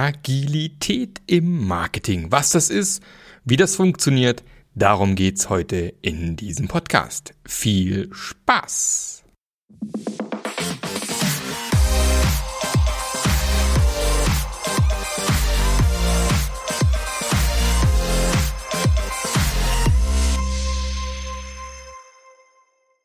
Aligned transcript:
Agilität 0.00 1.20
im 1.26 1.68
Marketing. 1.68 2.32
Was 2.32 2.52
das 2.52 2.70
ist, 2.70 3.02
wie 3.44 3.58
das 3.58 3.76
funktioniert, 3.76 4.42
darum 4.74 5.14
geht's 5.14 5.50
heute 5.50 5.92
in 6.00 6.36
diesem 6.36 6.68
Podcast. 6.68 7.34
Viel 7.46 8.08
Spaß! 8.10 9.24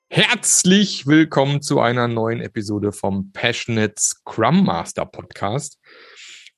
Herzlich 0.10 1.08
willkommen 1.08 1.62
zu 1.62 1.82
einer 1.82 2.08
neuen 2.08 2.40
Episode 2.40 2.94
vom 2.94 3.34
Passionate 3.34 3.96
Scrum 4.00 4.64
Master 4.64 5.06
Podcast. 5.06 5.78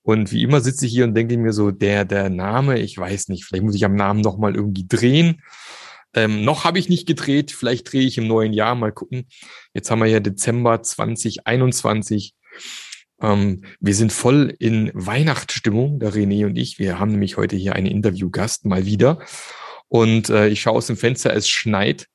Und 0.08 0.32
wie 0.32 0.42
immer 0.42 0.62
sitze 0.62 0.86
ich 0.86 0.94
hier 0.94 1.04
und 1.04 1.16
denke 1.16 1.38
mir 1.38 1.52
so, 1.52 1.70
der, 1.70 2.06
der 2.06 2.30
Name, 2.30 2.80
ich 2.80 2.98
weiß 2.98 3.28
nicht, 3.28 3.44
vielleicht 3.44 3.66
muss 3.66 3.76
ich 3.76 3.84
am 3.84 3.96
Namen 3.96 4.22
nochmal 4.22 4.56
irgendwie 4.56 4.88
drehen. 4.88 5.42
Ähm, 6.14 6.46
noch 6.46 6.64
habe 6.64 6.80
ich 6.80 6.88
nicht 6.88 7.06
gedreht, 7.06 7.52
vielleicht 7.52 7.92
drehe 7.92 8.08
ich 8.08 8.18
im 8.18 8.26
neuen 8.26 8.54
Jahr, 8.54 8.74
mal 8.76 8.94
gucken. 8.94 9.28
Jetzt 9.74 9.92
haben 9.92 10.00
wir 10.00 10.08
ja 10.08 10.22
Dezember 10.22 10.82
2021. 10.82 12.36
Ähm, 13.22 13.66
wir 13.82 13.94
sind 13.94 14.14
voll 14.14 14.56
in 14.60 14.92
Weihnachtsstimmung, 14.94 16.00
der 16.00 16.14
René 16.14 16.46
und 16.46 16.58
ich. 16.58 16.80
Wir 16.80 17.00
haben 17.00 17.12
nämlich 17.12 17.36
heute 17.36 17.58
hier 17.58 17.76
einen 17.76 17.88
Interviewgast 17.88 18.64
mal 18.64 18.86
wieder. 18.86 19.20
Und 19.90 20.30
äh, 20.30 20.48
ich 20.48 20.62
schaue 20.62 20.78
aus 20.78 20.88
dem 20.88 20.96
Fenster, 20.96 21.34
es 21.34 21.50
schneit. 21.50 22.08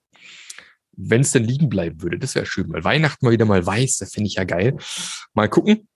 Wenn 0.93 1.21
es 1.21 1.33
denn 1.33 1.45
liegen 1.45 1.69
bleiben 1.69 2.01
würde, 2.01 2.19
das 2.19 2.35
wäre 2.37 2.47
schön. 2.47 2.73
Weil 2.73 2.85
Weihnachten 2.85 3.27
mal 3.27 3.33
wieder 3.33 3.45
mal 3.45 3.67
weiß, 3.67 3.99
das 3.99 4.15
finde 4.15 4.29
ich 4.29 4.37
ja 4.37 4.45
geil. 4.45 4.79
Mal 5.35 5.51
gucken. 5.51 5.89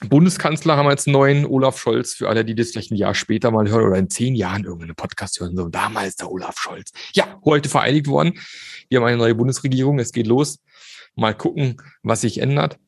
Bundeskanzler 0.00 0.76
haben 0.76 0.86
wir 0.86 0.90
jetzt 0.90 1.06
einen 1.06 1.14
neuen, 1.14 1.46
Olaf 1.46 1.78
Scholz, 1.78 2.14
für 2.14 2.28
alle, 2.28 2.44
die 2.44 2.54
das 2.54 2.70
vielleicht 2.70 2.90
ein 2.90 2.96
Jahr 2.96 3.14
später 3.14 3.50
mal 3.50 3.68
hören 3.68 3.84
oder 3.84 3.98
in 3.98 4.10
zehn 4.10 4.34
Jahren 4.34 4.64
irgendeinen 4.64 4.94
Podcast 4.94 5.40
hören, 5.40 5.56
so 5.56 5.68
damals 5.68 6.16
der 6.16 6.30
Olaf 6.30 6.58
Scholz. 6.58 6.92
Ja, 7.12 7.40
heute 7.44 7.68
vereidigt 7.68 8.06
worden. 8.06 8.38
Wir 8.88 8.98
haben 8.98 9.06
eine 9.06 9.16
neue 9.16 9.34
Bundesregierung, 9.34 9.98
es 9.98 10.12
geht 10.12 10.26
los. 10.26 10.58
Mal 11.14 11.34
gucken, 11.34 11.76
was 12.02 12.22
sich 12.22 12.38
ändert. 12.38 12.78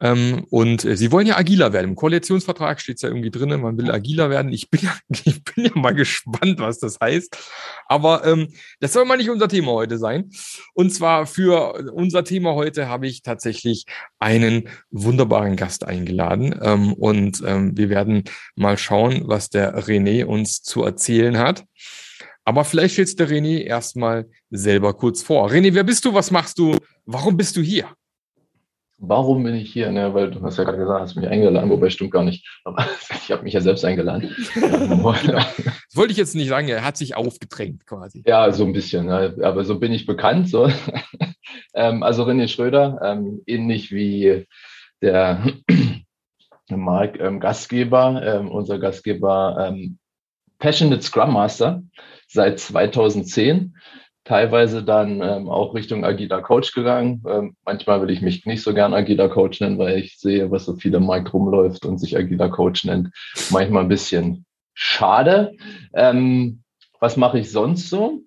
Ähm, 0.00 0.46
und 0.50 0.84
äh, 0.84 0.96
sie 0.96 1.12
wollen 1.12 1.26
ja 1.26 1.36
agiler 1.36 1.72
werden. 1.72 1.90
Im 1.90 1.96
Koalitionsvertrag 1.96 2.80
steht 2.80 2.96
es 2.96 3.02
ja 3.02 3.08
irgendwie 3.08 3.30
drin, 3.30 3.60
man 3.60 3.78
will 3.78 3.90
agiler 3.90 4.30
werden. 4.30 4.52
Ich 4.52 4.70
bin 4.70 4.80
ja, 4.82 4.94
ich 5.24 5.42
bin 5.44 5.66
ja 5.66 5.70
mal 5.74 5.94
gespannt, 5.94 6.58
was 6.58 6.78
das 6.78 6.98
heißt. 7.00 7.36
Aber 7.86 8.24
ähm, 8.26 8.48
das 8.80 8.92
soll 8.92 9.04
mal 9.04 9.16
nicht 9.16 9.30
unser 9.30 9.48
Thema 9.48 9.72
heute 9.72 9.98
sein. 9.98 10.30
Und 10.74 10.90
zwar 10.90 11.26
für 11.26 11.92
unser 11.92 12.24
Thema 12.24 12.54
heute 12.54 12.88
habe 12.88 13.06
ich 13.06 13.22
tatsächlich 13.22 13.84
einen 14.18 14.68
wunderbaren 14.90 15.56
Gast 15.56 15.84
eingeladen. 15.84 16.58
Ähm, 16.62 16.92
und 16.92 17.42
ähm, 17.46 17.76
wir 17.76 17.88
werden 17.90 18.24
mal 18.56 18.78
schauen, 18.78 19.22
was 19.26 19.50
der 19.50 19.78
René 19.78 20.24
uns 20.24 20.62
zu 20.62 20.82
erzählen 20.82 21.38
hat. 21.38 21.64
Aber 22.44 22.64
vielleicht 22.64 22.94
stellst 22.94 23.20
der 23.20 23.28
René 23.28 23.62
erstmal 23.62 24.28
selber 24.50 24.94
kurz 24.94 25.22
vor. 25.22 25.50
René, 25.50 25.74
wer 25.74 25.84
bist 25.84 26.04
du? 26.04 26.14
Was 26.14 26.30
machst 26.30 26.58
du? 26.58 26.76
Warum 27.04 27.36
bist 27.36 27.56
du 27.56 27.60
hier? 27.60 27.88
Warum 29.02 29.42
bin 29.44 29.54
ich 29.54 29.72
hier? 29.72 29.90
Ne, 29.90 30.12
weil 30.12 30.30
du 30.30 30.42
hast 30.42 30.58
ja 30.58 30.64
gerade 30.64 30.76
gesagt, 30.76 31.00
hast 31.00 31.16
mich 31.16 31.26
eingeladen, 31.26 31.70
wobei 31.70 31.88
stimmt 31.88 32.10
gar 32.10 32.22
nicht. 32.22 32.46
Aber 32.64 32.84
ich 33.10 33.32
habe 33.32 33.42
mich 33.44 33.54
ja 33.54 33.62
selbst 33.62 33.82
eingeladen. 33.82 34.36
das 34.54 35.96
wollte 35.96 36.12
ich 36.12 36.18
jetzt 36.18 36.34
nicht 36.34 36.48
sagen, 36.48 36.68
er 36.68 36.84
hat 36.84 36.98
sich 36.98 37.16
aufgedrängt 37.16 37.86
quasi. 37.86 38.22
Ja, 38.26 38.52
so 38.52 38.64
ein 38.64 38.74
bisschen. 38.74 39.06
Ne? 39.06 39.36
Aber 39.42 39.64
so 39.64 39.78
bin 39.78 39.92
ich 39.92 40.04
bekannt. 40.04 40.50
So. 40.50 40.70
ähm, 41.74 42.02
also 42.02 42.24
René 42.24 42.46
Schröder, 42.46 43.00
ähm, 43.02 43.40
ähnlich 43.46 43.90
wie 43.90 44.46
der 45.00 45.46
Mark 46.68 47.18
ähm, 47.18 47.40
Gastgeber, 47.40 48.22
ähm, 48.22 48.50
unser 48.50 48.78
Gastgeber 48.78 49.56
ähm, 49.66 49.98
Passionate 50.58 51.00
Scrum 51.00 51.32
Master 51.32 51.82
seit 52.28 52.60
2010 52.60 53.74
teilweise 54.30 54.84
dann 54.84 55.20
ähm, 55.22 55.48
auch 55.48 55.74
Richtung 55.74 56.04
agiler 56.04 56.40
Coach 56.40 56.72
gegangen. 56.72 57.20
Ähm, 57.26 57.56
manchmal 57.64 58.00
will 58.00 58.10
ich 58.10 58.22
mich 58.22 58.46
nicht 58.46 58.62
so 58.62 58.72
gern 58.72 58.94
agiler 58.94 59.28
Coach 59.28 59.60
nennen, 59.60 59.76
weil 59.76 59.98
ich 59.98 60.20
sehe, 60.20 60.52
was 60.52 60.66
so 60.66 60.76
viel 60.76 60.94
im 60.94 61.06
Markt 61.06 61.34
rumläuft 61.34 61.84
und 61.84 61.98
sich 61.98 62.16
agiler 62.16 62.48
Coach 62.48 62.84
nennt. 62.84 63.10
Manchmal 63.50 63.82
ein 63.82 63.88
bisschen 63.88 64.46
schade. 64.72 65.56
Ähm, 65.94 66.62
was 67.00 67.16
mache 67.16 67.40
ich 67.40 67.50
sonst 67.50 67.90
so? 67.90 68.20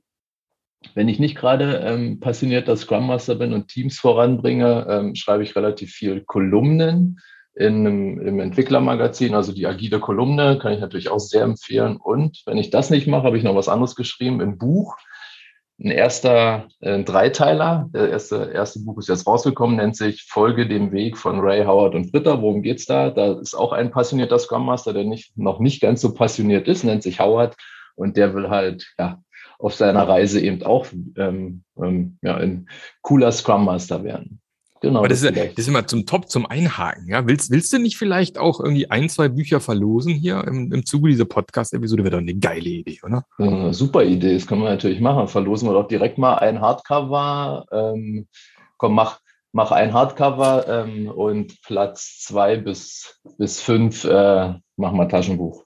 Wenn 0.94 1.07
ich 1.07 1.19
nicht 1.19 1.38
gerade 1.38 1.78
ähm, 1.78 2.19
passionierter 2.19 2.75
Scrum 2.75 3.07
Master 3.07 3.35
bin 3.35 3.53
und 3.53 3.69
Teams 3.69 3.97
voranbringe, 3.97 4.85
ähm, 4.89 5.16
schreibe 5.16 5.44
ich 5.44 5.55
relativ 5.55 5.91
viel 5.91 6.19
Kolumnen 6.25 7.22
in 7.55 7.88
einem, 7.88 8.19
im 8.19 8.39
Entwicklermagazin, 8.41 9.35
also 9.35 9.53
die 9.53 9.67
agile 9.67 10.01
Kolumne, 10.01 10.59
kann 10.59 10.73
ich 10.73 10.81
natürlich 10.81 11.07
auch 11.07 11.19
sehr 11.19 11.44
empfehlen. 11.44 11.95
Und 11.95 12.41
wenn 12.45 12.57
ich 12.57 12.72
das 12.72 12.89
nicht 12.89 13.07
mache, 13.07 13.23
habe 13.23 13.38
ich 13.38 13.44
noch 13.45 13.55
was 13.55 13.69
anderes 13.69 13.95
geschrieben 13.95 14.41
im 14.41 14.57
Buch 14.57 14.97
ein 15.79 15.91
erster 15.91 16.67
äh, 16.81 17.03
Dreiteiler. 17.03 17.89
Der 17.94 18.09
erste, 18.09 18.51
erste 18.53 18.79
Buch 18.79 18.97
ist 19.00 19.09
jetzt 19.09 19.28
rausgekommen, 19.28 19.78
nennt 19.78 19.95
sich 19.95 20.23
Folge 20.23 20.67
dem 20.67 20.91
Weg 20.91 21.17
von 21.17 21.39
Ray 21.39 21.66
Howard 21.66 21.95
und 21.95 22.11
Britta. 22.11 22.41
Worum 22.41 22.61
geht's 22.61 22.85
da? 22.85 23.09
Da 23.09 23.34
ist 23.39 23.56
auch 23.56 23.73
ein 23.73 23.91
passionierter 23.91 24.39
Scrum 24.39 24.66
Master, 24.66 24.94
der 24.94 25.03
nicht, 25.03 25.38
noch 25.38 25.59
nicht 25.59 25.81
ganz 25.81 26.01
so 26.01 26.13
passioniert 26.13 26.67
ist, 26.67 26.84
nennt 26.84 27.03
sich 27.03 27.19
Howard. 27.19 27.56
Und 27.95 28.17
der 28.17 28.34
will 28.34 28.50
halt, 28.50 28.94
ja, 28.97 29.22
auf 29.59 29.75
seiner 29.75 30.07
Reise 30.07 30.41
eben 30.41 30.63
auch 30.63 30.88
ähm, 31.17 31.63
ähm, 31.78 32.17
ja, 32.22 32.35
ein 32.35 32.67
cooler 33.01 33.31
Scrum 33.31 33.66
Master 33.66 34.03
werden. 34.03 34.41
Genau. 34.83 34.99
Aber 34.99 35.07
das 35.07 35.21
ist, 35.21 35.38
das 35.38 35.53
ist 35.55 35.69
immer 35.69 35.88
zum 35.88 36.05
Top, 36.05 36.29
zum 36.29 36.45
Einhaken. 36.45 37.07
Ja? 37.07 37.25
Willst, 37.25 37.51
willst 37.51 37.71
du 37.71 37.79
nicht 37.79 37.95
vielleicht 37.95 38.38
auch 38.38 38.59
irgendwie 38.59 38.91
ein, 38.91 39.07
zwei 39.07 39.29
Bücher 39.29 39.61
verlosen 39.61 40.13
hier 40.13 40.44
im, 40.45 40.73
im 40.73 40.85
Zuge 40.85 41.07
dieser 41.07 41.23
Podcast-Episode? 41.23 42.03
Wäre 42.03 42.11
doch 42.11 42.17
eine 42.17 42.35
geile 42.35 42.69
Idee, 42.69 42.99
oder? 43.01 43.25
Ja, 43.39 43.72
super 43.72 44.03
Idee, 44.03 44.33
das 44.33 44.45
können 44.45 44.61
wir 44.61 44.69
natürlich 44.69 44.99
machen. 44.99 45.29
Verlosen 45.29 45.69
wir 45.69 45.73
doch 45.73 45.88
direkt 45.88 46.17
mal 46.17 46.35
ein 46.35 46.59
Hardcover. 46.59 47.66
Ähm, 47.72 48.27
komm, 48.75 48.95
mach, 48.95 49.22
mach 49.53 49.72
ein 49.72 49.93
Hardcover 49.93 50.67
ähm, 50.67 51.07
und 51.07 51.61
Platz 51.61 52.19
zwei 52.19 52.57
bis, 52.57 53.22
bis 53.38 53.61
fünf 53.61 54.03
äh, 54.03 54.53
machen 54.75 54.97
wir 54.97 55.07
Taschenbuch. 55.07 55.63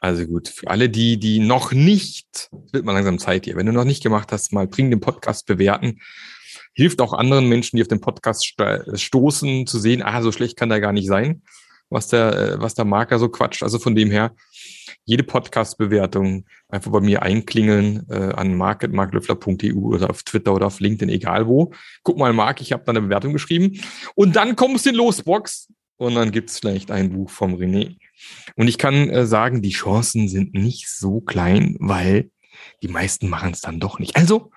Also 0.00 0.26
gut, 0.26 0.48
für 0.48 0.68
alle 0.68 0.90
die, 0.90 1.18
die 1.18 1.38
noch 1.38 1.72
nicht, 1.72 2.50
wird 2.72 2.84
mal 2.84 2.92
langsam 2.92 3.18
Zeit 3.18 3.46
hier, 3.46 3.56
wenn 3.56 3.64
du 3.64 3.72
noch 3.72 3.84
nicht 3.84 4.02
gemacht 4.02 4.32
hast, 4.32 4.52
mal 4.52 4.66
bring 4.66 4.90
den 4.90 5.00
Podcast 5.00 5.46
bewerten 5.46 5.98
hilft 6.78 7.00
auch 7.00 7.12
anderen 7.12 7.48
Menschen, 7.48 7.76
die 7.76 7.82
auf 7.82 7.88
den 7.88 8.00
Podcast 8.00 8.54
stoßen, 8.94 9.66
zu 9.66 9.78
sehen, 9.80 10.00
ah, 10.00 10.22
so 10.22 10.30
schlecht 10.30 10.56
kann 10.56 10.68
der 10.68 10.80
gar 10.80 10.92
nicht 10.92 11.08
sein, 11.08 11.42
was 11.90 12.06
der, 12.06 12.38
äh, 12.38 12.60
was 12.60 12.74
der 12.74 12.84
Marker 12.84 13.18
so 13.18 13.28
quatscht. 13.28 13.64
Also 13.64 13.80
von 13.80 13.96
dem 13.96 14.12
her, 14.12 14.36
jede 15.04 15.24
Podcast-Bewertung 15.24 16.44
einfach 16.68 16.92
bei 16.92 17.00
mir 17.00 17.22
einklingeln 17.22 18.06
äh, 18.08 18.32
an 18.32 18.54
marketmarklöffler.eu 18.54 19.74
oder 19.74 20.08
auf 20.08 20.22
Twitter 20.22 20.54
oder 20.54 20.66
auf 20.66 20.78
LinkedIn, 20.78 21.08
egal 21.08 21.48
wo. 21.48 21.72
Guck 22.04 22.16
mal, 22.16 22.32
Mark, 22.32 22.60
ich 22.60 22.70
habe 22.70 22.84
da 22.86 22.92
eine 22.92 23.00
Bewertung 23.00 23.32
geschrieben. 23.32 23.80
Und 24.14 24.36
dann 24.36 24.54
kommst 24.54 24.86
du 24.86 24.90
in 24.90 24.94
Losbox 24.94 25.72
und 25.96 26.14
dann 26.14 26.30
gibt's 26.30 26.60
vielleicht 26.60 26.92
ein 26.92 27.10
Buch 27.10 27.30
vom 27.30 27.56
René. 27.56 27.96
Und 28.54 28.68
ich 28.68 28.78
kann 28.78 29.10
äh, 29.10 29.26
sagen, 29.26 29.62
die 29.62 29.70
Chancen 29.70 30.28
sind 30.28 30.54
nicht 30.54 30.88
so 30.88 31.22
klein, 31.22 31.76
weil 31.80 32.30
die 32.84 32.88
meisten 32.88 33.28
machen 33.28 33.50
es 33.50 33.62
dann 33.62 33.80
doch 33.80 33.98
nicht. 33.98 34.14
Also 34.14 34.52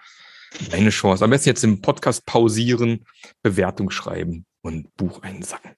eine 0.72 0.90
Chance. 0.90 1.24
Am 1.24 1.30
besten 1.30 1.50
jetzt 1.50 1.64
im 1.64 1.82
Podcast 1.82 2.26
pausieren, 2.26 3.06
Bewertung 3.42 3.90
schreiben 3.90 4.46
und 4.62 4.96
Buch 4.98 5.22
einsacken. 5.22 5.72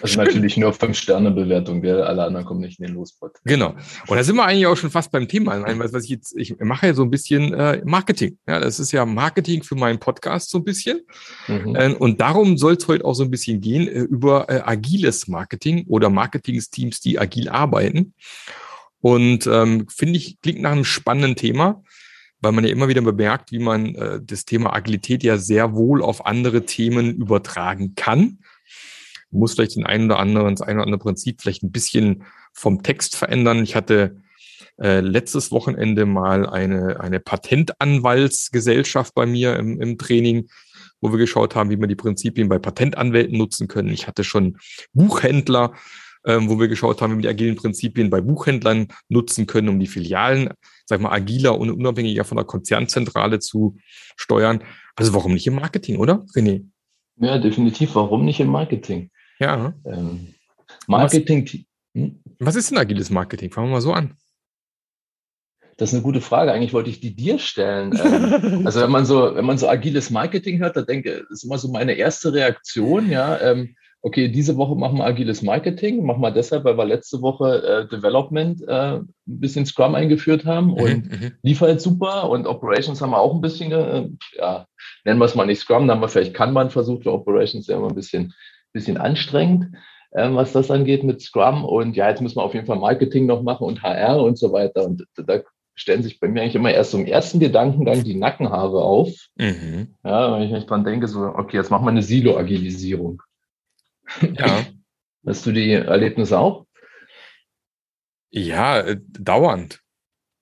Also 0.00 0.14
Schön. 0.14 0.24
natürlich 0.24 0.56
nur 0.56 0.72
Fünf-Sterne-Bewertung, 0.72 1.84
alle 1.84 2.24
anderen 2.24 2.46
kommen 2.46 2.60
nicht 2.60 2.78
in 2.78 2.86
den 2.86 2.94
Lospot. 2.94 3.32
Genau. 3.44 3.74
Und 4.06 4.16
da 4.16 4.22
sind 4.22 4.36
wir 4.36 4.44
eigentlich 4.44 4.66
auch 4.66 4.76
schon 4.76 4.90
fast 4.90 5.10
beim 5.10 5.26
Thema. 5.26 5.60
Was 5.78 6.04
ich 6.04 6.10
jetzt, 6.10 6.36
ich 6.36 6.56
mache 6.60 6.86
ja 6.86 6.94
so 6.94 7.02
ein 7.02 7.10
bisschen 7.10 7.52
äh, 7.52 7.82
Marketing. 7.84 8.38
Ja, 8.46 8.60
das 8.60 8.78
ist 8.78 8.92
ja 8.92 9.04
Marketing 9.04 9.62
für 9.62 9.74
meinen 9.74 9.98
Podcast 9.98 10.50
so 10.50 10.58
ein 10.58 10.64
bisschen. 10.64 11.00
Mhm. 11.48 11.74
Äh, 11.74 11.94
und 11.94 12.20
darum 12.20 12.58
soll 12.58 12.74
es 12.74 12.86
heute 12.86 13.04
auch 13.04 13.14
so 13.14 13.24
ein 13.24 13.30
bisschen 13.30 13.60
gehen 13.60 13.88
äh, 13.88 14.00
über 14.00 14.48
äh, 14.48 14.60
agiles 14.64 15.26
Marketing 15.26 15.84
oder 15.88 16.10
Marketingsteams, 16.10 17.00
die 17.00 17.18
agil 17.18 17.48
arbeiten. 17.48 18.14
Und 19.00 19.46
ähm, 19.46 19.86
finde 19.88 20.16
ich, 20.16 20.40
klingt 20.40 20.62
nach 20.62 20.72
einem 20.72 20.84
spannenden 20.84 21.36
Thema 21.36 21.82
weil 22.40 22.52
man 22.52 22.64
ja 22.64 22.70
immer 22.70 22.88
wieder 22.88 23.02
bemerkt, 23.02 23.52
wie 23.52 23.58
man 23.58 23.94
äh, 23.94 24.20
das 24.22 24.44
Thema 24.44 24.74
Agilität 24.74 25.22
ja 25.22 25.38
sehr 25.38 25.74
wohl 25.74 26.02
auf 26.02 26.26
andere 26.26 26.64
Themen 26.66 27.14
übertragen 27.14 27.94
kann. 27.94 28.38
Man 29.30 29.40
muss 29.40 29.54
vielleicht 29.54 29.76
den 29.76 29.86
einen 29.86 30.06
oder 30.06 30.18
anderen, 30.18 30.54
das 30.54 30.62
eine 30.62 30.78
oder 30.78 30.84
andere 30.84 31.00
Prinzip 31.00 31.40
vielleicht 31.40 31.62
ein 31.62 31.72
bisschen 31.72 32.24
vom 32.52 32.82
Text 32.82 33.16
verändern. 33.16 33.62
Ich 33.62 33.74
hatte 33.74 34.16
äh, 34.78 35.00
letztes 35.00 35.50
Wochenende 35.52 36.06
mal 36.06 36.46
eine, 36.46 37.00
eine 37.00 37.20
Patentanwaltsgesellschaft 37.20 39.14
bei 39.14 39.26
mir 39.26 39.56
im, 39.56 39.80
im 39.80 39.98
Training, 39.98 40.48
wo 41.00 41.10
wir 41.10 41.18
geschaut 41.18 41.54
haben, 41.54 41.70
wie 41.70 41.76
man 41.76 41.88
die 41.88 41.96
Prinzipien 41.96 42.48
bei 42.48 42.58
Patentanwälten 42.58 43.38
nutzen 43.38 43.68
können. 43.68 43.88
Ich 43.88 44.06
hatte 44.06 44.24
schon 44.24 44.58
Buchhändler, 44.92 45.72
ähm, 46.26 46.50
wo 46.50 46.58
wir 46.58 46.68
geschaut 46.68 47.00
haben, 47.00 47.12
wie 47.12 47.16
wir 47.18 47.22
die 47.22 47.28
agilen 47.28 47.56
Prinzipien 47.56 48.10
bei 48.10 48.20
Buchhändlern 48.20 48.88
nutzen 49.08 49.46
können, 49.46 49.68
um 49.68 49.78
die 49.78 49.86
Filialen, 49.86 50.50
sag 50.84 51.00
mal, 51.00 51.12
agiler 51.12 51.58
und 51.58 51.70
unabhängiger 51.70 52.24
von 52.24 52.36
der 52.36 52.44
Konzernzentrale 52.44 53.38
zu 53.38 53.76
steuern. 54.16 54.62
Also 54.96 55.14
warum 55.14 55.32
nicht 55.32 55.46
im 55.46 55.54
Marketing, 55.54 55.98
oder, 55.98 56.24
René? 56.34 56.64
Ja, 57.18 57.38
definitiv. 57.38 57.94
Warum 57.94 58.24
nicht 58.24 58.40
im 58.40 58.48
Marketing? 58.48 59.10
Ja. 59.38 59.72
Ähm, 59.84 60.34
Marketing. 60.86 61.48
Hm? 61.94 62.20
Was 62.38 62.56
ist 62.56 62.70
denn 62.70 62.78
agiles 62.78 63.10
Marketing? 63.10 63.50
Fangen 63.50 63.68
wir 63.68 63.74
mal 63.74 63.80
so 63.80 63.92
an. 63.92 64.14
Das 65.76 65.90
ist 65.90 65.94
eine 65.94 66.02
gute 66.02 66.22
Frage. 66.22 66.52
Eigentlich 66.52 66.72
wollte 66.72 66.90
ich 66.90 67.00
die 67.00 67.14
dir 67.14 67.38
stellen. 67.38 67.98
Ähm, 68.02 68.66
also 68.66 68.80
wenn 68.80 68.90
man 68.90 69.04
so, 69.04 69.34
wenn 69.34 69.44
man 69.44 69.58
so 69.58 69.68
agiles 69.68 70.10
Marketing 70.10 70.58
hört, 70.58 70.76
da 70.76 70.82
denke, 70.82 71.26
ist 71.30 71.44
immer 71.44 71.58
so 71.58 71.70
meine 71.70 71.92
erste 71.92 72.32
Reaktion, 72.32 73.10
ja. 73.10 73.40
Ähm, 73.40 73.76
okay, 74.06 74.28
diese 74.28 74.56
Woche 74.56 74.76
machen 74.76 74.98
wir 74.98 75.04
agiles 75.04 75.42
Marketing, 75.42 76.04
machen 76.04 76.20
wir 76.20 76.30
deshalb, 76.30 76.62
weil 76.62 76.78
wir 76.78 76.84
letzte 76.84 77.22
Woche 77.22 77.60
äh, 77.64 77.88
Development 77.88 78.62
äh, 78.62 78.98
ein 78.98 79.08
bisschen 79.24 79.66
Scrum 79.66 79.96
eingeführt 79.96 80.44
haben 80.44 80.68
mhm, 80.68 80.74
und 80.74 81.10
mhm, 81.10 81.32
lief 81.42 81.60
halt 81.60 81.80
super 81.80 82.30
und 82.30 82.46
Operations 82.46 83.00
haben 83.00 83.10
wir 83.10 83.18
auch 83.18 83.34
ein 83.34 83.40
bisschen, 83.40 83.72
äh, 83.72 84.08
ja, 84.38 84.66
nennen 85.04 85.18
wir 85.18 85.24
es 85.24 85.34
mal 85.34 85.44
nicht 85.44 85.58
Scrum, 85.58 85.88
dann 85.88 85.96
haben 85.96 86.02
wir 86.02 86.08
vielleicht 86.08 86.34
Kanban 86.34 86.70
versucht, 86.70 87.02
für 87.02 87.12
Operations 87.12 87.66
ja 87.66 87.78
immer 87.78 87.88
ein 87.88 87.96
bisschen, 87.96 88.32
bisschen 88.72 88.96
anstrengend, 88.96 89.74
äh, 90.12 90.30
was 90.30 90.52
das 90.52 90.70
angeht 90.70 91.02
mit 91.02 91.20
Scrum 91.20 91.64
und 91.64 91.96
ja, 91.96 92.08
jetzt 92.08 92.22
müssen 92.22 92.36
wir 92.36 92.44
auf 92.44 92.54
jeden 92.54 92.66
Fall 92.66 92.78
Marketing 92.78 93.26
noch 93.26 93.42
machen 93.42 93.66
und 93.66 93.82
HR 93.82 94.22
und 94.22 94.38
so 94.38 94.52
weiter 94.52 94.84
und 94.84 95.04
da 95.16 95.40
stellen 95.74 96.04
sich 96.04 96.20
bei 96.20 96.28
mir 96.28 96.42
eigentlich 96.42 96.54
immer 96.54 96.72
erst 96.72 96.92
zum 96.92 97.06
ersten 97.06 97.40
Gedankengang 97.40 98.04
die 98.04 98.14
Nackenhaare 98.14 98.82
auf. 98.82 99.10
Mhm. 99.36 99.96
Ja, 100.04 100.32
wenn 100.32 100.42
ich 100.42 100.52
mich 100.52 100.64
dran 100.64 100.84
denke, 100.84 101.08
so, 101.08 101.20
okay, 101.22 101.56
jetzt 101.56 101.70
machen 101.70 101.84
wir 101.84 101.90
eine 101.90 102.02
Silo-Agilisierung. 102.02 103.20
Ja. 104.36 104.66
Hast 105.26 105.44
du 105.44 105.52
die 105.52 105.72
Erlebnisse 105.72 106.38
auch? 106.38 106.66
Ja, 108.30 108.80
äh, 108.80 108.98
dauernd. 109.18 109.80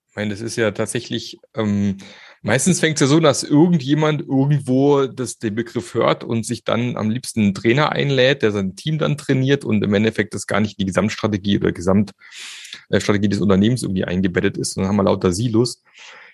Ich 0.09 0.15
meine, 0.15 0.29
das 0.29 0.41
ist 0.41 0.55
ja 0.55 0.71
tatsächlich, 0.71 1.37
ähm, 1.55 1.97
meistens 2.41 2.79
fängt 2.79 2.95
es 2.95 3.01
ja 3.01 3.07
so, 3.07 3.19
dass 3.19 3.43
irgendjemand 3.43 4.21
irgendwo 4.21 5.07
das, 5.07 5.39
den 5.39 5.55
Begriff 5.55 5.93
hört 5.93 6.23
und 6.23 6.45
sich 6.45 6.63
dann 6.63 6.95
am 6.97 7.09
liebsten 7.09 7.41
einen 7.41 7.53
Trainer 7.53 7.91
einlädt, 7.91 8.43
der 8.43 8.51
sein 8.51 8.75
Team 8.75 8.97
dann 8.97 9.17
trainiert 9.17 9.65
und 9.65 9.83
im 9.83 9.93
Endeffekt 9.93 10.33
das 10.33 10.45
gar 10.45 10.59
nicht 10.59 10.79
die 10.79 10.85
Gesamtstrategie 10.85 11.57
oder 11.57 11.71
Gesamtstrategie 11.71 13.29
des 13.29 13.41
Unternehmens 13.41 13.81
irgendwie 13.81 14.05
eingebettet 14.05 14.57
ist. 14.57 14.77
Und 14.77 14.83
dann 14.83 14.89
haben 14.89 14.97
wir 14.97 15.03
lauter 15.03 15.31
Silos. 15.31 15.83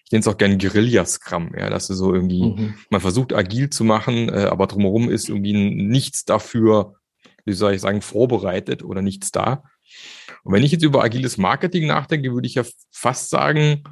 Ich 0.05 0.11
nenne 0.11 0.21
es 0.21 0.27
auch 0.27 0.37
gerne 0.37 0.57
Guerilla-Scrum, 0.57 1.53
ja, 1.57 1.69
dass 1.69 1.87
du 1.87 1.93
so 1.93 2.13
irgendwie, 2.13 2.43
mhm. 2.43 2.73
man 2.89 3.01
versucht 3.01 3.33
agil 3.33 3.69
zu 3.69 3.83
machen, 3.83 4.29
äh, 4.29 4.43
aber 4.43 4.67
drumherum 4.67 5.09
ist 5.09 5.29
irgendwie 5.29 5.53
nichts 5.53 6.25
dafür 6.25 7.00
wie 7.45 7.53
soll 7.53 7.73
ich 7.73 7.81
sagen, 7.81 8.01
vorbereitet 8.01 8.83
oder 8.83 9.01
nichts 9.01 9.31
da. 9.31 9.63
Und 10.43 10.53
wenn 10.53 10.63
ich 10.63 10.71
jetzt 10.71 10.83
über 10.83 11.03
agiles 11.03 11.37
Marketing 11.37 11.87
nachdenke, 11.87 12.33
würde 12.33 12.47
ich 12.47 12.55
ja 12.55 12.63
fast 12.91 13.29
sagen, 13.29 13.83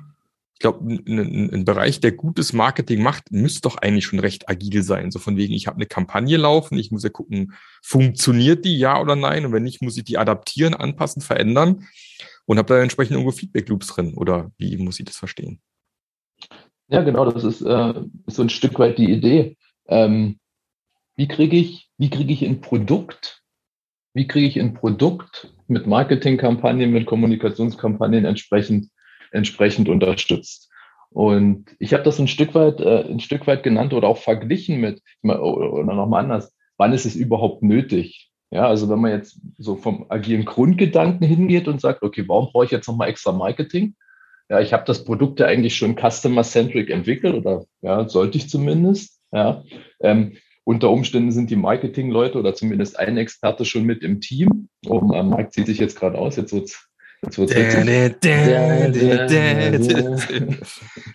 ich 0.60 0.62
glaube, 0.62 0.94
ein, 0.94 1.54
ein, 1.54 1.64
Bereich, 1.64 2.02
der 2.02 2.12
gutes 2.12 2.52
Marketing 2.52 3.02
macht, 3.02 3.32
müsste 3.32 3.62
doch 3.62 3.78
eigentlich 3.78 4.06
schon 4.06 4.20
recht 4.20 4.50
agil 4.50 4.84
sein. 4.84 5.10
So 5.10 5.18
von 5.18 5.38
wegen, 5.38 5.54
ich 5.54 5.68
habe 5.68 5.78
eine 5.78 5.86
Kampagne 5.86 6.36
laufen, 6.36 6.78
ich 6.78 6.92
muss 6.92 7.04
ja 7.04 7.10
gucken, 7.10 7.54
funktioniert 7.82 8.66
die 8.66 8.78
ja 8.78 9.00
oder 9.00 9.16
nein? 9.16 9.46
Und 9.46 9.54
wenn 9.54 9.64
nicht, 9.64 9.82
muss 9.82 9.96
ich 9.96 10.04
die 10.04 10.18
adaptieren, 10.18 10.74
anpassen, 10.74 11.22
verändern 11.22 11.88
und 12.46 12.58
habe 12.58 12.74
da 12.74 12.82
entsprechend 12.82 13.12
irgendwo 13.12 13.32
Feedback-Loops 13.32 13.88
drin. 13.88 14.16
Oder 14.16 14.52
wie 14.58 14.76
muss 14.78 15.00
ich 15.00 15.06
das 15.06 15.16
verstehen? 15.16 15.62
Ja, 16.90 17.04
genau, 17.04 17.24
das 17.24 17.46
ist, 17.46 17.62
äh, 17.62 17.94
so 18.28 18.42
ein 18.42 18.50
Stück 18.50 18.80
weit 18.80 18.98
die 18.98 19.12
Idee. 19.12 19.56
Ähm, 19.88 20.40
wie 21.16 21.30
kriege 21.30 21.56
ich, 21.56 21.90
wie 21.98 22.10
kriege 22.10 22.34
ich 22.34 22.44
ein 22.44 22.60
Produkt 22.60 23.39
wie 24.14 24.28
kriege 24.28 24.48
ich 24.48 24.60
ein 24.60 24.74
Produkt 24.74 25.54
mit 25.68 25.88
Marketingkampagnen, 25.88 26.92
mit 26.92 27.06
Kommunikationskampagnen 27.06 28.26
entsprechend, 28.26 28.90
entsprechend 29.32 29.90
unterstützt. 29.90 30.70
Und 31.12 31.66
ich 31.80 31.94
habe 31.94 32.04
das 32.04 32.20
ein 32.20 32.28
Stück 32.28 32.54
weit, 32.56 32.80
äh, 32.80 33.04
ein 33.04 33.20
Stück 33.20 33.48
weit 33.48 33.64
genannt 33.64 33.94
oder 33.94 34.08
auch 34.08 34.18
verglichen 34.18 34.80
mit, 34.80 35.02
oder 35.24 35.94
nochmal 35.94 36.24
anders, 36.24 36.54
wann 36.78 36.94
ist 36.94 37.06
es 37.06 37.16
überhaupt 37.16 37.64
nötig? 37.64 38.30
Ja, 38.52 38.68
also 38.68 38.90
wenn 38.90 39.00
man 39.00 39.12
jetzt 39.12 39.40
so 39.58 39.76
vom 39.76 40.08
agilen 40.10 40.46
Grundgedanken 40.46 41.26
hingeht 41.28 41.68
und 41.68 41.82
sagt, 41.82 42.02
okay, 42.02 42.24
warum 42.28 42.52
brauche 42.52 42.66
ich 42.66 42.72
jetzt 42.72 42.88
nochmal 42.88 43.10
extra 43.10 43.32
Marketing? 43.32 43.96
Ja, 44.50 44.60
ich 44.60 44.74
habe 44.74 44.86
das 44.86 45.06
Produkt 45.06 45.40
ja 45.40 45.46
eigentlich 45.46 45.76
schon 45.76 45.96
customer-centric 45.96 46.90
entwickelt 46.90 47.36
oder 47.36 47.66
ja, 47.82 48.10
sollte 48.10 48.40
ich 48.40 48.50
zumindest. 48.50 49.20
Ja, 49.32 49.64
ähm, 50.02 50.38
unter 50.70 50.92
Umständen 50.92 51.32
sind 51.32 51.50
die 51.50 51.56
Marketingleute 51.56 52.38
oder 52.38 52.54
zumindest 52.54 53.00
ein 53.00 53.18
Experte 53.18 53.66
schon 53.66 53.86
mit 53.86 54.04
im 54.04 54.22
Team. 54.22 54.70
Oh, 54.86 55.02
Markt 55.02 55.54
zieht 55.54 55.66
sich 55.66 55.80
jetzt 55.80 56.00
gerade 56.00 56.16
aus, 56.16 56.36
jetzt 56.36 56.54
wird's 56.54 56.88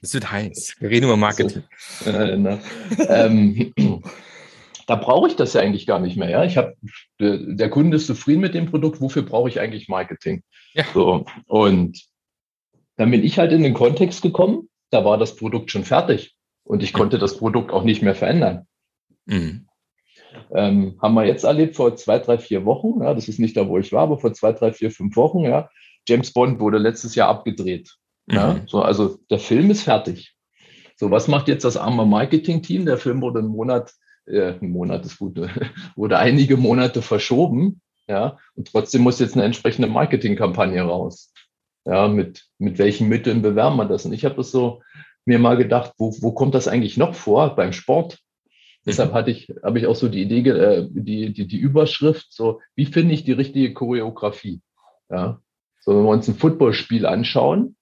es 0.02 0.12
wird 0.12 0.32
heiß. 0.32 0.74
Wir 0.80 0.90
reden 0.90 1.04
über 1.04 1.16
Marketing. 1.16 1.62
Äh, 2.04 2.58
ähm, 3.08 3.72
da 4.88 4.96
brauche 4.96 5.28
ich 5.28 5.36
das 5.36 5.52
ja 5.52 5.60
eigentlich 5.60 5.86
gar 5.86 6.00
nicht 6.00 6.16
mehr. 6.16 6.30
Ja? 6.30 6.44
Ich 6.44 6.56
habe 6.56 6.74
der 7.20 7.70
Kunde 7.70 7.96
ist 7.96 8.08
zufrieden 8.08 8.40
mit 8.40 8.54
dem 8.54 8.66
Produkt. 8.66 9.00
Wofür 9.00 9.22
brauche 9.22 9.48
ich 9.48 9.60
eigentlich 9.60 9.88
Marketing? 9.88 10.42
Ja. 10.72 10.84
So, 10.92 11.26
und 11.46 12.04
dann 12.96 13.12
bin 13.12 13.22
ich 13.22 13.38
halt 13.38 13.52
in 13.52 13.62
den 13.62 13.72
Kontext 13.74 14.20
gekommen. 14.20 14.68
Da 14.90 15.04
war 15.04 15.16
das 15.16 15.36
Produkt 15.36 15.70
schon 15.70 15.84
fertig 15.84 16.34
und 16.64 16.82
ich 16.82 16.92
konnte 16.92 17.18
das 17.18 17.38
Produkt 17.38 17.70
auch 17.70 17.84
nicht 17.84 18.02
mehr 18.02 18.16
verändern. 18.16 18.66
Mhm. 19.26 19.66
Ähm, 20.54 20.98
haben 21.00 21.14
wir 21.14 21.24
jetzt 21.24 21.44
erlebt 21.44 21.76
vor 21.76 21.94
zwei, 21.96 22.18
drei, 22.18 22.38
vier 22.38 22.64
Wochen. 22.64 23.02
Ja, 23.02 23.14
das 23.14 23.28
ist 23.28 23.38
nicht 23.38 23.56
da, 23.56 23.68
wo 23.68 23.78
ich 23.78 23.92
war, 23.92 24.02
aber 24.02 24.18
vor 24.18 24.32
zwei, 24.32 24.52
drei, 24.52 24.72
vier, 24.72 24.90
fünf 24.90 25.16
Wochen. 25.16 25.40
Ja, 25.40 25.68
James 26.08 26.32
Bond 26.32 26.60
wurde 26.60 26.78
letztes 26.78 27.14
Jahr 27.14 27.28
abgedreht. 27.28 27.94
Mhm. 28.26 28.34
Ja, 28.34 28.60
so, 28.66 28.82
also 28.82 29.18
der 29.30 29.38
Film 29.38 29.70
ist 29.70 29.82
fertig. 29.82 30.34
So, 30.96 31.10
was 31.10 31.28
macht 31.28 31.48
jetzt 31.48 31.64
das 31.64 31.76
arme 31.76 32.06
Marketing-Team? 32.06 32.86
Der 32.86 32.98
Film 32.98 33.20
wurde 33.20 33.40
einen 33.40 33.48
Monat, 33.48 33.92
äh, 34.26 34.54
ein 34.60 34.70
Monat 34.70 35.04
ist 35.04 35.18
gut, 35.18 35.38
wurde 35.96 36.18
einige 36.18 36.56
Monate 36.56 37.02
verschoben. 37.02 37.80
Ja, 38.06 38.38
und 38.54 38.70
trotzdem 38.70 39.02
muss 39.02 39.18
jetzt 39.18 39.34
eine 39.34 39.44
entsprechende 39.44 39.88
Marketingkampagne 39.88 40.82
raus. 40.82 41.32
Ja, 41.86 42.06
mit, 42.08 42.44
mit 42.58 42.78
welchen 42.78 43.08
Mitteln 43.08 43.42
bewerben 43.42 43.76
wir 43.76 43.86
das? 43.86 44.04
Und 44.04 44.12
ich 44.12 44.24
habe 44.24 44.36
das 44.36 44.50
so 44.50 44.82
mir 45.24 45.38
mal 45.38 45.56
gedacht, 45.56 45.92
wo, 45.96 46.14
wo 46.20 46.32
kommt 46.32 46.54
das 46.54 46.68
eigentlich 46.68 46.98
noch 46.98 47.14
vor? 47.14 47.56
Beim 47.56 47.72
Sport, 47.72 48.18
Deshalb 48.86 49.12
hatte 49.12 49.30
ich, 49.30 49.48
habe 49.62 49.78
ich 49.78 49.86
auch 49.86 49.96
so 49.96 50.08
die 50.08 50.22
Idee, 50.22 50.48
äh, 50.48 50.86
die, 50.90 51.32
die, 51.32 51.46
die 51.46 51.58
Überschrift, 51.58 52.26
so, 52.30 52.60
wie 52.74 52.86
finde 52.86 53.14
ich 53.14 53.24
die 53.24 53.32
richtige 53.32 53.72
Choreografie? 53.72 54.60
Ja. 55.10 55.40
So, 55.80 55.96
wenn 55.96 56.04
wir 56.04 56.10
uns 56.10 56.28
ein 56.28 56.34
Footballspiel 56.34 57.06
anschauen, 57.06 57.76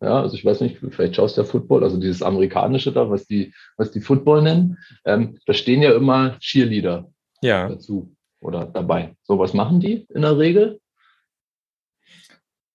ja, 0.00 0.22
also 0.22 0.36
ich 0.36 0.44
weiß 0.44 0.60
nicht, 0.60 0.78
vielleicht 0.90 1.16
schaust 1.16 1.36
du 1.36 1.42
ja 1.42 1.46
Football, 1.46 1.82
also 1.82 1.98
dieses 1.98 2.22
amerikanische 2.22 2.92
da, 2.92 3.10
was 3.10 3.26
die, 3.26 3.52
was 3.76 3.90
die 3.90 4.00
Football 4.00 4.42
nennen, 4.42 4.78
ähm, 5.04 5.38
da 5.44 5.54
stehen 5.54 5.82
ja 5.82 5.92
immer 5.92 6.38
Cheerleader 6.38 7.10
ja. 7.42 7.68
dazu 7.68 8.14
oder 8.40 8.64
dabei. 8.64 9.16
So, 9.22 9.38
was 9.40 9.54
machen 9.54 9.80
die 9.80 10.06
in 10.14 10.22
der 10.22 10.38
Regel? 10.38 10.80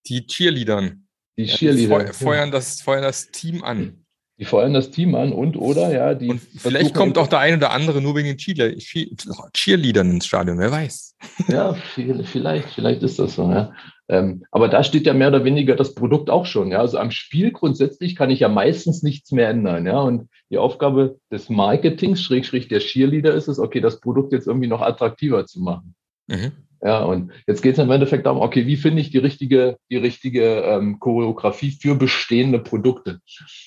Die 0.06 0.26
Cheerleadern. 0.26 1.08
Die 1.38 1.46
Cheerleader. 1.46 2.06
Ja, 2.06 2.12
feuern, 2.12 2.50
das, 2.50 2.82
feuern 2.82 3.02
das 3.02 3.30
Team 3.30 3.64
an. 3.64 4.03
Die 4.38 4.44
feuern 4.44 4.74
das 4.74 4.90
Team 4.90 5.14
an 5.14 5.32
und 5.32 5.56
oder 5.56 5.92
ja, 5.92 6.14
die. 6.14 6.28
Und 6.28 6.40
vielleicht 6.40 6.94
kommt 6.94 7.18
auch 7.18 7.28
der 7.28 7.38
ein 7.38 7.54
oder 7.54 7.70
andere 7.70 8.02
nur 8.02 8.16
wegen 8.16 8.36
den 8.36 8.36
Cheerleadern 8.36 10.10
ins 10.10 10.26
Stadion, 10.26 10.58
wer 10.58 10.72
weiß. 10.72 11.14
Ja, 11.48 11.74
vielleicht, 11.74 12.68
vielleicht 12.70 13.02
ist 13.02 13.20
das 13.20 13.36
so, 13.36 13.48
ja. 13.50 13.72
Ähm, 14.08 14.44
aber 14.50 14.68
da 14.68 14.84
steht 14.84 15.06
ja 15.06 15.14
mehr 15.14 15.28
oder 15.28 15.44
weniger 15.44 15.76
das 15.76 15.94
Produkt 15.94 16.28
auch 16.30 16.46
schon, 16.46 16.72
ja. 16.72 16.80
Also 16.80 16.98
am 16.98 17.10
Spiel 17.10 17.52
grundsätzlich 17.52 18.16
kann 18.16 18.30
ich 18.30 18.40
ja 18.40 18.48
meistens 18.48 19.02
nichts 19.02 19.30
mehr 19.30 19.48
ändern, 19.48 19.86
ja. 19.86 20.00
Und 20.00 20.28
die 20.50 20.58
Aufgabe 20.58 21.18
des 21.30 21.48
Marketings, 21.48 22.20
Schrägstrich 22.20 22.68
der 22.68 22.80
Cheerleader 22.80 23.34
ist 23.34 23.48
es, 23.48 23.58
okay, 23.58 23.80
das 23.80 24.00
Produkt 24.00 24.32
jetzt 24.32 24.46
irgendwie 24.46 24.68
noch 24.68 24.82
attraktiver 24.82 25.46
zu 25.46 25.60
machen. 25.60 25.94
Mhm. 26.26 26.52
Ja, 26.84 27.02
und 27.02 27.32
jetzt 27.46 27.62
geht 27.62 27.78
es 27.78 27.82
im 27.82 27.90
Endeffekt 27.90 28.26
darum, 28.26 28.42
okay, 28.42 28.66
wie 28.66 28.76
finde 28.76 29.00
ich 29.00 29.10
die 29.10 29.18
richtige, 29.18 29.78
die 29.90 29.96
richtige 29.96 30.60
ähm, 30.60 31.00
Choreografie 31.00 31.70
für 31.70 31.94
bestehende 31.94 32.58
Produkte? 32.58 33.20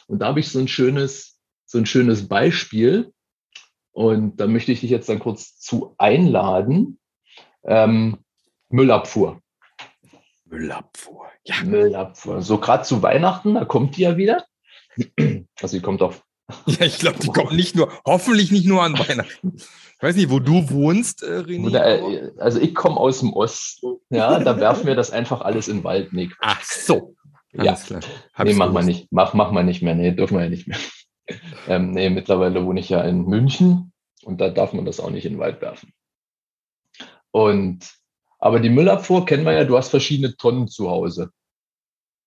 Und 0.05 0.19
da 0.19 0.27
habe 0.27 0.39
ich 0.39 0.49
so 0.49 0.59
ein 0.59 0.67
schönes, 0.67 1.39
so 1.65 1.79
ein 1.79 1.87
schönes 1.87 2.27
Beispiel. 2.27 3.11
Und 3.91 4.37
da 4.37 4.45
möchte 4.45 4.71
ich 4.71 4.81
dich 4.81 4.91
jetzt 4.91 5.09
dann 5.09 5.17
kurz 5.17 5.59
zu 5.59 5.95
einladen. 5.97 6.99
Ähm, 7.63 8.19
Müllabfuhr. 8.69 9.41
Müllabfuhr, 10.45 11.25
ja. 11.43 11.55
Müllabfuhr. 11.63 12.43
So 12.43 12.59
gerade 12.59 12.83
zu 12.83 13.01
Weihnachten, 13.01 13.55
da 13.55 13.65
kommt 13.65 13.97
die 13.97 14.03
ja 14.03 14.15
wieder. 14.17 14.45
Also 15.59 15.75
die 15.75 15.81
kommt 15.81 16.03
auf 16.03 16.23
Ja, 16.65 16.85
ich 16.85 16.99
glaube, 16.99 17.19
die 17.19 17.27
kommen 17.27 17.55
nicht 17.55 17.75
nur, 17.75 17.91
hoffentlich 18.05 18.51
nicht 18.51 18.65
nur 18.65 18.81
an 18.83 18.97
Weihnachten. 18.97 19.57
Ich 19.57 20.03
weiß 20.03 20.15
nicht, 20.15 20.29
wo 20.29 20.39
du 20.39 20.69
wohnst, 20.69 21.23
äh, 21.23 21.39
René. 21.39 21.75
Äh, 21.77 22.31
also 22.37 22.59
ich 22.59 22.75
komme 22.75 22.97
aus 22.97 23.19
dem 23.19 23.33
Osten, 23.33 23.97
ja, 24.09 24.39
da 24.39 24.59
werfen 24.59 24.85
wir 24.85 24.95
das 24.95 25.11
einfach 25.11 25.41
alles 25.41 25.67
in 25.67 25.83
Waldnick. 25.83 26.35
Ach 26.39 26.63
so. 26.63 27.15
Ja, 27.53 27.77
nee, 28.43 28.53
mach 28.53 28.71
mal 28.71 28.83
nicht, 28.83 29.07
mach, 29.11 29.33
mach 29.33 29.51
mal 29.51 29.63
nicht 29.63 29.81
mehr, 29.81 29.95
nee, 29.95 30.11
dürfen 30.11 30.37
wir 30.37 30.43
ja 30.43 30.49
nicht 30.49 30.67
mehr. 30.67 30.77
Ähm, 31.67 31.91
nee, 31.91 32.09
mittlerweile 32.09 32.63
wohne 32.65 32.79
ich 32.79 32.87
ja 32.87 33.01
in 33.01 33.25
München 33.25 33.91
und 34.23 34.39
da 34.39 34.47
darf 34.47 34.71
man 34.71 34.85
das 34.85 35.01
auch 35.01 35.09
nicht 35.09 35.25
in 35.25 35.33
den 35.33 35.39
Wald 35.39 35.59
werfen. 35.59 35.91
Und, 37.31 37.97
aber 38.39 38.61
die 38.61 38.69
Müllabfuhr 38.69 39.25
kennen 39.25 39.43
wir 39.43 39.51
ja, 39.51 39.65
du 39.65 39.75
hast 39.75 39.89
verschiedene 39.89 40.37
Tonnen 40.37 40.69
zu 40.69 40.89
Hause. 40.89 41.31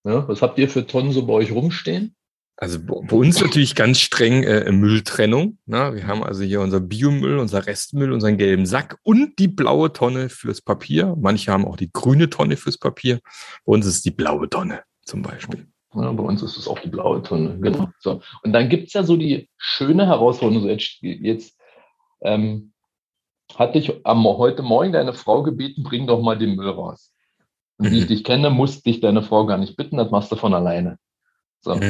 Ja, 0.05 0.29
was 0.29 0.43
habt 0.43 0.59
ihr 0.59 0.69
für 0.69 0.87
Tonnen 0.87 1.13
so 1.13 1.25
bei 1.25 1.33
euch 1.33 1.51
rumstehen? 1.51 2.15
Also 2.61 2.79
bei 2.85 3.17
uns 3.17 3.41
natürlich 3.41 3.75
ganz 3.75 4.01
streng 4.01 4.43
äh, 4.43 4.71
Mülltrennung. 4.71 5.57
Ne? 5.65 5.95
Wir 5.95 6.07
haben 6.07 6.23
also 6.23 6.43
hier 6.43 6.61
unser 6.61 6.79
Biomüll, 6.79 7.39
unser 7.39 7.67
Restmüll, 7.67 8.13
unseren 8.13 8.37
gelben 8.37 8.67
Sack 8.67 8.99
und 9.03 9.39
die 9.39 9.49
blaue 9.49 9.95
Tonne 9.95 10.29
fürs 10.29 10.61
Papier. 10.61 11.17
Manche 11.19 11.53
haben 11.53 11.65
auch 11.65 11.79
die 11.79 11.91
grüne 11.91 12.29
Tonne 12.29 12.59
fürs 12.59 12.77
Papier. 12.77 13.21
Bei 13.65 13.73
uns 13.73 13.87
ist 13.87 14.05
die 14.05 14.11
blaue 14.11 14.47
Tonne 14.51 14.83
zum 15.07 15.23
Beispiel. 15.23 15.69
Ja, 15.95 16.13
bei 16.13 16.23
uns 16.23 16.43
ist 16.43 16.59
es 16.59 16.69
auch 16.69 16.79
die 16.81 16.91
blaue 16.91 17.23
Tonne, 17.23 17.59
genau. 17.61 17.89
So. 17.99 18.21
Und 18.43 18.53
dann 18.53 18.69
gibt's 18.69 18.93
ja 18.93 19.05
so 19.05 19.17
die 19.17 19.49
schöne 19.57 20.07
Herausforderung. 20.07 20.65
So 20.65 20.69
jetzt, 20.69 20.99
jetzt 21.01 21.59
ähm, 22.21 22.75
hatte 23.55 23.79
ich 23.79 24.05
am, 24.05 24.23
heute 24.25 24.63
Morgen 24.63 24.93
deine 24.93 25.15
Frau 25.15 25.43
gebeten, 25.43 25.83
bring 25.83 26.07
doch 26.07 26.21
mal 26.21 26.37
den 26.37 26.57
Müll 26.57 26.69
raus. 26.69 27.11
Und 27.79 27.91
wie 27.91 27.97
ich 28.01 28.05
mhm. 28.05 28.09
dich 28.09 28.25
kenne, 28.25 28.51
musste 28.51 28.83
dich 28.83 29.01
deine 29.01 29.23
Frau 29.23 29.47
gar 29.47 29.57
nicht 29.57 29.77
bitten, 29.77 29.97
das 29.97 30.11
machst 30.11 30.31
du 30.31 30.37
von 30.37 30.53
alleine. 30.53 30.99
So. 31.63 31.81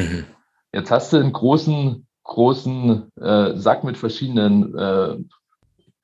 Jetzt 0.72 0.90
hast 0.90 1.12
du 1.12 1.16
einen 1.16 1.32
großen, 1.32 2.06
großen 2.24 3.10
äh, 3.20 3.56
Sack 3.56 3.84
mit 3.84 3.96
verschiedenen 3.96 4.76
äh, 4.76 5.16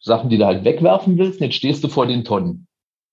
Sachen, 0.01 0.31
die 0.31 0.39
du 0.39 0.47
halt 0.47 0.65
wegwerfen 0.65 1.19
willst. 1.19 1.41
Jetzt 1.41 1.55
stehst 1.55 1.85
du 1.85 1.89
vor 1.89 2.07
den 2.07 2.25
Tonnen. 2.25 2.67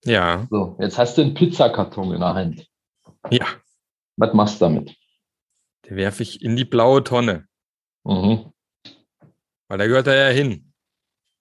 Ja. 0.06 0.48
So, 0.50 0.78
jetzt 0.80 0.98
hast 0.98 1.18
du 1.18 1.22
einen 1.22 1.34
Pizzakarton 1.34 2.14
in 2.14 2.20
der 2.20 2.34
Hand. 2.34 2.68
Ja. 3.30 3.46
Was 4.18 4.34
machst 4.34 4.62
du 4.62 4.66
damit? 4.66 4.96
Den 5.88 5.98
werfe 5.98 6.24
ich 6.24 6.42
in 6.42 6.56
die 6.56 6.66
blaue 6.66 7.04
Tonne. 7.04 7.48
Mhm. 8.04 8.52
Weil 9.68 9.78
da 9.78 9.88
gehört 9.88 10.08
er 10.08 10.30
ja 10.30 10.36
hin. 10.36 10.74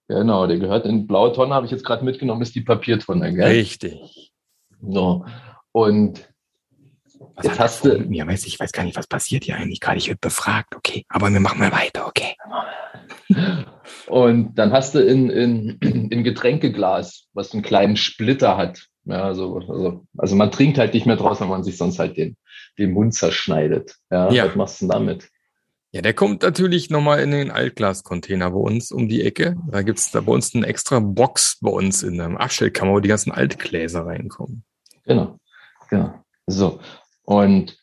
Genau, 0.09 0.47
der 0.47 0.59
gehört 0.59 0.87
in 0.87 1.01
die 1.01 1.07
blaue 1.07 1.33
Tonne, 1.33 1.55
habe 1.55 1.67
ich 1.67 1.73
jetzt 1.73 1.85
gerade 1.85 2.05
mitgenommen, 2.05 2.43
ist 2.43 2.55
die 2.55 2.61
Papiertonne, 2.61 3.35
gell? 3.35 3.49
Richtig. 3.49 4.33
So. 4.81 5.25
Und 5.73 6.32
was 7.35 7.47
Jetzt 7.47 7.59
hast 7.59 7.85
du. 7.85 7.99
Mir 7.99 8.27
weiß 8.27 8.47
ich 8.47 8.59
weiß 8.59 8.73
gar 8.73 8.85
nicht, 8.85 8.97
was 8.97 9.07
passiert 9.07 9.45
hier 9.45 9.57
eigentlich 9.57 9.81
gerade. 9.81 9.99
Ich 9.99 10.09
werde 10.09 10.21
befragt, 10.21 10.75
okay. 10.77 11.05
Aber 11.09 11.31
wir 11.31 11.41
machen 11.41 11.59
mal 11.59 11.73
weiter, 11.73 12.07
okay. 12.07 12.37
Und 14.07 14.55
dann 14.55 14.73
hast 14.73 14.95
du 14.95 15.01
in, 15.01 15.31
in, 15.31 15.79
in 15.81 16.25
Getränkeglas, 16.25 17.29
was 17.33 17.53
einen 17.53 17.63
kleinen 17.63 17.97
Splitter 17.97 18.57
hat. 18.57 18.87
Ja, 19.05 19.25
also, 19.25 19.57
also, 19.57 20.07
also 20.17 20.37
man 20.37 20.51
trinkt 20.51 20.79
halt 20.79 20.95
nicht 20.95 21.07
mehr 21.07 21.17
draus, 21.17 21.41
wenn 21.41 21.49
man 21.49 21.65
sich 21.65 21.77
sonst 21.77 21.99
halt 21.99 22.17
den, 22.17 22.37
den 22.79 22.93
Mund 22.93 23.15
zerschneidet. 23.15 23.97
Ja, 24.11 24.31
ja. 24.31 24.47
was 24.47 24.55
machst 24.55 24.81
du 24.81 24.87
denn 24.87 24.91
damit? 24.91 25.29
Ja, 25.95 26.01
der 26.01 26.15
kommt 26.15 26.43
natürlich 26.43 26.89
nochmal 26.89 27.21
in 27.21 27.33
den 27.33 27.51
Altglascontainer 27.51 28.51
bei 28.51 28.59
uns 28.59 28.93
um 28.93 29.09
die 29.09 29.25
Ecke. 29.25 29.57
Da 29.71 29.83
gibt's 29.83 30.11
da 30.11 30.23
bei 30.23 30.33
uns 30.33 30.55
eine 30.55 30.67
extra 30.67 31.01
Box 31.01 31.59
bei 31.61 31.71
uns 31.71 32.03
in 32.03 32.17
der 32.17 32.41
Abstellkammer, 32.41 32.93
wo 32.93 33.01
die 33.01 33.11
ganzen 33.11 33.31
Altgläser 33.31 34.07
reinkommen. 34.07 34.65
Genau, 35.05 35.39
genau. 35.91 36.15
So, 36.47 36.81
und 37.25 37.79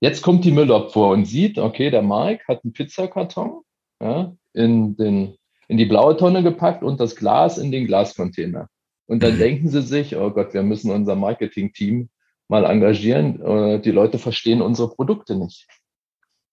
jetzt 0.00 0.22
kommt 0.22 0.44
die 0.44 0.52
Müllabfuhr 0.52 1.08
und 1.08 1.24
sieht, 1.24 1.58
okay, 1.58 1.90
der 1.90 2.02
Mark 2.02 2.46
hat 2.48 2.64
einen 2.64 2.72
Pizzakarton 2.72 3.62
ja, 4.02 4.34
in, 4.52 4.96
den, 4.96 5.36
in 5.68 5.76
die 5.78 5.86
blaue 5.86 6.16
Tonne 6.16 6.42
gepackt 6.42 6.82
und 6.82 7.00
das 7.00 7.16
Glas 7.16 7.58
in 7.58 7.70
den 7.70 7.86
Glascontainer. 7.86 8.68
Und 9.06 9.22
dann 9.22 9.34
mhm. 9.34 9.38
denken 9.38 9.68
sie 9.68 9.82
sich, 9.82 10.16
oh 10.16 10.30
Gott, 10.30 10.54
wir 10.54 10.62
müssen 10.62 10.90
unser 10.90 11.16
Marketing-Team 11.16 12.10
mal 12.48 12.64
engagieren. 12.64 13.40
Äh, 13.42 13.80
die 13.80 13.90
Leute 13.90 14.18
verstehen 14.18 14.62
unsere 14.62 14.90
Produkte 14.90 15.36
nicht. 15.36 15.66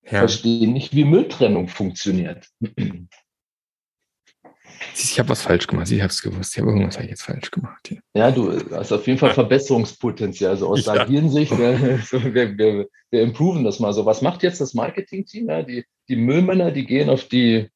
Ja. 0.03 0.19
Verstehen 0.19 0.73
nicht, 0.73 0.95
wie 0.95 1.03
Mülltrennung 1.03 1.67
funktioniert. 1.67 2.47
Ich 4.93 5.19
habe 5.19 5.29
was 5.29 5.41
falsch 5.41 5.67
gemacht. 5.67 5.91
Ich 5.91 6.01
habe 6.01 6.11
es 6.11 6.21
gewusst. 6.21 6.53
Ich 6.53 6.61
habe 6.61 6.71
irgendwas 6.71 6.95
habe 6.95 7.05
ich 7.05 7.11
jetzt 7.11 7.23
falsch 7.23 7.51
gemacht. 7.51 7.87
Hier. 7.87 7.99
Ja, 8.13 8.31
du 8.31 8.59
hast 8.71 8.91
auf 8.91 9.05
jeden 9.07 9.19
Fall 9.19 9.33
Verbesserungspotenzial. 9.33 10.51
Also 10.51 10.67
aus 10.67 10.85
ja. 10.85 11.05
Sicht, 11.05 11.57
wir, 11.57 11.79
wir, 12.33 12.57
wir, 12.57 12.87
wir 13.09 13.21
improven 13.21 13.63
das 13.63 13.79
mal 13.79 13.93
so. 13.93 14.05
Was 14.05 14.21
macht 14.21 14.43
jetzt 14.43 14.61
das 14.61 14.73
Marketing-Team? 14.73 15.49
Ja, 15.49 15.63
die, 15.63 15.85
die 16.09 16.15
Müllmänner, 16.15 16.71
die 16.71 16.85
gehen 16.85 17.09
auf 17.09 17.25
die 17.25 17.69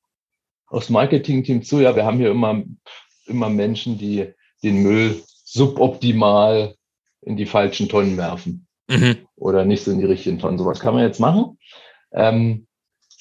aufs 0.68 0.90
Marketing-Team 0.90 1.64
zu. 1.64 1.82
Ja, 1.82 1.96
wir 1.96 2.06
haben 2.06 2.18
hier 2.18 2.32
immer, 2.32 2.64
immer 3.26 3.50
Menschen, 3.50 3.98
die 3.98 4.34
den 4.64 4.84
Müll 4.84 5.22
suboptimal 5.44 6.76
in 7.22 7.38
die 7.38 7.46
falschen 7.46 7.90
Tonnen 7.90 8.18
werfen. 8.18 8.68
Mhm. 8.88 9.18
Oder 9.36 9.66
nicht 9.66 9.84
so 9.84 9.92
in 9.92 10.00
die 10.00 10.06
richtigen 10.06 10.40
Tonnen. 10.40 10.58
So 10.58 10.66
was 10.66 10.80
kann 10.80 10.94
man 10.94 11.04
jetzt 11.04 11.20
machen. 11.20 11.58
Ähm, 12.14 12.68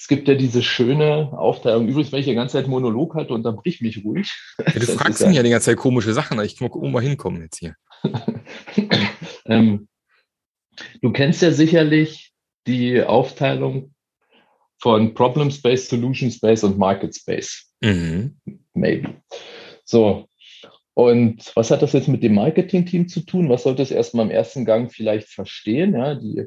es 0.01 0.09
gibt 0.09 0.29
ja 0.29 0.35
diese 0.35 0.63
schöne 0.63 1.31
Aufteilung. 1.37 1.87
Übrigens, 1.87 2.11
wenn 2.11 2.21
ich 2.21 2.27
die 2.27 2.35
ganze 2.35 2.55
Zeit 2.55 2.69
Monolog 2.69 3.15
hatte, 3.15 3.35
unterbrich 3.35 3.83
mich 3.83 4.03
ruhig. 4.03 4.33
Ja, 4.59 4.73
du 4.73 4.87
fragst 4.97 5.27
mich 5.27 5.37
ja 5.37 5.43
die 5.43 5.51
ganze 5.51 5.67
Zeit 5.67 5.77
komische 5.77 6.15
Sachen. 6.15 6.41
Ich 6.41 6.59
wo 6.59 6.81
wir 6.81 7.01
hinkommen 7.03 7.43
jetzt 7.43 7.59
hier. 7.59 7.75
ähm, 9.45 9.89
du 11.03 11.13
kennst 11.13 11.43
ja 11.43 11.53
sicherlich 11.53 12.33
die 12.67 13.03
Aufteilung 13.03 13.95
von 14.79 15.13
Problem 15.13 15.51
Space, 15.51 15.91
Solution 15.91 16.31
Space 16.31 16.65
und 16.65 16.79
Market 16.79 17.15
Space. 17.15 17.71
Mhm. 17.83 18.39
Maybe. 18.73 19.17
So. 19.85 20.31
Und 20.95 21.55
was 21.55 21.71
hat 21.71 21.83
das 21.83 21.93
jetzt 21.93 22.09
mit 22.09 22.23
dem 22.23 22.37
Marketing-Team 22.37 23.09
zu 23.09 23.21
tun? 23.21 23.51
Was 23.51 23.65
sollte 23.65 23.83
es 23.83 23.91
erstmal 23.91 24.25
im 24.25 24.33
ersten 24.33 24.65
Gang 24.65 24.91
vielleicht 24.91 25.29
verstehen? 25.29 25.93
Ja, 25.93 26.15
die 26.15 26.47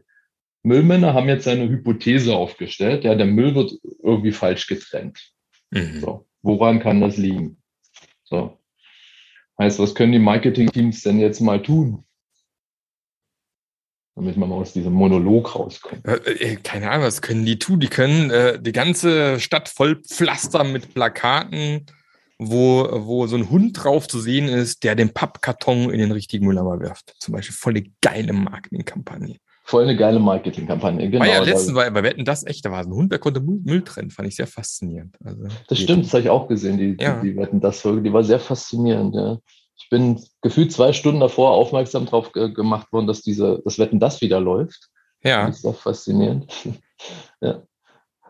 Müllmänner 0.63 1.13
haben 1.13 1.27
jetzt 1.27 1.48
eine 1.48 1.70
Hypothese 1.70 2.36
aufgestellt, 2.36 3.03
ja, 3.03 3.15
der 3.15 3.25
Müll 3.25 3.53
wird 3.53 3.74
irgendwie 4.01 4.32
falsch 4.32 4.67
getrennt. 4.67 5.20
Mhm. 5.72 6.00
So, 6.00 6.27
woran 6.41 6.79
kann 6.79 7.01
das 7.01 7.17
liegen? 7.17 7.62
So. 8.24 8.58
Heißt, 9.60 9.79
was 9.79 9.93
können 9.93 10.13
die 10.13 10.20
Marketing-Teams 10.20 11.03
denn 11.03 11.20
jetzt 11.20 11.41
mal 11.41 11.62
tun? 11.62 12.05
Damit 14.15 14.38
man 14.38 14.50
mal 14.50 14.55
aus 14.55 14.74
diesem 14.74 14.93
Monolog 14.93 15.55
rauskommt. 15.55 16.08
Äh, 16.08 16.53
äh, 16.53 16.55
keine 16.58 16.89
Ahnung, 16.89 17.05
was 17.05 17.22
können 17.22 17.46
die 17.46 17.60
tun? 17.60 17.79
Die 17.79 17.88
können 17.88 18.29
äh, 18.29 18.62
die 18.62 18.72
ganze 18.72 19.39
Stadt 19.39 19.70
voll 19.70 20.01
pflastern 20.01 20.72
mit 20.72 20.93
Plakaten, 20.93 21.86
wo, 22.38 22.88
wo 22.91 23.27
so 23.27 23.36
ein 23.36 23.50
Hund 23.50 23.84
drauf 23.84 24.08
zu 24.08 24.20
sehen 24.20 24.48
ist, 24.48 24.84
der 24.84 24.96
den 24.96 25.13
Pappkarton 25.13 25.89
in 25.89 26.00
den 26.00 26.12
richtigen 26.12 26.46
Mülleimer 26.46 26.79
wirft. 26.79 27.15
Zum 27.20 27.34
Beispiel 27.34 27.55
voll 27.55 27.74
eine 27.74 27.89
geile 28.01 28.34
Marketingkampagne. 28.34 29.38
Voll 29.65 29.84
eine 29.84 29.96
geile 29.96 30.20
Marketingkampagne. 30.20 31.10
Genau. 31.10 31.24
War 31.24 31.32
ja 31.32 31.41
letztens 31.41 31.74
bei, 31.74 31.89
bei 31.89 32.03
Wetten 32.03 32.25
das 32.25 32.46
echt, 32.46 32.65
da 32.65 32.72
war 32.72 32.84
so 32.84 32.89
ein 32.89 32.96
Hund, 32.96 33.12
der 33.12 33.20
konnte 33.20 33.39
Müll 33.39 33.82
trennen, 33.82 34.12
fand 34.12 34.27
ich 34.27 34.36
sehr 34.36 34.48
faszinierend. 34.48 35.15
Also, 35.24 35.48
das 35.70 35.79
stimmt, 35.79 36.05
das 36.05 36.13
habe 36.13 36.24
ich 36.24 36.29
auch 36.29 36.50
gesehen, 36.50 36.77
die, 36.77 36.98
ja. 37.00 37.22
die, 37.22 37.32
die 37.32 37.38
Wetten 37.38 37.62
das 37.62 37.79
Folge, 37.79 38.01
die 38.01 38.12
war 38.12 38.24
sehr 38.24 38.39
faszinierend, 38.39 39.15
ja. 39.15 39.38
Ich 39.77 39.89
bin 39.89 40.22
gefühlt 40.41 40.72
zwei 40.72 40.91
Stunden 40.91 41.22
davor 41.22 41.51
aufmerksam 41.51 42.05
darauf 42.05 42.32
gemacht 42.32 42.91
worden, 42.91 43.08
dass 43.08 43.22
diese, 43.22 43.62
das 43.63 43.79
Wetten 43.79 44.00
das 44.00 44.22
wieder 44.22 44.39
läuft. 44.39 44.89
Ja. 45.24 45.48
Das 45.48 45.60
ist 45.60 45.65
auch 45.65 45.79
faszinierend. 45.79 46.51
ja. 47.41 47.63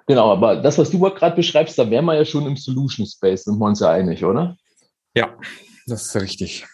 Genau, 0.06 0.32
aber 0.32 0.58
das, 0.58 0.78
was 0.78 0.92
du 0.92 1.00
gerade 1.00 1.36
beschreibst, 1.36 1.78
da 1.80 1.90
wären 1.90 2.06
wir 2.06 2.16
ja 2.16 2.26
schon 2.26 2.46
im 2.46 2.58
Solution 2.58 3.06
Space, 3.06 3.46
sind 3.46 3.58
wir 3.58 3.66
uns 3.66 3.80
ja 3.80 3.90
einig, 3.90 4.24
oder? 4.24 4.56
Ja, 5.16 5.36
das 5.88 6.08
ist 6.08 6.16
richtig 6.22 6.66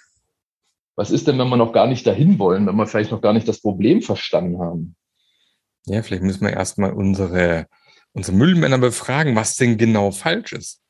was 1.00 1.12
ist 1.12 1.30
denn, 1.30 1.40
wenn 1.40 1.48
wir 1.48 1.56
noch 1.56 1.72
gar 1.72 1.88
nicht 1.88 2.06
dahin 2.06 2.40
wollen, 2.40 2.68
wenn 2.68 2.76
wir 2.76 2.86
vielleicht 2.86 3.12
noch 3.12 3.22
gar 3.22 3.32
nicht 3.32 3.48
das 3.48 3.62
Problem 3.62 4.02
verstanden 4.02 4.60
haben? 4.60 4.98
Ja, 5.86 6.04
vielleicht 6.04 6.24
müssen 6.24 6.42
wir 6.42 6.52
erstmal 6.52 6.92
unsere, 6.92 7.68
unsere 8.12 8.36
Müllmänner 8.36 8.80
befragen, 8.80 9.34
was 9.34 9.56
denn 9.56 9.78
genau 9.78 10.12
falsch 10.12 10.52
ist. 10.52 10.82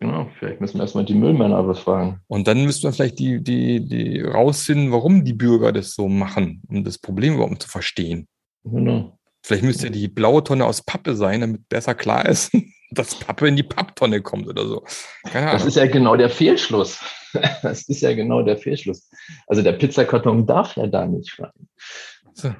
Genau, 0.00 0.28
vielleicht 0.38 0.60
müssen 0.60 0.76
wir 0.76 0.82
erstmal 0.82 1.06
die 1.06 1.14
Müllmänner 1.14 1.62
befragen. 1.62 2.20
Und 2.26 2.46
dann 2.46 2.62
müssen 2.62 2.82
wir 2.82 2.92
vielleicht 2.92 3.18
die, 3.18 3.42
die, 3.42 3.88
die 3.88 4.20
rausfinden, 4.20 4.92
warum 4.92 5.24
die 5.24 5.32
Bürger 5.32 5.72
das 5.72 5.94
so 5.94 6.06
machen, 6.06 6.60
um 6.68 6.84
das 6.84 6.98
Problem 6.98 7.36
überhaupt 7.36 7.62
zu 7.62 7.70
verstehen. 7.70 8.28
Genau. 8.64 9.18
Vielleicht 9.42 9.64
müsste 9.64 9.86
ja 9.86 9.92
die 9.92 10.08
blaue 10.08 10.44
Tonne 10.44 10.66
aus 10.66 10.82
Pappe 10.82 11.16
sein, 11.16 11.40
damit 11.40 11.66
besser 11.70 11.94
klar 11.94 12.26
ist, 12.26 12.52
dass 12.90 13.18
Pappe 13.18 13.48
in 13.48 13.56
die 13.56 13.62
Papptonne 13.62 14.20
kommt 14.20 14.46
oder 14.46 14.66
so. 14.66 14.84
Keine 15.24 15.46
Ahnung. 15.46 15.58
Das 15.58 15.64
ist 15.64 15.76
ja 15.76 15.86
genau 15.86 16.16
der 16.16 16.28
Fehlschluss. 16.28 17.00
Das 17.62 17.88
ist 17.88 18.00
ja 18.00 18.14
genau 18.14 18.42
der 18.42 18.56
Fehlschluss. 18.56 19.10
Also 19.46 19.62
der 19.62 19.72
Pizzakarton 19.72 20.46
darf 20.46 20.76
ja 20.76 20.86
da 20.86 21.06
nicht 21.06 21.38
rein. 21.38 21.68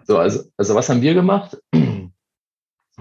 So, 0.04 0.18
also, 0.18 0.44
also 0.56 0.74
was 0.74 0.88
haben 0.88 1.02
wir 1.02 1.14
gemacht? 1.14 1.56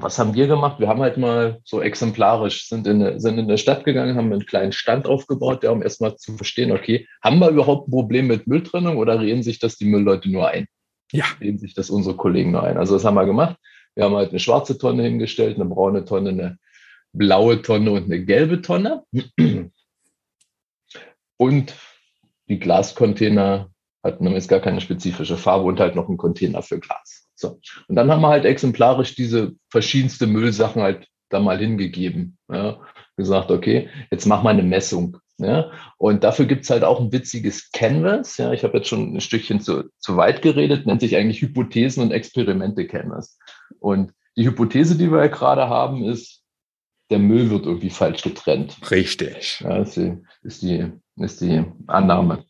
Was 0.01 0.17
haben 0.17 0.33
wir 0.33 0.47
gemacht? 0.47 0.79
Wir 0.79 0.88
haben 0.88 1.01
halt 1.01 1.17
mal 1.17 1.59
so 1.65 1.81
exemplarisch, 1.81 2.69
sind 2.69 2.88
in, 2.88 3.19
sind 3.19 3.38
in 3.38 3.49
der 3.49 3.57
Stadt 3.57 3.83
gegangen, 3.83 4.15
haben 4.15 4.31
einen 4.31 4.45
kleinen 4.45 4.71
Stand 4.71 5.07
aufgebaut, 5.07 5.63
ja, 5.63 5.71
um 5.71 5.83
erstmal 5.83 6.15
zu 6.15 6.38
verstehen, 6.38 6.71
okay, 6.71 7.05
haben 7.21 7.39
wir 7.39 7.49
überhaupt 7.49 7.89
ein 7.89 7.91
Problem 7.91 8.27
mit 8.27 8.47
Mülltrennung 8.47 8.95
oder 8.95 9.19
reden 9.19 9.43
sich 9.43 9.59
das 9.59 9.75
die 9.75 9.83
Müllleute 9.83 10.29
nur 10.29 10.47
ein? 10.47 10.67
Ja. 11.11 11.25
Reden 11.41 11.57
sich 11.57 11.73
das 11.73 11.89
unsere 11.89 12.15
Kollegen 12.15 12.51
nur 12.51 12.63
ein? 12.63 12.77
Also 12.77 12.93
das 12.93 13.03
haben 13.03 13.15
wir 13.15 13.25
gemacht. 13.25 13.57
Wir 13.95 14.05
haben 14.05 14.15
halt 14.15 14.29
eine 14.29 14.39
schwarze 14.39 14.77
Tonne 14.77 15.03
hingestellt, 15.03 15.55
eine 15.55 15.65
braune 15.65 16.05
Tonne, 16.05 16.29
eine 16.29 16.57
blaue 17.11 17.61
Tonne 17.61 17.91
und 17.91 18.05
eine 18.05 18.23
gelbe 18.23 18.61
Tonne. 18.61 19.03
Und 21.39 21.74
die 22.50 22.60
Glascontainer 22.60 23.69
hatten 24.03 24.27
jetzt 24.27 24.50
gar 24.50 24.60
keine 24.60 24.81
spezifische 24.81 25.38
Farbe 25.38 25.65
und 25.65 25.79
halt 25.79 25.96
noch 25.96 26.08
einen 26.08 26.17
Container 26.17 26.62
für 26.62 26.79
Glas. 26.79 27.29
So. 27.36 27.60
Und 27.88 27.96
dann 27.96 28.12
haben 28.12 28.22
wir 28.22 28.27
halt 28.27 28.46
exemplarisch 28.46 29.15
diese 29.15 29.53
verschiedenste 29.69 30.27
Müllsachen 30.27 30.81
halt 30.81 31.08
da 31.29 31.39
mal 31.39 31.58
hingegeben. 31.58 32.38
Ja. 32.51 32.81
Gesagt, 33.15 33.51
okay, 33.51 33.89
jetzt 34.12 34.25
mach 34.25 34.43
mal 34.43 34.51
eine 34.51 34.63
Messung. 34.63 35.17
Ja. 35.38 35.72
Und 35.98 36.25
dafür 36.25 36.46
gibt's 36.46 36.69
halt 36.69 36.84
auch 36.84 37.00
ein 37.00 37.13
witziges 37.13 37.72
Canvas. 37.72 38.38
Ja. 38.38 38.51
Ich 38.51 38.63
habe 38.63 38.77
jetzt 38.77 38.89
schon 38.89 39.15
ein 39.15 39.22
Stückchen 39.22 39.62
zu, 39.62 39.89
zu 40.00 40.17
weit 40.17 40.41
geredet, 40.41 40.86
nennt 40.86 41.01
sich 41.01 41.15
eigentlich 41.15 41.41
Hypothesen 41.41 42.03
und 42.03 42.12
Experimente 42.12 42.86
Canvas. 42.86 43.38
Und 43.79 44.12
die 44.36 44.46
Hypothese, 44.46 44.98
die 44.98 45.10
wir 45.12 45.19
ja 45.19 45.27
gerade 45.27 45.69
haben, 45.69 46.03
ist, 46.03 46.39
der 47.10 47.19
Müll 47.19 47.50
wird 47.50 47.65
irgendwie 47.65 47.89
falsch 47.89 48.22
getrennt. 48.22 48.77
Richtig. 48.91 49.62
Ja, 49.62 49.84
die, 49.84 50.17
ist, 50.43 50.62
die, 50.62 50.91
ist 51.19 51.41
die 51.41 51.65
Annahme. 51.88 52.45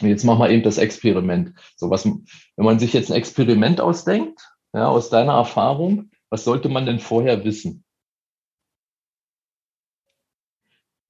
Und 0.00 0.08
jetzt 0.08 0.24
machen 0.24 0.40
wir 0.40 0.50
eben 0.50 0.62
das 0.62 0.78
Experiment. 0.78 1.54
So 1.76 1.90
was, 1.90 2.04
wenn 2.04 2.24
man 2.56 2.78
sich 2.78 2.92
jetzt 2.92 3.10
ein 3.10 3.16
Experiment 3.16 3.80
ausdenkt, 3.80 4.40
ja, 4.74 4.88
aus 4.88 5.08
deiner 5.08 5.32
Erfahrung, 5.32 6.10
was 6.28 6.44
sollte 6.44 6.68
man 6.68 6.84
denn 6.84 7.00
vorher 7.00 7.44
wissen? 7.44 7.84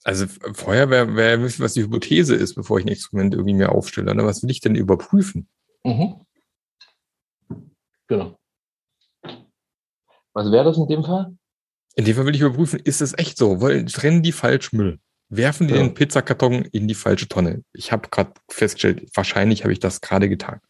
Also 0.05 0.27
vorher 0.53 0.89
wäre 0.89 1.17
wär 1.17 1.43
wissen, 1.43 1.65
was 1.65 1.75
die 1.75 1.83
Hypothese 1.83 2.37
ist, 2.37 2.55
bevor 2.55 2.79
ich 2.79 2.85
ein 2.85 2.93
Experiment 2.93 3.35
irgendwie 3.35 3.55
mir 3.55 3.73
aufstelle. 3.73 4.13
Oder 4.13 4.25
was 4.25 4.41
will 4.43 4.51
ich 4.51 4.61
denn 4.61 4.77
überprüfen? 4.77 5.49
Mhm. 5.83 6.25
Genau. 8.07 8.39
Was 10.33 10.53
wäre 10.53 10.65
das 10.65 10.77
in 10.77 10.87
dem 10.87 11.03
Fall? 11.03 11.37
In 11.97 12.05
dem 12.05 12.15
Fall 12.15 12.27
will 12.27 12.37
ich 12.37 12.43
überprüfen, 12.43 12.79
ist 12.79 13.01
es 13.01 13.19
echt 13.19 13.37
so? 13.37 13.61
Weil 13.61 13.85
trennen 13.87 14.23
die 14.23 14.31
falsch 14.31 14.73
Müll? 14.73 15.01
Werfen 15.29 15.69
die 15.69 15.75
Ja. 15.75 15.81
den 15.81 15.95
Pizzakarton 15.95 16.65
in 16.73 16.87
die 16.89 16.95
falsche 16.95 17.29
Tonne? 17.29 17.63
Ich 17.73 17.93
habe 17.93 18.09
gerade 18.09 18.33
festgestellt, 18.49 19.09
wahrscheinlich 19.15 19.63
habe 19.65 19.73
ich 19.73 19.81
das 19.81 20.01
gerade 20.01 20.29
getan. 20.29 20.61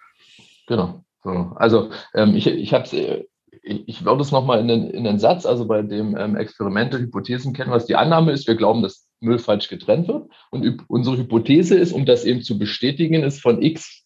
Genau. 0.67 1.05
So. 1.23 1.53
Also 1.57 1.91
ähm, 2.15 2.35
ich, 2.35 2.47
ich 2.47 2.73
habe 2.73 2.87
ich, 3.63 3.89
ich 3.89 4.05
würde 4.05 4.23
es 4.23 4.33
nochmal 4.33 4.61
in 4.61 4.69
den, 4.69 4.91
in 4.91 5.05
den 5.05 5.19
Satz, 5.19 5.45
also 5.45 5.67
bei 5.67 5.83
dem 5.83 6.17
ähm, 6.17 6.37
Experimente, 6.37 6.99
Hypothesen 6.99 7.53
kennen, 7.53 7.71
was 7.71 7.87
die 7.87 7.97
Annahme 7.97 8.33
ist, 8.33 8.47
wir 8.47 8.55
glauben, 8.55 8.83
dass 8.83 9.09
Müll 9.21 9.39
falsch 9.39 9.69
getrennt 9.69 10.09
wird. 10.09 10.29
Und 10.51 10.85
unsere 10.89 11.19
Hypothese 11.19 11.77
ist, 11.77 11.93
um 11.93 12.07
das 12.07 12.25
eben 12.25 12.43
zu 12.43 12.59
bestätigen, 12.59 13.23
ist 13.23 13.41
von 13.41 13.63
X, 13.63 14.05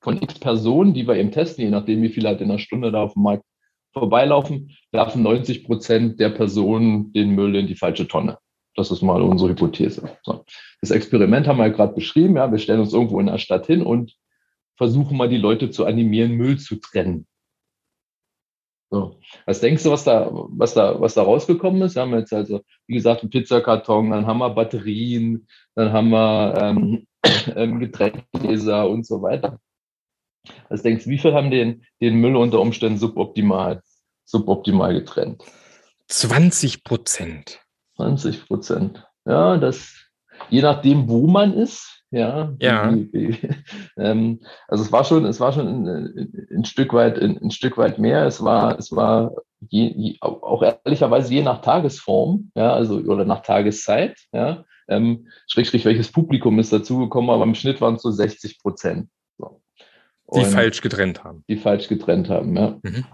von 0.00 0.20
X 0.22 0.38
Personen, 0.38 0.94
die 0.94 1.06
wir 1.06 1.16
eben 1.16 1.30
testen, 1.30 1.64
je 1.64 1.70
nachdem, 1.70 2.02
wie 2.02 2.08
viele 2.08 2.28
halt 2.28 2.40
in 2.40 2.50
einer 2.50 2.58
Stunde 2.58 2.90
da 2.90 3.02
auf 3.02 3.14
dem 3.14 3.22
Markt 3.22 3.44
vorbeilaufen, 3.92 4.76
werfen 4.92 5.22
90 5.22 5.64
Prozent 5.64 6.20
der 6.20 6.30
Personen 6.30 7.12
den 7.12 7.30
Müll 7.30 7.56
in 7.56 7.66
die 7.66 7.74
falsche 7.74 8.08
Tonne. 8.08 8.38
Das 8.76 8.90
ist 8.90 9.02
mal 9.02 9.22
unsere 9.22 9.50
Hypothese. 9.50 10.16
So. 10.22 10.44
Das 10.80 10.90
Experiment 10.90 11.46
haben 11.46 11.58
wir 11.58 11.70
gerade 11.70 11.94
beschrieben. 11.94 12.36
Ja, 12.36 12.50
wir 12.50 12.58
stellen 12.58 12.80
uns 12.80 12.92
irgendwo 12.92 13.20
in 13.20 13.26
der 13.26 13.38
Stadt 13.38 13.66
hin 13.66 13.82
und 13.82 14.16
versuchen 14.76 15.16
mal 15.16 15.28
die 15.28 15.36
Leute 15.36 15.70
zu 15.70 15.84
animieren, 15.84 16.32
Müll 16.32 16.58
zu 16.58 16.76
trennen. 16.76 17.26
So. 18.90 19.20
Was 19.46 19.60
denkst 19.60 19.84
du, 19.84 19.90
was 19.90 20.04
da, 20.04 20.30
was 20.32 20.74
da, 20.74 21.00
was 21.00 21.14
da 21.14 21.22
rausgekommen 21.22 21.82
ist? 21.82 21.94
Wir 21.94 22.02
haben 22.02 22.14
jetzt 22.14 22.32
also, 22.32 22.62
wie 22.86 22.94
gesagt, 22.94 23.22
einen 23.22 23.30
Pizzakarton, 23.30 24.10
dann 24.10 24.26
haben 24.26 24.38
wir 24.38 24.50
Batterien, 24.50 25.46
dann 25.74 25.92
haben 25.92 26.10
wir 26.10 26.54
ähm, 26.56 27.06
ähm, 27.56 27.80
und 27.80 29.06
so 29.06 29.22
weiter. 29.22 29.60
Was 30.68 30.82
denkst 30.82 31.04
du, 31.04 31.10
wie 31.10 31.18
viel 31.18 31.34
haben 31.34 31.50
den, 31.50 31.84
den 32.00 32.16
Müll 32.20 32.34
unter 32.34 32.60
Umständen 32.60 32.98
suboptimal, 32.98 33.82
suboptimal 34.24 34.94
getrennt? 34.94 35.44
20 36.08 36.82
Prozent. 36.82 37.60
20 38.00 38.46
Prozent. 38.46 39.06
Ja, 39.26 39.58
das, 39.58 39.94
je 40.48 40.62
nachdem, 40.62 41.08
wo 41.08 41.26
man 41.26 41.52
ist, 41.52 42.02
ja. 42.10 42.52
Ja. 42.60 42.94
Ähm, 43.96 44.40
also 44.66 44.82
es 44.82 44.90
war 44.92 45.04
schon, 45.04 45.26
es 45.26 45.40
war 45.40 45.52
schon 45.52 45.66
ein, 45.68 46.48
ein, 46.50 46.64
Stück 46.64 46.94
weit, 46.94 47.18
ein, 47.18 47.38
ein 47.42 47.50
Stück 47.50 47.76
weit 47.76 47.98
mehr. 47.98 48.24
Es 48.24 48.42
war, 48.42 48.78
es 48.78 48.90
war 48.92 49.32
je, 49.68 49.92
je, 49.94 50.16
auch 50.20 50.62
ehrlicherweise 50.62 51.32
je 51.34 51.42
nach 51.42 51.60
Tagesform, 51.60 52.50
ja, 52.54 52.72
also 52.72 52.96
oder 52.96 53.24
nach 53.24 53.42
Tageszeit, 53.42 54.18
ja. 54.32 54.64
Ähm, 54.88 55.28
Schrägstrich, 55.46 55.84
welches 55.84 56.10
Publikum 56.10 56.58
ist 56.58 56.72
dazugekommen, 56.72 57.30
aber 57.30 57.44
im 57.44 57.54
Schnitt 57.54 57.80
waren 57.80 57.94
es 57.94 58.02
so 58.02 58.10
60 58.10 58.58
Prozent. 58.58 59.08
So. 59.38 59.60
Die 60.34 60.44
falsch 60.44 60.80
getrennt 60.80 61.22
haben. 61.22 61.44
die 61.48 61.56
falsch 61.56 61.86
getrennt 61.86 62.28
haben. 62.28 62.56
Ja. 62.56 62.78
Mhm. 62.82 63.04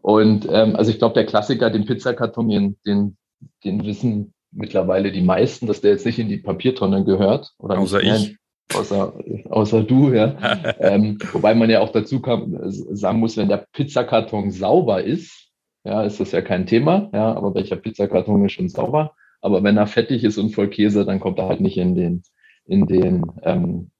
Und 0.00 0.46
ähm, 0.50 0.74
also 0.74 0.90
ich 0.90 0.98
glaube, 0.98 1.14
der 1.14 1.26
Klassiker, 1.26 1.68
den 1.68 1.84
Pizzakarton, 1.84 2.48
den, 2.48 2.78
den, 2.86 3.17
den 3.64 3.84
wissen 3.84 4.32
mittlerweile 4.50 5.12
die 5.12 5.22
meisten, 5.22 5.66
dass 5.66 5.80
der 5.80 5.92
jetzt 5.92 6.06
nicht 6.06 6.18
in 6.18 6.28
die 6.28 6.38
Papiertonne 6.38 7.04
gehört. 7.04 7.52
Oder 7.58 7.78
Außer 7.78 7.98
nicht, 7.98 8.06
ich. 8.06 8.12
Nein, 8.12 8.38
außer, 8.74 9.14
außer 9.50 9.82
du, 9.82 10.12
ja. 10.12 10.36
ähm, 10.80 11.18
wobei 11.32 11.54
man 11.54 11.70
ja 11.70 11.80
auch 11.80 11.92
dazu 11.92 12.20
kam, 12.20 12.54
äh, 12.54 12.70
sagen 12.70 13.20
muss, 13.20 13.36
wenn 13.36 13.48
der 13.48 13.66
Pizzakarton 13.72 14.50
sauber 14.50 15.02
ist, 15.02 15.50
ja, 15.84 16.02
ist 16.02 16.20
das 16.20 16.32
ja 16.32 16.42
kein 16.42 16.66
Thema, 16.66 17.08
ja, 17.12 17.34
aber 17.34 17.54
welcher 17.54 17.76
Pizzakarton 17.76 18.44
ist 18.44 18.52
schon 18.52 18.68
sauber? 18.68 19.14
Aber 19.40 19.62
wenn 19.62 19.76
er 19.76 19.86
fettig 19.86 20.24
ist 20.24 20.38
und 20.38 20.50
voll 20.50 20.68
Käse, 20.68 21.04
dann 21.04 21.20
kommt 21.20 21.38
er 21.38 21.48
halt 21.48 21.60
nicht 21.60 21.78
in 21.78 21.94
den, 21.94 22.22
in 22.66 22.86
den, 22.86 23.24
ähm, 23.42 23.90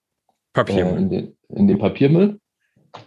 Papier. 0.53 0.87
äh, 0.87 0.96
in, 0.96 1.11
den, 1.11 1.37
in 1.48 1.68
den 1.68 1.79
Papiermüll. 1.79 2.40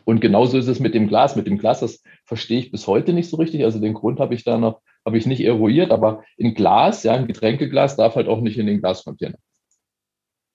Und 0.05 0.21
genauso 0.21 0.57
ist 0.57 0.67
es 0.67 0.79
mit 0.79 0.93
dem 0.93 1.07
Glas. 1.07 1.35
Mit 1.35 1.47
dem 1.47 1.57
Glas, 1.57 1.81
das 1.81 2.01
verstehe 2.25 2.59
ich 2.59 2.71
bis 2.71 2.87
heute 2.87 3.13
nicht 3.13 3.29
so 3.29 3.37
richtig. 3.37 3.63
Also 3.65 3.79
den 3.79 3.93
Grund 3.93 4.19
habe 4.19 4.33
ich 4.33 4.43
da 4.43 4.57
noch, 4.57 4.81
habe 5.05 5.17
ich 5.17 5.25
nicht 5.25 5.41
eruiert, 5.41 5.91
aber 5.91 6.23
in 6.37 6.53
Glas, 6.53 7.03
ja, 7.03 7.13
ein 7.13 7.27
Getränkeglas 7.27 7.95
darf 7.95 8.15
halt 8.15 8.27
auch 8.27 8.41
nicht 8.41 8.57
in 8.57 8.67
den 8.67 8.79
Glascontainer. 8.79 9.37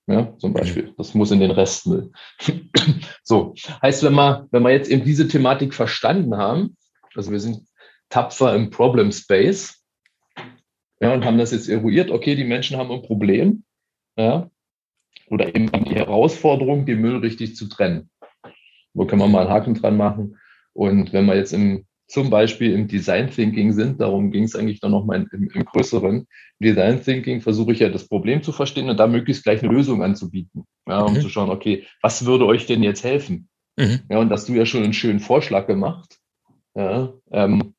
Ja, 0.09 0.37
zum 0.38 0.52
Beispiel. 0.52 0.94
Das 0.96 1.14
muss 1.14 1.32
in 1.32 1.40
den 1.40 1.50
Restmüll. 1.50 2.12
so. 3.24 3.54
Heißt, 3.82 4.04
wenn 4.04 4.14
wir, 4.14 4.46
wenn 4.52 4.62
wir 4.62 4.70
jetzt 4.70 4.88
eben 4.88 5.04
diese 5.04 5.26
Thematik 5.26 5.74
verstanden 5.74 6.37
haben, 6.37 6.76
also 7.14 7.32
wir 7.32 7.40
sind 7.40 7.66
tapfer 8.09 8.54
im 8.54 8.70
Problem 8.70 9.11
Space, 9.11 9.82
ja, 11.00 11.12
und 11.12 11.24
haben 11.24 11.38
das 11.38 11.50
jetzt 11.50 11.68
eruiert, 11.68 12.11
okay, 12.11 12.37
die 12.37 12.44
Menschen 12.44 12.76
haben 12.76 12.90
ein 12.90 13.02
Problem, 13.02 13.64
ja, 14.16 14.48
oder 15.28 15.48
eben 15.48 15.70
die 15.85 15.96
Herausforderung, 15.96 16.87
den 16.87 17.00
Müll 17.00 17.16
richtig 17.18 17.56
zu 17.56 17.68
trennen. 17.68 18.11
Wo 18.94 19.06
können 19.06 19.20
wir 19.20 19.28
mal 19.28 19.42
einen 19.42 19.50
Haken 19.50 19.74
dran 19.74 19.96
machen? 19.96 20.38
Und 20.72 21.12
wenn 21.12 21.26
wir 21.26 21.37
jetzt 21.37 21.52
im, 21.52 21.87
zum 22.08 22.30
Beispiel 22.30 22.72
im 22.72 22.86
Design 22.88 23.30
Thinking 23.30 23.72
sind, 23.72 24.00
darum 24.00 24.30
ging 24.30 24.44
es 24.44 24.54
eigentlich 24.54 24.80
dann 24.80 24.92
nochmal 24.92 25.26
im, 25.32 25.50
im 25.52 25.64
größeren 25.64 26.26
Design 26.60 27.02
Thinking, 27.02 27.40
versuche 27.40 27.72
ich 27.72 27.80
ja 27.80 27.88
das 27.88 28.06
Problem 28.06 28.42
zu 28.42 28.52
verstehen 28.52 28.88
und 28.88 28.98
da 28.98 29.06
möglichst 29.06 29.42
gleich 29.42 29.62
eine 29.62 29.72
Lösung 29.72 30.02
anzubieten. 30.02 30.64
Ja, 30.88 31.02
um 31.02 31.14
Mhm. 31.14 31.20
zu 31.20 31.28
schauen, 31.28 31.50
okay, 31.50 31.86
was 32.02 32.24
würde 32.24 32.46
euch 32.46 32.66
denn 32.66 32.82
jetzt 32.82 33.02
helfen? 33.02 33.48
Mhm. 33.76 34.00
Ja, 34.08 34.18
und 34.18 34.30
hast 34.30 34.48
du 34.48 34.54
ja 34.54 34.64
schon 34.66 34.84
einen 34.84 34.92
schönen 34.92 35.20
Vorschlag 35.20 35.66
gemacht. 35.66 36.18
Ja, 36.74 37.12
ähm, 37.30 37.74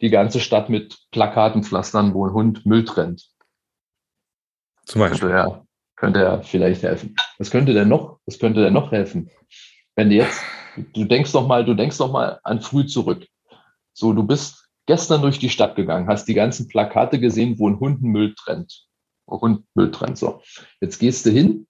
die 0.00 0.10
ganze 0.10 0.40
Stadt 0.40 0.68
mit 0.68 0.98
Plakaten 1.12 1.62
pflastern, 1.62 2.14
wo 2.14 2.26
ein 2.26 2.32
Hund 2.32 2.66
Müll 2.66 2.84
trennt. 2.84 3.30
Zum 4.84 5.00
Beispiel. 5.00 5.28
Könnte 5.28 5.36
ja, 5.36 5.64
könnte 5.96 6.20
ja 6.20 6.40
vielleicht 6.42 6.82
helfen. 6.82 7.14
Was 7.38 7.50
könnte 7.50 7.74
denn 7.74 7.88
noch? 7.88 8.18
Was 8.26 8.38
könnte 8.38 8.62
denn 8.62 8.72
noch 8.72 8.90
helfen? 8.90 9.30
Wenn 9.94 10.08
du 10.08 10.16
jetzt, 10.16 10.42
du 10.94 11.04
denkst 11.04 11.32
doch 11.32 11.46
mal, 11.46 11.64
du 11.64 11.74
denkst 11.74 11.98
doch 11.98 12.10
mal 12.10 12.40
an 12.42 12.60
früh 12.60 12.86
zurück. 12.86 13.26
So, 13.92 14.12
du 14.12 14.22
bist 14.22 14.68
gestern 14.86 15.22
durch 15.22 15.38
die 15.38 15.50
Stadt 15.50 15.76
gegangen, 15.76 16.08
hast 16.08 16.26
die 16.26 16.34
ganzen 16.34 16.68
Plakate 16.68 17.20
gesehen, 17.20 17.58
wo 17.58 17.68
ein 17.68 17.78
Hund 17.80 18.02
Müll 18.02 18.34
trennt. 18.34 18.86
Hund 19.26 19.64
Müll 19.74 19.90
trennt. 19.90 20.18
So. 20.18 20.42
Jetzt 20.80 20.98
gehst 20.98 21.26
du 21.26 21.30
hin. 21.30 21.66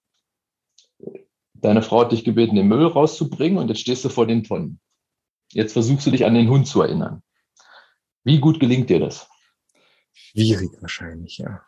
Deine 1.53 1.83
Frau 1.83 2.01
hat 2.01 2.11
dich 2.11 2.23
gebeten, 2.23 2.55
den 2.55 2.67
Müll 2.67 2.87
rauszubringen 2.87 3.59
und 3.59 3.67
jetzt 3.67 3.81
stehst 3.81 4.03
du 4.03 4.09
vor 4.09 4.25
den 4.25 4.43
Tonnen. 4.43 4.79
Jetzt 5.51 5.73
versuchst 5.73 6.07
du 6.07 6.11
dich 6.11 6.25
an 6.25 6.33
den 6.33 6.49
Hund 6.49 6.67
zu 6.67 6.81
erinnern. 6.81 7.21
Wie 8.23 8.39
gut 8.39 8.59
gelingt 8.59 8.89
dir 8.89 8.99
das? 8.99 9.29
Schwierig 10.13 10.71
wahrscheinlich, 10.81 11.37
ja. 11.37 11.61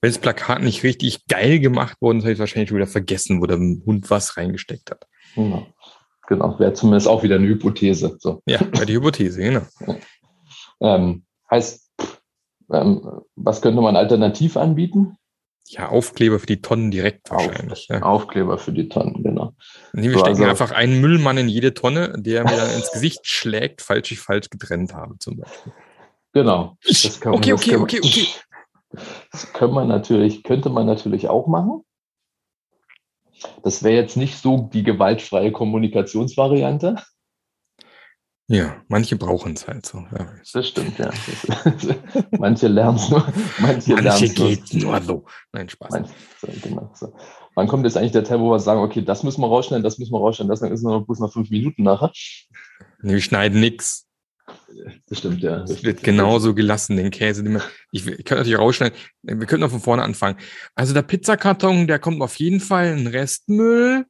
Wenn 0.00 0.10
das 0.10 0.18
Plakat 0.18 0.62
nicht 0.62 0.82
richtig 0.82 1.26
geil 1.26 1.60
gemacht 1.60 2.00
worden 2.00 2.18
ist, 2.18 2.24
habe 2.24 2.32
ich 2.32 2.38
wahrscheinlich 2.40 2.68
schon 2.68 2.78
wieder 2.78 2.88
vergessen, 2.88 3.40
wo 3.40 3.46
der 3.46 3.58
Hund 3.58 4.10
was 4.10 4.36
reingesteckt 4.36 4.90
hat. 4.90 5.06
Genau. 5.36 5.66
Genau, 6.32 6.58
wäre 6.58 6.72
zumindest 6.72 7.08
auch 7.08 7.22
wieder 7.22 7.34
eine 7.36 7.46
Hypothese. 7.46 8.16
So. 8.18 8.40
Ja, 8.46 8.58
bei 8.72 8.86
die 8.86 8.94
Hypothese, 8.94 9.38
genau. 9.42 9.60
Ähm, 10.80 11.24
heißt, 11.50 11.90
ähm, 12.72 13.20
was 13.36 13.60
könnte 13.60 13.82
man 13.82 13.96
alternativ 13.96 14.56
anbieten? 14.56 15.18
Ja, 15.68 15.90
Aufkleber 15.90 16.38
für 16.38 16.46
die 16.46 16.62
Tonnen 16.62 16.90
direkt 16.90 17.30
Auf- 17.30 17.46
wahrscheinlich. 17.46 17.86
Ja. 17.88 18.00
Aufkleber 18.00 18.56
für 18.56 18.72
die 18.72 18.88
Tonnen, 18.88 19.22
genau. 19.22 19.52
Nee, 19.92 20.04
wir 20.04 20.12
So, 20.14 20.18
stecken 20.20 20.38
also- 20.40 20.44
einfach 20.44 20.70
einen 20.70 21.02
Müllmann 21.02 21.36
in 21.36 21.48
jede 21.50 21.74
Tonne, 21.74 22.14
der 22.16 22.44
mir 22.44 22.56
dann 22.56 22.70
ins 22.76 22.90
Gesicht 22.92 23.26
schlägt, 23.26 23.82
falls 23.82 24.10
ich 24.10 24.18
falsch 24.18 24.48
getrennt 24.48 24.94
habe, 24.94 25.18
zum 25.18 25.36
Beispiel. 25.36 25.72
Genau. 26.32 26.78
Das 26.86 27.20
kann 27.20 27.32
man- 27.32 27.40
okay, 27.40 27.50
das 27.50 27.60
okay, 27.60 27.70
kann 27.72 27.82
okay, 27.82 28.00
okay. 28.02 28.26
Das 29.32 29.52
können 29.52 29.74
man 29.74 29.88
natürlich, 29.88 30.42
könnte 30.44 30.70
man 30.70 30.86
natürlich 30.86 31.28
auch 31.28 31.46
machen. 31.46 31.84
Das 33.62 33.82
wäre 33.82 33.94
jetzt 33.94 34.16
nicht 34.16 34.36
so 34.38 34.68
die 34.72 34.82
gewaltfreie 34.82 35.52
Kommunikationsvariante. 35.52 36.96
Ja, 38.48 38.82
manche 38.88 39.16
brauchen 39.16 39.54
es 39.54 39.66
halt 39.66 39.86
so. 39.86 39.98
Ja. 39.98 40.28
Das 40.52 40.68
stimmt, 40.68 40.98
ja. 40.98 41.10
Manche 42.38 42.68
lernen 42.68 42.96
es 42.96 43.08
nur. 43.08 43.26
Manche, 43.58 43.94
Manche 43.94 44.28
geht 44.28 44.74
nur 44.74 45.00
so. 45.00 45.24
Nein, 45.52 45.70
Spaß. 45.70 45.90
Manche, 45.90 46.12
so, 46.38 46.48
genau, 46.60 46.90
so. 46.94 47.14
Wann 47.54 47.66
kommt 47.66 47.84
jetzt 47.84 47.96
eigentlich 47.96 48.12
der 48.12 48.24
Teil, 48.24 48.40
wo 48.40 48.50
wir 48.50 48.58
sagen, 48.58 48.80
okay, 48.80 49.02
das 49.02 49.22
müssen 49.22 49.40
wir 49.40 49.46
rausschneiden, 49.46 49.82
das 49.82 49.98
müssen 49.98 50.12
wir 50.12 50.18
rausschneiden, 50.18 50.50
das 50.50 50.60
ist 50.60 50.82
nur 50.82 50.98
noch 50.98 51.06
bloß 51.06 51.20
noch 51.20 51.32
fünf 51.32 51.48
Minuten 51.50 51.82
nachher? 51.82 52.12
Nee, 53.00 53.14
wir 53.14 53.20
schneiden 53.20 53.60
nix. 53.60 54.06
Das 55.08 55.18
stimmt, 55.18 55.42
ja. 55.42 55.60
Das 55.60 55.82
wird 55.82 56.02
genauso 56.02 56.54
gelassen, 56.54 56.96
den 56.96 57.10
Käse. 57.10 57.42
Den 57.42 57.54
wir, 57.54 57.62
ich, 57.90 58.06
ich 58.06 58.16
könnte 58.24 58.36
natürlich 58.36 58.58
rausschneiden. 58.58 58.96
Wir 59.22 59.46
könnten 59.46 59.64
auch 59.64 59.70
von 59.70 59.80
vorne 59.80 60.02
anfangen. 60.02 60.38
Also 60.74 60.94
der 60.94 61.02
Pizzakarton, 61.02 61.86
der 61.86 61.98
kommt 61.98 62.20
auf 62.22 62.36
jeden 62.36 62.60
Fall 62.60 62.96
in 62.98 63.06
Restmüll. 63.06 64.06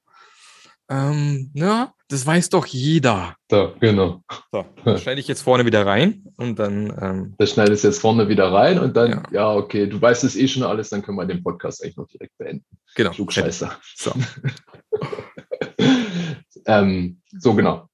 ähm, 0.89 1.51
na, 1.55 1.93
das 2.09 2.27
weiß 2.27 2.51
doch 2.51 2.67
jeder. 2.67 3.37
So, 3.51 3.73
genau. 3.81 4.23
So, 4.53 4.67
das 4.85 5.03
schneide 5.03 5.21
ich 5.21 5.29
jetzt 5.29 5.41
vorne 5.43 5.65
wieder 5.65 5.87
rein 5.87 6.25
und 6.37 6.59
dann. 6.59 6.93
Ähm, 7.01 7.35
das 7.39 7.51
schneidest 7.53 7.85
jetzt 7.85 8.01
vorne 8.01 8.29
wieder 8.29 8.53
rein 8.53 8.79
und 8.79 8.95
dann, 8.97 9.11
Ja. 9.11 9.23
ja. 9.33 9.55
okay, 9.55 9.87
du 9.87 10.01
weißt 10.01 10.23
es 10.25 10.37
eh 10.37 10.47
schon 10.49 10.63
alles, 10.63 10.91
dann 10.91 11.01
können 11.03 11.17
wir 11.17 11.25
den 11.25 11.43
Podcast 11.43 11.83
eigentlich 11.83 11.97
noch 11.97 12.09
direkt 12.09 12.37
beenden. 12.37 12.65
genau. 12.95 13.11
Klugscheißer. 13.13 13.79
So. 13.97 14.13
ähm, 16.67 17.21
so 17.39 17.55
genau. 17.55 17.89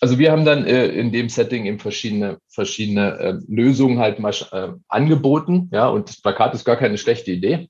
Also 0.00 0.18
wir 0.18 0.32
haben 0.32 0.44
dann 0.44 0.66
äh, 0.66 0.88
in 0.88 1.12
dem 1.12 1.28
Setting 1.28 1.64
eben 1.64 1.78
verschiedene, 1.78 2.38
verschiedene 2.48 3.18
äh, 3.18 3.38
Lösungen 3.46 4.00
halt 4.00 4.18
mal 4.18 4.34
äh, 4.50 4.72
angeboten. 4.88 5.70
Ja, 5.72 5.88
und 5.88 6.08
das 6.08 6.20
Plakat 6.20 6.54
ist 6.54 6.64
gar 6.64 6.76
keine 6.76 6.98
schlechte 6.98 7.30
Idee. 7.30 7.68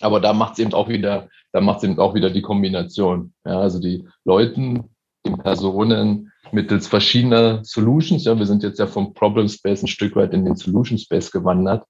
Aber 0.00 0.20
da 0.20 0.32
macht 0.32 0.54
es 0.54 0.58
eben 0.58 0.74
auch 0.74 0.88
wieder, 0.88 1.28
da 1.52 1.60
macht 1.60 1.78
es 1.78 1.84
eben 1.84 2.00
auch 2.00 2.14
wieder 2.14 2.30
die 2.30 2.42
Kombination. 2.42 3.32
Ja, 3.44 3.60
also 3.60 3.78
die 3.78 4.08
Leuten, 4.24 4.90
den 5.24 5.38
Personen 5.38 6.32
mittels 6.52 6.86
verschiedener 6.86 7.64
Solutions, 7.64 8.24
ja, 8.24 8.38
wir 8.38 8.46
sind 8.46 8.62
jetzt 8.62 8.78
ja 8.78 8.86
vom 8.86 9.14
Problem 9.14 9.48
Space 9.48 9.82
ein 9.82 9.88
Stück 9.88 10.16
weit 10.16 10.34
in 10.34 10.44
den 10.44 10.56
Solution 10.56 10.98
Space 10.98 11.30
gewandert, 11.30 11.84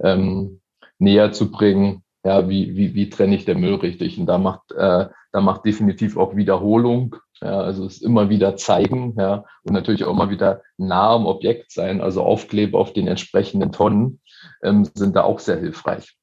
ähm, 0.00 0.60
näher 0.98 1.32
zu 1.32 1.50
bringen, 1.50 2.02
ja, 2.24 2.48
wie, 2.48 2.76
wie, 2.76 2.94
wie 2.94 3.08
trenne 3.10 3.36
ich 3.36 3.44
den 3.44 3.60
Müll 3.60 3.76
richtig? 3.76 4.18
Und 4.18 4.26
da 4.26 4.38
macht, 4.38 4.72
äh, 4.72 5.06
da 5.32 5.40
macht 5.40 5.64
definitiv 5.64 6.16
auch 6.16 6.36
Wiederholung, 6.36 7.16
ja, 7.40 7.60
also 7.60 7.86
es 7.86 8.02
immer 8.02 8.28
wieder 8.28 8.56
zeigen, 8.56 9.14
ja, 9.18 9.44
und 9.62 9.72
natürlich 9.72 10.04
auch 10.04 10.12
immer 10.12 10.30
wieder 10.30 10.62
nah 10.76 11.14
am 11.14 11.26
Objekt 11.26 11.70
sein, 11.70 12.00
also 12.00 12.22
Aufkleber 12.22 12.78
auf 12.78 12.92
den 12.92 13.06
entsprechenden 13.06 13.72
Tonnen, 13.72 14.20
ähm, 14.62 14.84
sind 14.84 15.14
da 15.14 15.22
auch 15.22 15.38
sehr 15.38 15.58
hilfreich. 15.58 16.16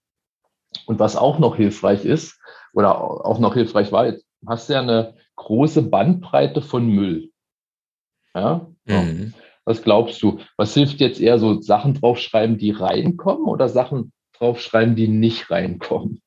Und 0.85 0.99
was 0.99 1.15
auch 1.15 1.39
noch 1.39 1.55
hilfreich 1.55 2.03
ist, 2.03 2.39
oder 2.73 2.99
auch 2.99 3.39
noch 3.39 3.53
hilfreich 3.53 3.91
war, 3.91 4.05
jetzt 4.05 4.25
hast 4.45 4.69
du 4.69 4.73
ja 4.73 4.81
eine 4.81 5.15
große 5.37 5.83
Bandbreite 5.83 6.61
von 6.61 6.85
Müll. 6.87 7.31
Ja. 8.35 8.67
Mhm. 8.85 9.33
Was 9.63 9.81
glaubst 9.81 10.21
du? 10.21 10.39
Was 10.57 10.73
hilft 10.73 10.99
jetzt 10.99 11.19
eher 11.19 11.39
so 11.39 11.61
Sachen 11.61 11.95
draufschreiben, 11.95 12.57
die 12.57 12.71
reinkommen 12.71 13.47
oder 13.47 13.69
Sachen 13.69 14.11
draufschreiben, 14.37 14.95
die 14.95 15.07
nicht 15.07 15.49
reinkommen? 15.49 16.21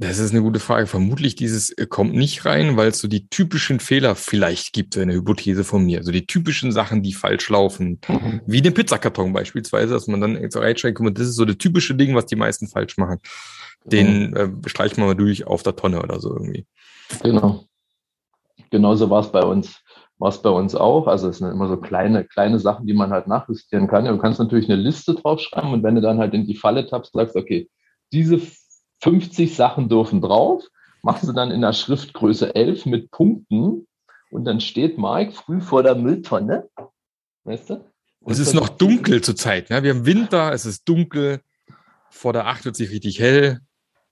Das 0.00 0.18
ist 0.18 0.30
eine 0.30 0.40
gute 0.40 0.60
Frage. 0.60 0.86
Vermutlich 0.86 1.36
dieses 1.36 1.76
äh, 1.76 1.86
kommt 1.86 2.14
nicht 2.14 2.46
rein, 2.46 2.78
weil 2.78 2.88
es 2.88 3.00
so 3.00 3.06
die 3.06 3.28
typischen 3.28 3.80
Fehler 3.80 4.14
vielleicht 4.14 4.72
gibt, 4.72 4.94
so 4.94 5.00
eine 5.00 5.12
Hypothese 5.12 5.62
von 5.62 5.84
mir. 5.84 6.02
So 6.02 6.10
die 6.10 6.26
typischen 6.26 6.72
Sachen, 6.72 7.02
die 7.02 7.12
falsch 7.12 7.50
laufen. 7.50 8.00
Wie 8.46 8.62
den 8.62 8.72
Pizzakarton 8.72 9.34
beispielsweise, 9.34 9.92
dass 9.92 10.06
man 10.06 10.22
dann 10.22 10.40
jetzt 10.40 10.56
reinschreibt, 10.56 10.96
guck 10.96 11.04
mal, 11.04 11.12
das 11.12 11.28
ist 11.28 11.36
so 11.36 11.44
das 11.44 11.58
typische 11.58 11.94
Ding, 11.94 12.14
was 12.14 12.24
die 12.24 12.36
meisten 12.36 12.66
falsch 12.66 12.96
machen. 12.96 13.18
Den 13.84 14.34
äh, 14.34 14.48
streichen 14.66 14.96
wir 14.96 15.06
mal 15.08 15.14
durch 15.14 15.46
auf 15.46 15.62
der 15.62 15.76
Tonne 15.76 16.02
oder 16.02 16.18
so 16.18 16.32
irgendwie. 16.32 16.64
Genau. 17.22 17.66
Genauso 18.70 19.10
war 19.10 19.20
es 19.20 19.30
bei 19.30 19.42
uns, 19.42 19.82
war 20.20 20.28
es 20.28 20.42
bei 20.42 20.50
uns 20.50 20.74
auch. 20.74 21.06
Also 21.06 21.28
es 21.28 21.38
sind 21.38 21.50
immer 21.50 21.66
so 21.66 21.78
kleine, 21.78 22.24
kleine 22.24 22.58
Sachen, 22.60 22.86
die 22.86 22.92
man 22.92 23.10
halt 23.10 23.26
nachjustieren 23.26 23.88
kann. 23.88 24.04
Ja, 24.04 24.12
du 24.12 24.18
kannst 24.18 24.38
natürlich 24.38 24.70
eine 24.70 24.80
Liste 24.80 25.14
draufschreiben 25.14 25.72
und 25.72 25.82
wenn 25.82 25.94
du 25.94 26.02
dann 26.02 26.18
halt 26.18 26.34
in 26.34 26.46
die 26.46 26.54
Falle 26.54 26.86
tappst, 26.86 27.14
sagst, 27.14 27.36
okay, 27.36 27.68
diese 28.12 28.40
50 29.02 29.56
Sachen 29.56 29.88
dürfen 29.88 30.20
drauf, 30.20 30.62
machst 31.02 31.26
du 31.26 31.32
dann 31.32 31.50
in 31.50 31.62
der 31.62 31.72
Schriftgröße 31.72 32.54
11 32.54 32.84
mit 32.84 33.10
Punkten 33.10 33.86
und 34.30 34.44
dann 34.44 34.60
steht 34.60 34.98
Mark 34.98 35.32
früh 35.32 35.62
vor 35.62 35.82
der 35.82 35.94
Mülltonne. 35.94 36.68
Weißt 37.44 37.70
du? 37.70 37.84
Und 38.20 38.32
Es 38.32 38.38
ist 38.38 38.52
noch 38.52 38.68
dunkel 38.68 39.22
zur 39.22 39.36
Zeit. 39.36 39.70
Ne? 39.70 39.82
Wir 39.82 39.94
haben 39.94 40.04
Winter, 40.04 40.52
es 40.52 40.66
ist 40.66 40.86
dunkel. 40.86 41.40
Vor 42.10 42.34
der 42.34 42.46
Acht 42.46 42.66
wird 42.66 42.76
sich 42.76 42.90
richtig 42.90 43.20
hell. 43.20 43.60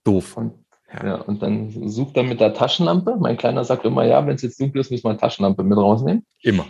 Doof. 0.03 0.35
Und, 0.37 0.65
ja, 0.91 1.15
und 1.15 1.41
dann 1.41 1.87
sucht 1.87 2.17
er 2.17 2.23
mit 2.23 2.39
der 2.39 2.53
Taschenlampe. 2.53 3.17
Mein 3.19 3.37
Kleiner 3.37 3.63
sagt 3.63 3.85
immer, 3.85 4.05
ja, 4.05 4.25
wenn 4.25 4.35
es 4.35 4.41
jetzt 4.41 4.59
dunkel 4.59 4.81
ist, 4.81 4.91
müssen 4.91 5.03
wir 5.03 5.11
eine 5.11 5.19
Taschenlampe 5.19 5.63
mit 5.63 5.77
rausnehmen. 5.77 6.25
Immer. 6.41 6.65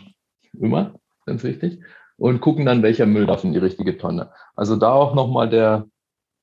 Immer, 0.60 0.95
ganz 1.25 1.43
wichtig. 1.43 1.79
Und 2.17 2.41
gucken 2.41 2.65
dann, 2.65 2.84
welcher 2.84 3.05
Müll 3.05 3.25
darf 3.25 3.43
in 3.43 3.53
die 3.53 3.60
richtige 3.60 3.97
Tonne. 3.97 4.32
Also 4.55 4.75
da 4.75 4.91
auch 4.91 5.15
nochmal 5.15 5.49
der, 5.49 5.88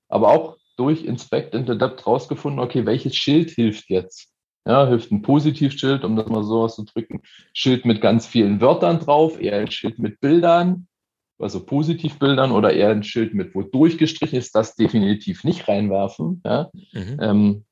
aber 0.09 0.29
auch 0.29 0.57
durch 0.77 1.05
Inspect 1.05 1.55
and 1.55 1.69
Adapt 1.69 2.07
rausgefunden, 2.07 2.61
okay, 2.61 2.87
welches 2.87 3.15
Schild 3.15 3.51
hilft 3.51 3.91
jetzt? 3.91 4.33
Ja, 4.67 4.87
hilft 4.87 5.13
ein 5.13 5.23
Positivschild, 5.23 6.05
um 6.05 6.17
das 6.17 6.29
mal 6.29 6.43
so 6.43 6.63
auszudrücken. 6.63 7.23
Schild 7.53 7.85
mit 7.85 8.01
ganz 8.01 8.27
vielen 8.27 8.61
Wörtern 8.61 8.99
drauf, 8.99 9.41
eher 9.41 9.59
ein 9.59 9.71
Schild 9.71 9.99
mit 9.99 10.21
Bildern, 10.21 10.89
also 11.39 11.65
Positivbildern 11.65 12.53
oder 12.53 12.73
eher 12.73 12.91
ein 12.91 13.03
Schild 13.03 13.35
mit, 13.35 13.55
wo 13.55 13.63
durchgestrichen 13.63 14.39
ist, 14.39 14.55
das 14.55 14.75
definitiv 14.75 15.45
nicht 15.45 15.69
reinwerfen. 15.69 16.43
Ja, 16.45 16.71
Mhm. 16.93 17.19
ähm, 17.21 17.65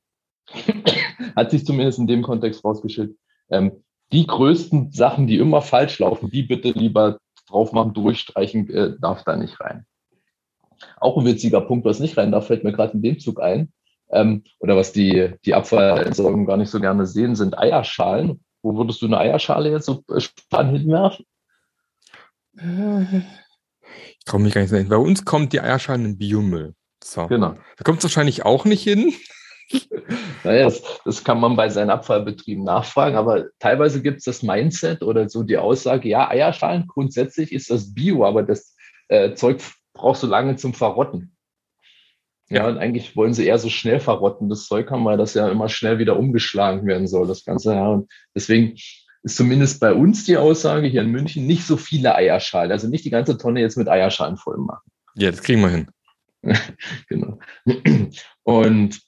hat 1.35 1.51
sich 1.51 1.65
zumindest 1.65 1.99
in 1.99 2.07
dem 2.07 2.21
Kontext 2.21 2.63
rausgestellt. 2.63 3.15
Ähm, 3.49 3.83
die 4.11 4.27
größten 4.27 4.91
Sachen, 4.91 5.27
die 5.27 5.37
immer 5.37 5.61
falsch 5.61 5.99
laufen, 5.99 6.29
die 6.29 6.43
bitte 6.43 6.71
lieber 6.71 7.17
drauf 7.47 7.71
machen, 7.71 7.93
durchstreichen, 7.93 8.69
äh, 8.69 8.93
darf 8.99 9.23
da 9.23 9.35
nicht 9.35 9.59
rein. 9.59 9.85
Auch 10.97 11.17
ein 11.17 11.25
witziger 11.25 11.61
Punkt, 11.61 11.85
was 11.85 11.99
nicht 11.99 12.17
rein 12.17 12.31
darf, 12.31 12.47
fällt 12.47 12.63
mir 12.63 12.73
gerade 12.73 12.93
in 12.93 13.01
dem 13.01 13.19
Zug 13.19 13.41
ein. 13.41 13.71
Ähm, 14.11 14.43
oder 14.59 14.75
was 14.75 14.93
die, 14.93 15.31
die 15.45 15.55
Abfallentsorgung 15.55 16.45
gar 16.45 16.57
nicht 16.57 16.69
so 16.69 16.79
gerne 16.79 17.07
sehen, 17.07 17.35
sind 17.35 17.57
Eierschalen. 17.57 18.41
Wo 18.61 18.77
würdest 18.77 19.01
du 19.01 19.07
eine 19.07 19.17
Eierschale 19.17 19.71
jetzt 19.71 19.85
so 19.85 20.03
spontan 20.17 20.69
hinwerfen? 20.69 21.25
Ich 24.27 24.33
mich 24.33 24.53
gar 24.53 24.61
nicht 24.61 24.71
sagen. 24.71 24.89
Bei 24.89 24.97
uns 24.97 25.23
kommt 25.23 25.53
die 25.53 25.61
Eierschalen 25.61 26.05
in 26.05 26.17
Biomüll. 26.17 26.73
So. 27.03 27.27
Genau. 27.27 27.53
Da 27.77 27.83
kommt 27.83 27.99
es 27.99 28.05
wahrscheinlich 28.05 28.45
auch 28.45 28.65
nicht 28.65 28.83
hin. 28.83 29.13
Naja, 30.43 30.65
das, 30.65 30.83
das 31.03 31.23
kann 31.23 31.39
man 31.39 31.55
bei 31.55 31.69
seinen 31.69 31.89
Abfallbetrieben 31.89 32.63
nachfragen, 32.63 33.15
aber 33.15 33.45
teilweise 33.57 34.03
gibt 34.03 34.19
es 34.19 34.25
das 34.25 34.43
Mindset 34.43 35.01
oder 35.01 35.27
so 35.27 35.41
die 35.41 35.57
Aussage, 35.57 36.07
ja, 36.07 36.29
Eierschalen, 36.29 36.85
grundsätzlich 36.85 37.51
ist 37.51 37.71
das 37.71 37.95
Bio, 37.95 38.23
aber 38.25 38.43
das 38.43 38.75
äh, 39.07 39.33
Zeug 39.33 39.59
braucht 39.95 40.19
so 40.19 40.27
lange 40.27 40.55
zum 40.57 40.75
Verrotten. 40.75 41.35
Ja, 42.47 42.57
Ja. 42.63 42.67
und 42.67 42.77
eigentlich 42.77 43.15
wollen 43.15 43.33
sie 43.33 43.47
eher 43.47 43.57
so 43.57 43.69
schnell 43.69 43.99
verrotten, 43.99 44.49
das 44.49 44.67
Zeug 44.67 44.91
haben, 44.91 45.03
weil 45.03 45.17
das 45.17 45.33
ja 45.33 45.49
immer 45.49 45.67
schnell 45.67 45.97
wieder 45.97 46.19
umgeschlagen 46.19 46.85
werden 46.85 47.07
soll, 47.07 47.25
das 47.25 47.43
Ganze. 47.43 47.73
Ja, 47.73 47.87
und 47.87 48.11
deswegen 48.35 48.77
ist 49.25 49.37
zumindest 49.37 49.79
bei 49.79 49.91
uns 49.91 50.23
die 50.25 50.37
Aussage 50.37 50.87
hier 50.87 51.01
in 51.01 51.09
München 51.09 51.47
nicht 51.47 51.65
so 51.65 51.77
viele 51.77 52.13
Eierschalen, 52.13 52.71
also 52.71 52.87
nicht 52.87 53.05
die 53.05 53.09
ganze 53.09 53.37
Tonne 53.39 53.59
jetzt 53.59 53.75
mit 53.75 53.89
Eierschalen 53.89 54.37
voll 54.37 54.57
machen. 54.57 54.87
Ja, 55.15 55.31
das 55.31 55.41
kriegen 55.41 55.61
wir 55.61 55.69
hin. 55.69 55.87
genau. 57.09 57.39
Und 58.43 59.01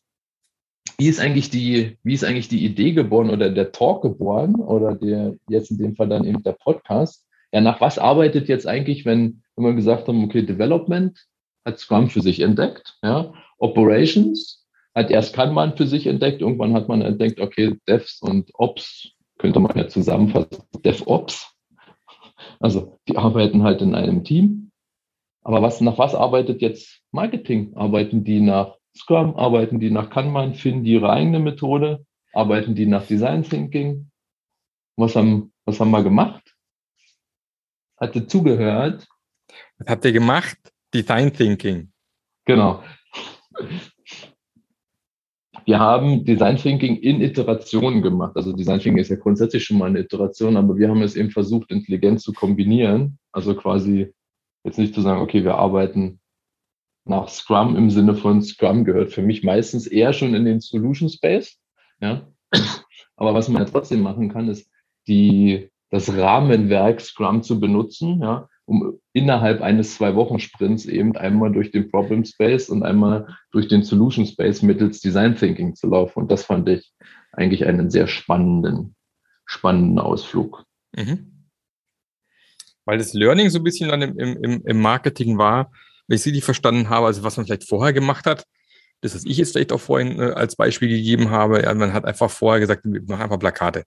wie 0.98 1.08
ist 1.08 1.20
eigentlich 1.20 1.52
die, 1.52 2.00
wie 2.02 2.16
ist 2.16 2.24
eigentlich 2.24 2.48
die 2.48 2.66
Idee 2.66 2.94
geboren 2.94 3.30
oder 3.30 3.52
der 3.52 3.72
Talk 3.72 4.02
geboren 4.02 4.56
oder 4.56 4.96
der 4.96 5.36
jetzt 5.50 5.70
in 5.70 5.78
dem 5.78 5.96
Fall 5.96 6.10
dann 6.10 6.26
eben 6.26 6.42
der 6.42 6.54
Podcast? 6.54 7.24
Ja, 7.52 7.62
nach 7.62 7.80
was 7.80 8.00
arbeitet 8.00 8.48
jetzt 8.48 8.66
eigentlich, 8.66 9.06
wenn, 9.06 9.44
wenn 9.56 9.66
wir 9.66 9.74
gesagt 9.76 10.08
haben, 10.08 10.24
okay, 10.24 10.42
Development 10.42 11.16
hat 11.64 11.78
Scrum 11.78 12.10
für 12.10 12.22
sich 12.22 12.40
entdeckt, 12.40 12.98
ja, 13.04 13.32
Operations 13.60 14.66
hat 14.96 15.12
erst 15.12 15.36
Kanban 15.36 15.78
für 15.78 15.86
sich 15.86 16.08
entdeckt, 16.08 16.42
irgendwann 16.42 16.74
hat 16.74 16.88
man 16.88 17.04
entdeckt, 17.04 17.40
okay, 17.40 17.78
Devs 17.88 18.20
und 18.20 18.50
Ops 18.56 19.14
könnte 19.38 19.60
man 19.60 19.78
ja 19.78 19.88
zusammenfassen, 19.88 20.64
DevOps. 20.84 21.56
Also 22.60 23.00
die 23.08 23.18
arbeiten 23.18 23.64
halt 23.64 23.82
in 23.82 23.96
einem 23.96 24.24
Team. 24.24 24.72
Aber 25.44 25.62
was, 25.62 25.80
nach 25.82 25.98
was 25.98 26.16
arbeitet 26.16 26.62
jetzt 26.62 27.02
Marketing? 27.12 27.76
Arbeiten 27.76 28.24
die 28.24 28.42
nach 28.42 28.76
Scrum? 28.96 29.36
Arbeiten 29.36 29.80
die 29.80 29.92
nach 29.92 30.10
Kanban? 30.10 30.56
Finden 30.56 30.84
die 30.84 30.94
ihre 30.94 31.10
eigene 31.10 31.40
Methode? 31.40 32.06
Arbeiten 32.34 32.76
die 32.76 32.86
nach 32.86 33.06
Design 33.06 33.44
Thinking? 33.44 34.12
Was 34.98 35.16
haben, 35.16 35.54
was 35.66 35.80
haben 35.80 35.92
wir 35.92 36.04
gemacht? 36.04 36.56
Hatte 37.98 38.28
zugehört? 38.28 39.08
Was 39.78 39.88
habt 39.88 40.06
ihr 40.06 40.12
gemacht? 40.12 40.58
Design 40.94 41.32
Thinking. 41.32 41.92
Genau. 42.46 42.84
Wir 45.68 45.80
haben 45.80 46.24
Design 46.24 46.56
Thinking 46.56 46.96
in 46.96 47.20
Iterationen 47.20 48.02
gemacht. 48.02 48.38
Also 48.38 48.54
Design 48.54 48.80
Thinking 48.80 49.02
ist 49.02 49.10
ja 49.10 49.18
grundsätzlich 49.18 49.66
schon 49.66 49.78
mal 49.78 49.90
eine 49.90 50.00
Iteration, 50.00 50.56
aber 50.56 50.78
wir 50.78 50.88
haben 50.88 51.02
es 51.02 51.18
eben 51.18 51.30
versucht, 51.30 51.72
intelligent 51.72 52.22
zu 52.22 52.32
kombinieren. 52.32 53.20
Also 53.34 53.54
quasi 53.54 54.14
jetzt 54.64 54.80
nicht 54.80 54.96
zu 54.96 55.02
sagen, 55.02 55.20
okay, 55.20 55.44
wir 55.44 55.56
arbeiten 55.56 56.22
nach 57.04 57.28
Scrum 57.28 57.76
im 57.76 57.90
Sinne 57.90 58.16
von 58.16 58.42
Scrum 58.42 58.86
gehört 58.86 59.12
für 59.12 59.22
mich 59.22 59.44
meistens 59.44 59.88
eher 59.88 60.14
schon 60.14 60.36
in 60.36 60.46
den 60.46 60.62
Solution 60.62 61.10
Space. 61.10 61.60
Ja. 62.00 62.26
Aber 63.18 63.34
was 63.34 63.50
man 63.50 63.62
ja 63.62 63.70
trotzdem 63.70 64.02
machen 64.02 64.30
kann, 64.30 64.48
ist 64.48 64.72
die, 65.10 65.70
das 65.90 66.16
Rahmenwerk 66.16 67.02
Scrum 67.02 67.44
zu 67.44 67.60
benutzen, 67.60 68.22
ja, 68.22 68.48
um 68.68 69.00
innerhalb 69.14 69.62
eines 69.62 69.96
zwei 69.96 70.14
Wochen 70.16 70.40
Sprints 70.40 70.86
eben 70.86 71.16
einmal 71.16 71.52
durch 71.54 71.72
den 71.72 71.90
Problem 71.90 72.26
Space 72.26 72.70
und 72.70 72.84
einmal 72.84 73.38
durch 73.52 73.70
den 73.70 73.82
Solution 73.82 74.26
Space 74.26 74.62
mittels 74.62 75.00
Design 75.00 75.36
Thinking 75.36 75.74
zu 75.74 75.88
laufen. 75.88 76.20
Und 76.20 76.32
das 76.32 76.44
fand 76.44 76.68
ich 76.68 76.94
eigentlich 77.32 77.66
einen 77.66 77.90
sehr 77.90 78.08
spannenden, 78.08 78.96
spannenden 79.46 80.00
Ausflug. 80.00 80.66
Mhm. 80.94 81.48
Weil 82.84 82.98
das 82.98 83.14
Learning 83.14 83.50
so 83.50 83.60
ein 83.60 83.64
bisschen 83.64 83.90
dann 83.90 84.02
im, 84.02 84.18
im, 84.18 84.62
im 84.66 84.82
Marketing 84.82 85.38
war, 85.38 85.72
wenn 86.08 86.16
ich 86.16 86.22
es 86.22 86.26
richtig 86.26 86.44
verstanden 86.44 86.90
habe, 86.90 87.08
also 87.08 87.24
was 87.24 87.38
man 87.38 87.46
vielleicht 87.46 87.68
vorher 87.68 87.94
gemacht 87.94 88.26
hat, 88.26 88.44
das, 89.02 89.16
was 89.16 89.26
ich 89.26 89.38
jetzt 89.38 89.52
vielleicht 89.52 89.72
auch 89.72 89.80
vorhin 89.80 90.20
äh, 90.20 90.32
als 90.32 90.56
Beispiel 90.56 90.90
gegeben 90.90 91.30
habe, 91.30 91.64
ja, 91.64 91.74
man 91.74 91.94
hat 91.94 92.06
einfach 92.06 92.30
vorher 92.30 92.60
gesagt, 92.60 92.82
wir 92.84 93.02
machen 93.04 93.24
einfach 93.24 93.40
Plakate. 93.40 93.84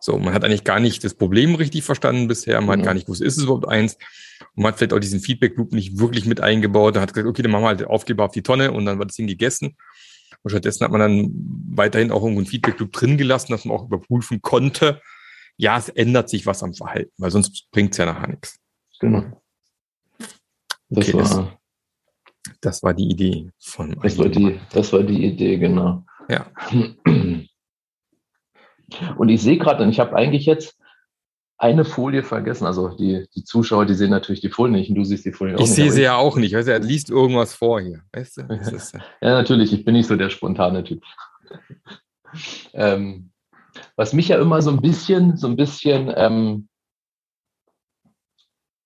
So, 0.00 0.18
man 0.18 0.34
hat 0.34 0.44
eigentlich 0.44 0.64
gar 0.64 0.80
nicht 0.80 1.02
das 1.04 1.14
Problem 1.14 1.54
richtig 1.54 1.84
verstanden 1.84 2.28
bisher, 2.28 2.60
man 2.60 2.66
mhm. 2.66 2.82
hat 2.82 2.86
gar 2.86 2.94
nicht 2.94 3.06
gewusst, 3.06 3.22
ist 3.22 3.38
es 3.38 3.44
überhaupt 3.44 3.68
eins? 3.68 3.94
Und 4.54 4.62
man 4.62 4.72
hat 4.72 4.78
vielleicht 4.78 4.92
auch 4.92 4.98
diesen 4.98 5.20
Feedback 5.20 5.56
Loop 5.56 5.72
nicht 5.72 5.98
wirklich 5.98 6.26
mit 6.26 6.40
eingebaut. 6.40 6.96
Da 6.96 7.00
hat 7.00 7.14
gesagt, 7.14 7.28
okay, 7.28 7.42
dann 7.42 7.52
machen 7.52 7.64
wir 7.64 7.68
halt 7.68 7.84
Aufkleber 7.84 8.24
auf 8.24 8.32
die 8.32 8.42
Tonne 8.42 8.72
und 8.72 8.84
dann 8.84 8.98
wird 8.98 9.10
das 9.10 9.16
Ding 9.16 9.26
gegessen. 9.26 9.76
Und 10.42 10.50
stattdessen 10.50 10.84
hat 10.84 10.90
man 10.90 11.00
dann 11.00 11.30
weiterhin 11.70 12.10
auch 12.10 12.22
irgendwo 12.22 12.40
einen 12.40 12.46
Feedback 12.46 12.78
Loop 12.78 12.92
drin 12.92 13.16
gelassen, 13.16 13.52
dass 13.52 13.64
man 13.64 13.76
auch 13.76 13.86
überprüfen 13.86 14.42
konnte, 14.42 15.00
ja, 15.56 15.78
es 15.78 15.88
ändert 15.88 16.28
sich 16.28 16.46
was 16.46 16.62
am 16.62 16.74
Verhalten, 16.74 17.12
weil 17.16 17.30
sonst 17.30 17.70
bringt 17.70 17.92
es 17.92 17.98
ja 17.98 18.06
nachher 18.06 18.28
nichts. 18.28 18.58
Genau. 19.00 19.40
Das, 20.88 21.08
okay, 21.08 21.14
war, 21.14 21.58
das, 22.60 22.82
war 22.82 22.94
die 22.94 23.08
Idee 23.08 23.50
von. 23.58 23.96
Das 24.02 24.18
war 24.18 24.28
die, 24.28 24.60
das 24.72 24.92
war 24.92 25.02
die 25.02 25.24
Idee, 25.24 25.58
genau. 25.58 26.04
Ja. 26.28 26.46
Und 29.16 29.28
ich 29.28 29.42
sehe 29.42 29.58
gerade, 29.58 29.82
und 29.82 29.88
ich 29.88 29.98
habe 29.98 30.14
eigentlich 30.14 30.46
jetzt 30.46 30.78
eine 31.56 31.84
Folie 31.84 32.22
vergessen. 32.22 32.66
Also 32.66 32.90
die, 32.90 33.26
die 33.34 33.44
Zuschauer, 33.44 33.86
die 33.86 33.94
sehen 33.94 34.10
natürlich 34.10 34.40
die 34.40 34.50
Folie 34.50 34.72
nicht 34.72 34.90
und 34.90 34.96
du 34.96 35.04
siehst 35.04 35.24
die 35.24 35.32
Folie 35.32 35.54
auch 35.54 35.60
ich 35.60 35.70
nicht. 35.70 35.78
Ich 35.78 35.84
sehe 35.84 35.92
sie 35.92 36.02
ja 36.02 36.16
auch 36.16 36.36
nicht. 36.36 36.54
Weißt 36.54 36.68
du, 36.68 36.72
er 36.72 36.80
liest 36.80 37.10
irgendwas 37.10 37.54
vor 37.54 37.80
hier. 37.80 38.02
Weißt 38.12 38.36
du? 38.36 38.42
ja, 39.22 39.30
natürlich. 39.30 39.72
Ich 39.72 39.84
bin 39.84 39.94
nicht 39.94 40.06
so 40.06 40.16
der 40.16 40.30
spontane 40.30 40.84
Typ. 40.84 41.02
ähm, 42.74 43.30
was 43.96 44.12
mich 44.12 44.28
ja 44.28 44.38
immer 44.38 44.62
so 44.62 44.70
ein 44.70 44.80
bisschen, 44.80 45.36
so 45.36 45.46
ein 45.46 45.56
bisschen, 45.56 46.12
ähm, 46.16 46.68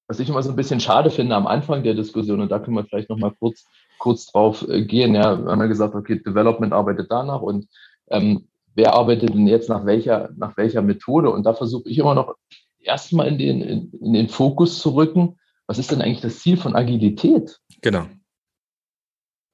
was 0.08 0.18
ich 0.18 0.28
immer 0.28 0.42
so 0.42 0.50
ein 0.50 0.56
bisschen 0.56 0.80
schade 0.80 1.10
finde 1.10 1.36
am 1.36 1.46
Anfang 1.46 1.82
der 1.82 1.94
Diskussion, 1.94 2.40
und 2.40 2.50
da 2.50 2.58
können 2.58 2.76
wir 2.76 2.84
vielleicht 2.84 3.10
nochmal 3.10 3.34
kurz, 3.38 3.66
kurz 3.98 4.26
drauf 4.26 4.66
äh, 4.68 4.82
gehen. 4.84 5.14
Ja, 5.14 5.38
wir 5.44 5.50
haben 5.50 5.60
ja 5.60 5.66
gesagt, 5.66 5.94
okay, 5.94 6.18
Development 6.18 6.72
arbeitet 6.72 7.08
danach 7.10 7.42
und 7.42 7.68
ähm, 8.08 8.48
wer 8.74 8.94
arbeitet 8.94 9.34
denn 9.34 9.46
jetzt 9.46 9.68
nach 9.68 9.84
welcher, 9.84 10.30
nach 10.36 10.56
welcher 10.56 10.82
Methode? 10.82 11.30
Und 11.30 11.44
da 11.44 11.52
versuche 11.52 11.88
ich 11.88 11.98
immer 11.98 12.14
noch 12.14 12.34
erstmal 12.80 13.28
in 13.28 13.38
den, 13.38 13.60
in, 13.60 13.92
in 14.00 14.12
den 14.14 14.28
Fokus 14.28 14.78
zu 14.78 14.90
rücken. 14.90 15.38
Was 15.66 15.78
ist 15.78 15.90
denn 15.90 16.00
eigentlich 16.00 16.22
das 16.22 16.38
Ziel 16.38 16.56
von 16.56 16.74
Agilität? 16.74 17.60
Genau. 17.82 18.06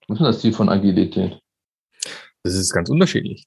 Was 0.07 0.17
ist 0.17 0.19
denn 0.19 0.27
das 0.27 0.41
Ziel 0.41 0.53
von 0.53 0.69
Agilität? 0.69 1.41
Das 2.45 2.55
ist 2.55 2.73
ganz 2.73 2.91
unterschiedlich. 2.91 3.47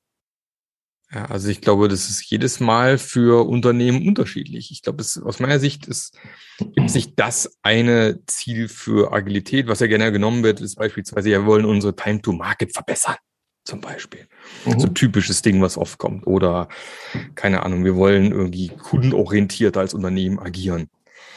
Ja, 1.13 1.25
also 1.25 1.47
ich 1.49 1.61
glaube, 1.61 1.87
das 1.87 2.09
ist 2.09 2.29
jedes 2.29 2.59
Mal 2.59 2.97
für 2.97 3.47
Unternehmen 3.47 4.05
unterschiedlich. 4.07 4.71
Ich 4.71 4.81
glaube, 4.81 5.01
es, 5.01 5.17
aus 5.17 5.39
meiner 5.39 5.59
Sicht 5.59 5.87
ist, 5.87 6.17
gibt 6.57 6.89
es 6.89 6.95
nicht 6.95 7.13
das 7.15 7.57
eine 7.61 8.19
Ziel 8.25 8.67
für 8.67 9.13
Agilität, 9.13 9.67
was 9.67 9.79
ja 9.79 9.87
gerne 9.87 10.11
genommen 10.11 10.43
wird, 10.43 10.59
ist 10.59 10.75
beispielsweise, 10.75 11.29
wir 11.29 11.45
wollen 11.45 11.63
unsere 11.63 11.95
Time 11.95 12.21
to 12.21 12.33
Market 12.33 12.73
verbessern 12.73 13.15
zum 13.63 13.79
Beispiel. 13.79 14.27
Mhm. 14.65 14.79
So 14.79 14.87
ein 14.87 14.95
typisches 14.95 15.41
Ding, 15.41 15.61
was 15.61 15.77
oft 15.77 15.97
kommt. 15.97 16.27
Oder, 16.27 16.67
keine 17.35 17.63
Ahnung, 17.63 17.85
wir 17.85 17.95
wollen 17.95 18.31
irgendwie 18.31 18.69
kundenorientiert 18.69 19.77
als 19.77 19.93
Unternehmen 19.93 20.39
agieren. 20.39 20.89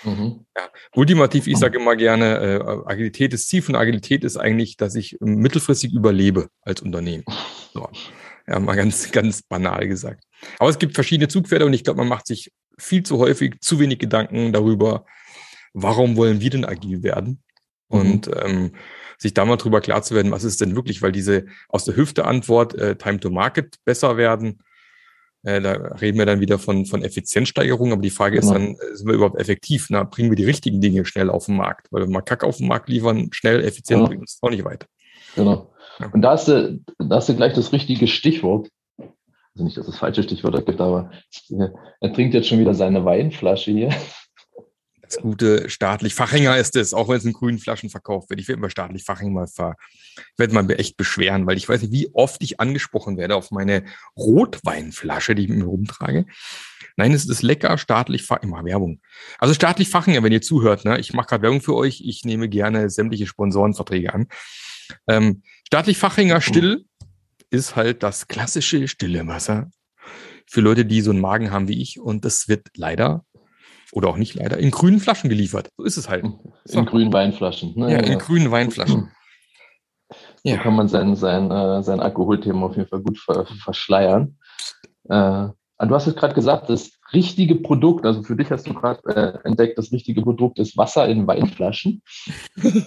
Mhm. 0.05 0.47
Ja. 0.57 0.69
Ultimativ, 0.95 1.47
ich 1.47 1.59
sage 1.59 1.79
immer 1.79 1.97
gerne, 1.97 2.39
äh, 2.39 2.91
Agilität, 2.91 3.33
das 3.33 3.47
Ziel 3.47 3.63
von 3.63 3.77
Agilität 3.77 4.25
ist 4.25 4.37
eigentlich, 4.37 4.77
dass 4.77 4.95
ich 4.95 5.19
mittelfristig 5.21 5.93
überlebe 5.93 6.49
als 6.63 6.81
Unternehmen. 6.81 7.25
So. 7.75 7.89
Ja, 8.51 8.59
mal 8.59 8.75
ganz, 8.75 9.13
ganz 9.13 9.43
banal 9.43 9.87
gesagt. 9.87 10.25
Aber 10.59 10.71
es 10.71 10.79
gibt 10.79 10.95
verschiedene 10.95 11.29
Zugpferde 11.29 11.67
und 11.67 11.73
ich 11.73 11.85
glaube, 11.85 11.99
man 11.99 12.09
macht 12.09 12.27
sich 12.27 12.53
viel 12.79 13.05
zu 13.05 13.19
häufig 13.19 13.61
zu 13.61 13.79
wenig 13.79 14.01
Gedanken 14.01 14.53
darüber, 14.53 15.07
warum 15.73 16.17
wollen 16.17 16.41
wir 16.41 16.51
denn 16.51 16.65
agil 16.65 17.05
werden? 17.05 17.43
Mhm. 17.91 17.99
Und 18.01 18.31
ähm, 18.43 18.73
sich 19.19 19.35
da 19.35 19.45
mal 19.45 19.57
drüber 19.57 19.81
klar 19.81 20.03
zu 20.03 20.15
werden, 20.17 20.33
was 20.33 20.43
ist 20.43 20.61
denn 20.61 20.75
wirklich, 20.75 21.01
weil 21.01 21.13
diese 21.13 21.47
aus 21.69 21.85
der 21.85 21.95
Hüfte 21.95 22.25
Antwort, 22.25 22.75
äh, 22.75 22.97
Time 22.97 23.21
to 23.21 23.31
Market 23.31 23.77
besser 23.85 24.17
werden, 24.17 24.63
äh, 25.43 25.61
da 25.61 25.73
reden 26.01 26.19
wir 26.19 26.27
dann 26.27 26.41
wieder 26.41 26.59
von, 26.59 26.87
von 26.87 27.05
Effizienzsteigerung, 27.05 27.93
aber 27.93 28.03
die 28.03 28.11
Frage 28.11 28.41
genau. 28.41 28.53
ist 28.53 28.55
dann, 28.55 28.75
äh, 28.75 28.97
sind 28.97 29.07
wir 29.07 29.15
überhaupt 29.15 29.39
effektiv? 29.39 29.87
Na, 29.91 30.03
bringen 30.03 30.31
wir 30.31 30.37
die 30.37 30.45
richtigen 30.45 30.81
Dinge 30.81 31.05
schnell 31.05 31.31
auf 31.31 31.47
den 31.47 31.57
Markt? 31.57 31.87
Weil 31.93 32.03
wir 32.03 32.11
mal 32.11 32.23
Kack 32.23 32.43
auf 32.43 32.57
den 32.57 32.67
Markt 32.67 32.89
liefern, 32.89 33.29
schnell, 33.33 33.61
effizient 33.61 34.01
genau. 34.01 34.09
bringen, 34.09 34.25
ist 34.25 34.43
auch 34.43 34.51
nicht 34.51 34.65
weit. 34.65 34.87
Genau. 35.37 35.73
Und 36.13 36.23
da 36.23 36.33
hast 36.33 36.49
du, 36.49 36.81
da 36.99 37.17
hast 37.17 37.29
du 37.29 37.37
gleich 37.37 37.53
das 37.55 37.73
richtige 37.73 38.07
Stichwort. 38.07 38.69
Also 38.99 39.65
nicht, 39.65 39.77
dass 39.77 39.87
es 39.87 39.93
das 39.93 40.01
falsche 40.01 40.23
Stichwort 40.23 40.65
gibt, 40.65 40.81
aber 40.81 41.11
er 42.01 42.13
trinkt 42.13 42.35
jetzt 42.35 42.49
schon 42.49 42.61
wieder 42.61 42.75
seine 42.75 43.05
Weinflasche 43.05 43.73
hier. 43.73 43.91
Das 45.03 45.17
gute 45.17 45.69
staatlich 45.69 46.15
Fachinger 46.15 46.57
ist 46.57 46.77
es, 46.77 46.95
auch 46.95 47.09
wenn 47.09 47.17
es 47.17 47.25
in 47.25 47.33
grünen 47.33 47.59
Flaschen 47.59 47.91
verkauft 47.91 48.31
wird. 48.31 48.39
Ich 48.39 48.47
werde 48.47 48.63
mal 48.63 48.71
staatlich 48.71 49.03
Fachinger 49.03 49.33
mal 49.33 49.49
ver, 49.49 49.75
ich 50.15 50.39
werde 50.39 50.55
mal 50.55 50.71
echt 50.71 50.97
beschweren, 50.97 51.49
weil 51.49 51.57
ich 51.57 51.69
weiß 51.69 51.83
nicht, 51.83 51.93
wie 51.93 52.15
oft 52.15 52.41
ich 52.45 52.61
angesprochen 52.61 53.17
werde 53.17 53.35
auf 53.35 53.51
meine 53.51 53.83
Rotweinflasche, 54.17 55.35
die 55.35 55.43
ich 55.43 55.49
mit 55.49 55.59
mir 55.59 55.65
rumtrage. 55.65 56.27
Nein, 56.97 57.13
es 57.13 57.29
ist 57.29 57.43
lecker, 57.43 57.77
staatlich 57.77 58.23
Fachinger. 58.23 58.53
Mache 58.53 58.67
Werbung. 58.67 59.01
Also 59.39 59.53
staatlich 59.53 59.89
Fachinger, 59.89 60.23
wenn 60.23 60.33
ihr 60.33 60.43
zuhört, 60.43 60.85
ne? 60.85 61.01
Ich 61.01 61.13
mache 61.13 61.27
gerade 61.27 61.43
Werbung 61.43 61.61
für 61.61 61.75
euch. 61.75 62.03
Ich 62.05 62.25
nehme 62.25 62.49
gerne 62.49 62.89
sämtliche 62.89 63.27
Sponsorenverträge 63.27 64.15
an. 64.15 64.29
Ähm, 65.09 65.43
staatlich 65.71 65.99
Fachinger 65.99 66.41
still 66.41 66.85
ist 67.51 67.77
halt 67.77 68.03
das 68.03 68.27
klassische 68.27 68.89
stille 68.89 69.25
Wasser 69.29 69.71
für 70.47 70.61
Leute, 70.61 70.85
die 70.85 71.01
so 71.01 71.13
einen 71.13 71.21
Magen 71.21 71.53
haben 71.53 71.69
wie 71.69 71.81
ich. 71.81 72.01
Und 72.01 72.25
das 72.25 72.49
wird 72.49 72.69
leider 72.77 73.25
oder 73.93 74.09
auch 74.09 74.17
nicht 74.17 74.35
leider, 74.35 74.59
in 74.59 74.73
grünen 74.73 74.99
Flaschen 74.99 75.31
geliefert. 75.31 75.71
So 75.77 75.85
ist 75.85 75.97
es 75.97 76.09
halt. 76.09 76.25
So. 76.65 76.81
In 76.81 76.87
grünen 76.87 77.13
Weinflaschen. 77.13 77.75
Ne? 77.77 77.93
Ja, 77.93 77.99
in 77.99 78.13
ja. 78.13 78.19
grünen 78.19 78.51
Weinflaschen. 78.51 79.11
Ja. 80.43 80.57
So 80.57 80.63
kann 80.63 80.75
man 80.75 80.89
sein, 80.89 81.15
sein, 81.15 81.51
äh, 81.53 81.83
sein 81.85 82.01
Alkoholthema 82.01 82.67
auf 82.67 82.77
jeden 82.77 82.89
Fall 82.89 83.03
gut 83.03 83.19
ver 83.19 83.47
verschleiern. 83.47 84.39
Äh, 85.09 85.49
du 85.89 85.95
hast 85.95 86.07
jetzt 86.07 86.19
gerade 86.19 86.35
gesagt, 86.35 86.69
das 86.69 86.93
richtige 87.13 87.57
Produkt, 87.57 88.05
also 88.05 88.23
für 88.23 88.37
dich 88.37 88.51
hast 88.51 88.67
du 88.69 88.75
gerade 88.75 89.01
äh, 89.15 89.49
entdeckt, 89.49 89.79
das 89.79 89.93
richtige 89.93 90.23
Produkt 90.23 90.59
ist 90.59 90.77
Wasser 90.77 91.09
in 91.09 91.27
Weinflaschen. 91.27 92.03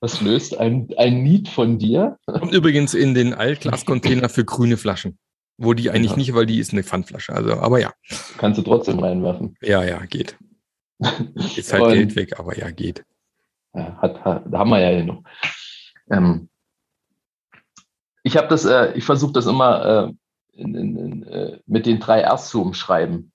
das 0.00 0.20
löst 0.20 0.58
ein, 0.58 0.88
ein 0.96 1.22
Need 1.22 1.48
von 1.48 1.78
dir. 1.78 2.18
Kommt 2.26 2.52
übrigens 2.52 2.94
in 2.94 3.14
den 3.14 3.34
Altglascontainer 3.34 4.28
für 4.28 4.44
grüne 4.44 4.76
Flaschen. 4.76 5.18
Wo 5.56 5.72
die 5.72 5.90
eigentlich 5.90 6.12
ja. 6.12 6.16
nicht, 6.16 6.34
weil 6.34 6.46
die 6.46 6.58
ist 6.58 6.72
eine 6.72 6.82
Pfandflasche. 6.82 7.32
Also, 7.32 7.54
aber 7.54 7.78
ja. 7.78 7.92
Kannst 8.38 8.58
du 8.58 8.62
trotzdem 8.62 8.98
reinwerfen. 8.98 9.56
Ja, 9.62 9.84
ja, 9.84 10.04
geht. 10.04 10.36
Ist 11.56 11.72
halt 11.72 11.92
Geld 11.92 12.16
weg, 12.16 12.38
aber 12.38 12.58
ja, 12.58 12.70
geht. 12.70 13.04
Ja, 13.74 13.96
hat, 14.00 14.24
hat, 14.24 14.42
da 14.46 14.58
haben 14.58 14.70
wir 14.70 14.80
ja 14.80 15.04
noch. 15.04 15.22
Ähm, 16.10 16.48
ich 18.22 18.36
habe 18.36 18.48
das, 18.48 18.64
äh, 18.64 18.92
ich 18.94 19.04
versuche 19.04 19.32
das 19.32 19.46
immer 19.46 20.08
äh, 20.08 20.12
in, 20.56 20.74
in, 20.74 20.96
in, 20.96 21.22
äh, 21.24 21.58
mit 21.66 21.86
den 21.86 22.00
drei 22.00 22.24
Rs 22.26 22.48
zu 22.48 22.62
umschreiben, 22.62 23.32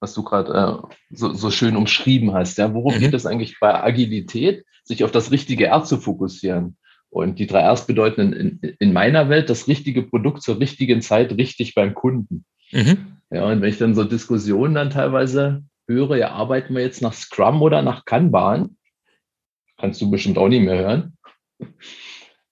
was 0.00 0.14
du 0.14 0.22
gerade 0.22 0.52
äh, 0.52 0.94
so, 1.14 1.32
so 1.32 1.50
schön 1.50 1.76
umschrieben 1.76 2.32
hast. 2.34 2.58
Ja, 2.58 2.74
worum 2.74 2.94
mhm. 2.94 3.00
geht 3.00 3.14
es 3.14 3.26
eigentlich 3.26 3.58
bei 3.60 3.82
Agilität, 3.82 4.64
sich 4.84 5.04
auf 5.04 5.10
das 5.10 5.30
richtige 5.30 5.66
R 5.66 5.84
zu 5.84 5.98
fokussieren? 5.98 6.76
Und 7.08 7.38
die 7.38 7.46
drei 7.46 7.68
Rs 7.70 7.86
bedeuten 7.86 8.32
in, 8.32 8.58
in, 8.78 8.92
meiner 8.92 9.28
Welt 9.28 9.48
das 9.48 9.68
richtige 9.68 10.02
Produkt 10.02 10.42
zur 10.42 10.60
richtigen 10.60 11.00
Zeit 11.00 11.32
richtig 11.32 11.74
beim 11.74 11.94
Kunden. 11.94 12.44
Mhm. 12.72 13.18
Ja, 13.30 13.46
und 13.46 13.60
wenn 13.60 13.70
ich 13.70 13.78
dann 13.78 13.94
so 13.94 14.04
Diskussionen 14.04 14.74
dann 14.74 14.90
teilweise 14.90 15.64
höre, 15.88 16.16
ja, 16.16 16.32
arbeiten 16.32 16.74
wir 16.74 16.82
jetzt 16.82 17.02
nach 17.02 17.12
Scrum 17.12 17.62
oder 17.62 17.82
nach 17.82 18.04
Kanban, 18.04 18.76
kannst 19.78 20.00
du 20.00 20.10
bestimmt 20.10 20.38
auch 20.38 20.48
nicht 20.48 20.62
mehr 20.62 20.78
hören, 20.78 21.16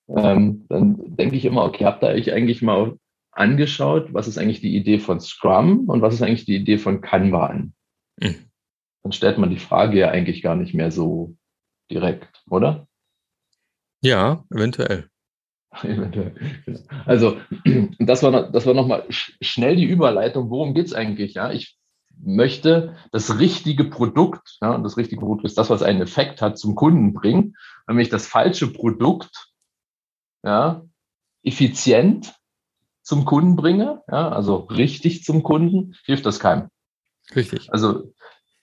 ähm, 0.09 0.67
dann 0.69 1.17
denke 1.17 1.37
ich 1.37 1.45
immer, 1.45 1.65
okay, 1.65 1.85
habt 1.85 2.03
ihr 2.03 2.09
euch 2.09 2.33
eigentlich 2.33 2.63
mal 2.63 2.97
angeschaut, 3.37 4.13
was 4.13 4.29
ist 4.29 4.39
eigentlich 4.39 4.61
die 4.61 4.77
Idee 4.77 4.99
von 4.99 5.21
Scrum 5.21 5.89
und 5.89 6.03
was 6.03 6.15
ist 6.15 6.23
eigentlich 6.23 6.45
die 6.45 6.57
Idee 6.57 6.79
von 6.79 7.01
Kanban? 7.01 7.75
Mhm. 8.21 8.51
Dann 9.03 9.13
stellt 9.13 9.39
man 9.39 9.51
die 9.51 9.59
Frage 9.59 9.99
ja 9.99 10.11
eigentlich 10.11 10.43
gar 10.43 10.57
nicht 10.57 10.75
mehr 10.75 10.91
so 10.91 11.37
direkt, 11.91 12.43
oder? 12.49 12.87
Ja, 14.03 14.45
eventuell. 14.51 15.09
Eventuell. 15.83 16.35
Also, 17.05 17.39
das 17.99 18.23
war, 18.23 18.51
das 18.51 18.67
war 18.67 18.75
nochmal 18.75 19.05
schnell 19.09 19.77
die 19.77 19.85
Überleitung. 19.85 20.51
Worum 20.51 20.75
geht 20.75 20.87
es 20.87 20.95
eigentlich? 20.95 21.35
Ja, 21.35 21.51
ich 21.51 21.77
möchte 22.17 22.97
das 23.13 23.39
richtige 23.39 23.85
Produkt, 23.85 24.57
ja, 24.63 24.75
und 24.75 24.85
das 24.85 24.97
richtige 24.97 25.21
Produkt 25.21 25.45
ist 25.45 25.59
das, 25.59 25.71
was 25.71 25.83
einen 25.83 26.01
Effekt 26.01 26.43
hat, 26.43 26.59
zum 26.59 26.75
Kunden 26.75 27.13
bringen. 27.13 27.57
Wenn 27.87 27.99
ich 27.99 28.09
das 28.09 28.27
falsche 28.27 28.73
Produkt, 28.73 29.49
ja, 30.45 30.85
effizient 31.43 32.35
zum 33.05 33.25
Kunden 33.25 33.55
bringe, 33.55 34.03
ja, 34.11 34.31
also 34.31 34.57
richtig 34.57 35.23
zum 35.23 35.43
Kunden, 35.43 35.95
hilft 36.07 36.27
das 36.27 36.41
keinem. 36.41 36.69
Richtig. 37.37 37.73
Also, 37.73 38.13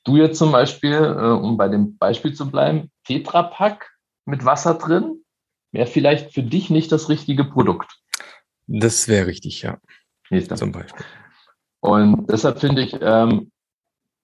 du 0.04 0.17
jetzt 0.17 0.38
zum 0.38 0.51
Beispiel, 0.51 0.93
äh, 0.93 1.32
um 1.32 1.58
bei 1.58 1.67
dem 1.67 1.97
Beispiel 1.97 2.34
zu 2.34 2.49
bleiben, 2.49 2.91
Tetrapack 3.06 3.89
mit 4.25 4.43
Wasser 4.43 4.73
drin, 4.73 5.23
wäre 5.71 5.88
vielleicht 5.88 6.34
für 6.34 6.43
dich 6.43 6.69
nicht 6.69 6.91
das 6.91 7.08
richtige 7.08 7.45
Produkt. 7.45 7.91
Das 8.67 9.08
wäre 9.08 9.27
richtig, 9.27 9.62
ja. 9.62 9.77
Zum 10.56 10.71
Beispiel. 10.71 11.06
Und 11.82 12.27
deshalb 12.27 12.60
finde 12.60 12.82
ich, 12.84 12.97
ähm, 13.01 13.51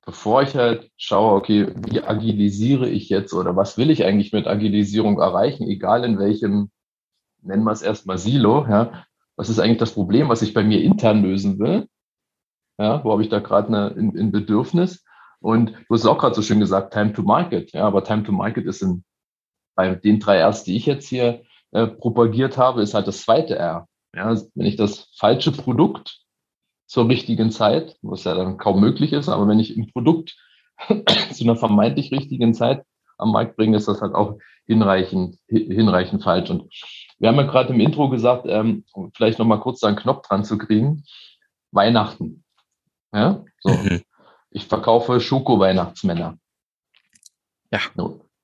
bevor 0.06 0.42
ich 0.42 0.56
halt 0.56 0.90
schaue, 0.96 1.34
okay, 1.34 1.68
wie 1.76 2.02
agilisiere 2.02 2.88
ich 2.88 3.10
jetzt 3.10 3.34
oder 3.34 3.56
was 3.56 3.78
will 3.78 3.90
ich 3.90 4.06
eigentlich 4.06 4.32
mit 4.32 4.48
Agilisierung 4.48 5.20
erreichen, 5.20 5.68
egal 5.68 6.06
in 6.06 6.18
welchem, 6.18 6.72
nennen 7.42 7.64
wir 7.64 7.74
es 7.74 7.82
erstmal 7.82 8.18
Silo, 8.18 8.66
ja, 8.70 9.06
was 9.38 9.50
ist 9.50 9.60
eigentlich 9.60 9.78
das 9.78 9.94
Problem, 9.94 10.28
was 10.30 10.42
ich 10.42 10.54
bei 10.54 10.64
mir 10.64 10.82
intern 10.82 11.22
lösen 11.22 11.60
will? 11.60 11.88
Ja, 12.80 13.04
wo 13.04 13.12
habe 13.12 13.22
ich 13.22 13.30
da 13.30 13.40
gerade 13.40 13.96
ein, 13.96 14.32
Bedürfnis? 14.32 15.06
Und 15.40 15.72
du 15.72 15.94
hast 15.94 16.06
auch 16.06 16.18
gerade 16.18 16.36
so 16.36 16.42
schön 16.42 16.60
gesagt, 16.60 16.94
Time 16.94 17.14
to 17.14 17.22
Market. 17.22 17.72
Ja, 17.72 17.86
aber 17.86 18.04
Time 18.04 18.24
to 18.24 18.32
Market 18.32 18.66
ist 18.66 18.82
in, 18.82 19.04
bei 19.76 19.96
den 19.96 20.20
drei 20.20 20.44
Rs, 20.44 20.64
die 20.64 20.76
ich 20.76 20.86
jetzt 20.86 21.08
hier 21.08 21.44
äh, 21.72 21.88
propagiert 21.88 22.58
habe, 22.58 22.82
ist 22.82 22.96
halt 22.96 23.08
das 23.08 23.22
zweite 23.22 23.56
R. 23.56 23.88
Ja, 24.16 24.36
wenn 24.56 24.66
ich 24.66 24.76
das 24.76 25.14
falsche 25.18 25.52
Produkt 25.52 26.20
zur 26.88 27.08
richtigen 27.08 27.52
Zeit, 27.52 27.98
was 28.02 28.24
ja 28.24 28.34
dann 28.34 28.58
kaum 28.58 28.80
möglich 28.80 29.14
ist, 29.14 29.30
aber 29.30 29.48
wenn 29.48 29.60
ich 29.60 29.78
ein 29.78 29.92
Produkt 29.92 30.36
zu 31.32 31.44
einer 31.44 31.56
vermeintlich 31.56 32.12
richtigen 32.12 32.54
Zeit 32.54 32.84
am 33.18 33.32
Markt 33.32 33.56
bringe, 33.56 33.78
ist 33.78 33.88
das 33.88 34.02
halt 34.02 34.16
auch 34.16 34.40
hinreichend, 34.66 35.38
hinreichend 35.48 36.24
falsch. 36.24 36.50
Und 36.50 36.72
wir 37.20 37.30
haben 37.30 37.38
ja 37.38 37.44
gerade 37.44 37.74
im 37.74 37.80
Intro 37.80 38.10
gesagt, 38.10 38.46
ähm, 38.48 38.86
vielleicht 39.16 39.40
nochmal 39.40 39.60
kurz 39.60 39.80
da 39.80 39.88
einen 39.88 39.98
Knopf 39.98 40.28
dran 40.28 40.44
zu 40.44 40.58
kriegen. 40.58 41.04
Weihnachten. 41.72 42.44
Ja, 43.14 43.44
so. 43.60 43.70
Mhm. 43.70 44.04
Ich 44.52 44.68
verkaufe 44.68 45.20
Schoko-Weihnachtsmänner. 45.20 46.38
Ja. 47.72 47.80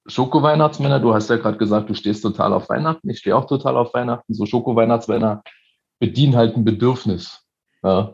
Schoko-Weihnachtsmänner, 0.06 1.00
du 1.00 1.14
hast 1.14 1.30
ja 1.30 1.38
gerade 1.38 1.58
gesagt, 1.58 1.90
du 1.90 1.94
stehst 1.94 2.24
total 2.24 2.54
auf 2.54 2.70
Weihnachten. 2.70 3.10
Ich 3.10 3.20
stehe 3.20 3.36
auch 3.36 3.46
total 3.46 3.78
auf 3.78 3.94
Weihnachten. 3.94 4.34
So 4.34 4.46
Schoko-Weihnachtsmänner 4.46 5.44
bedienen 6.00 6.36
halt 6.36 6.58
ein 6.58 6.66
Bedürfnis. 6.66 7.46
Ja. 7.82 8.14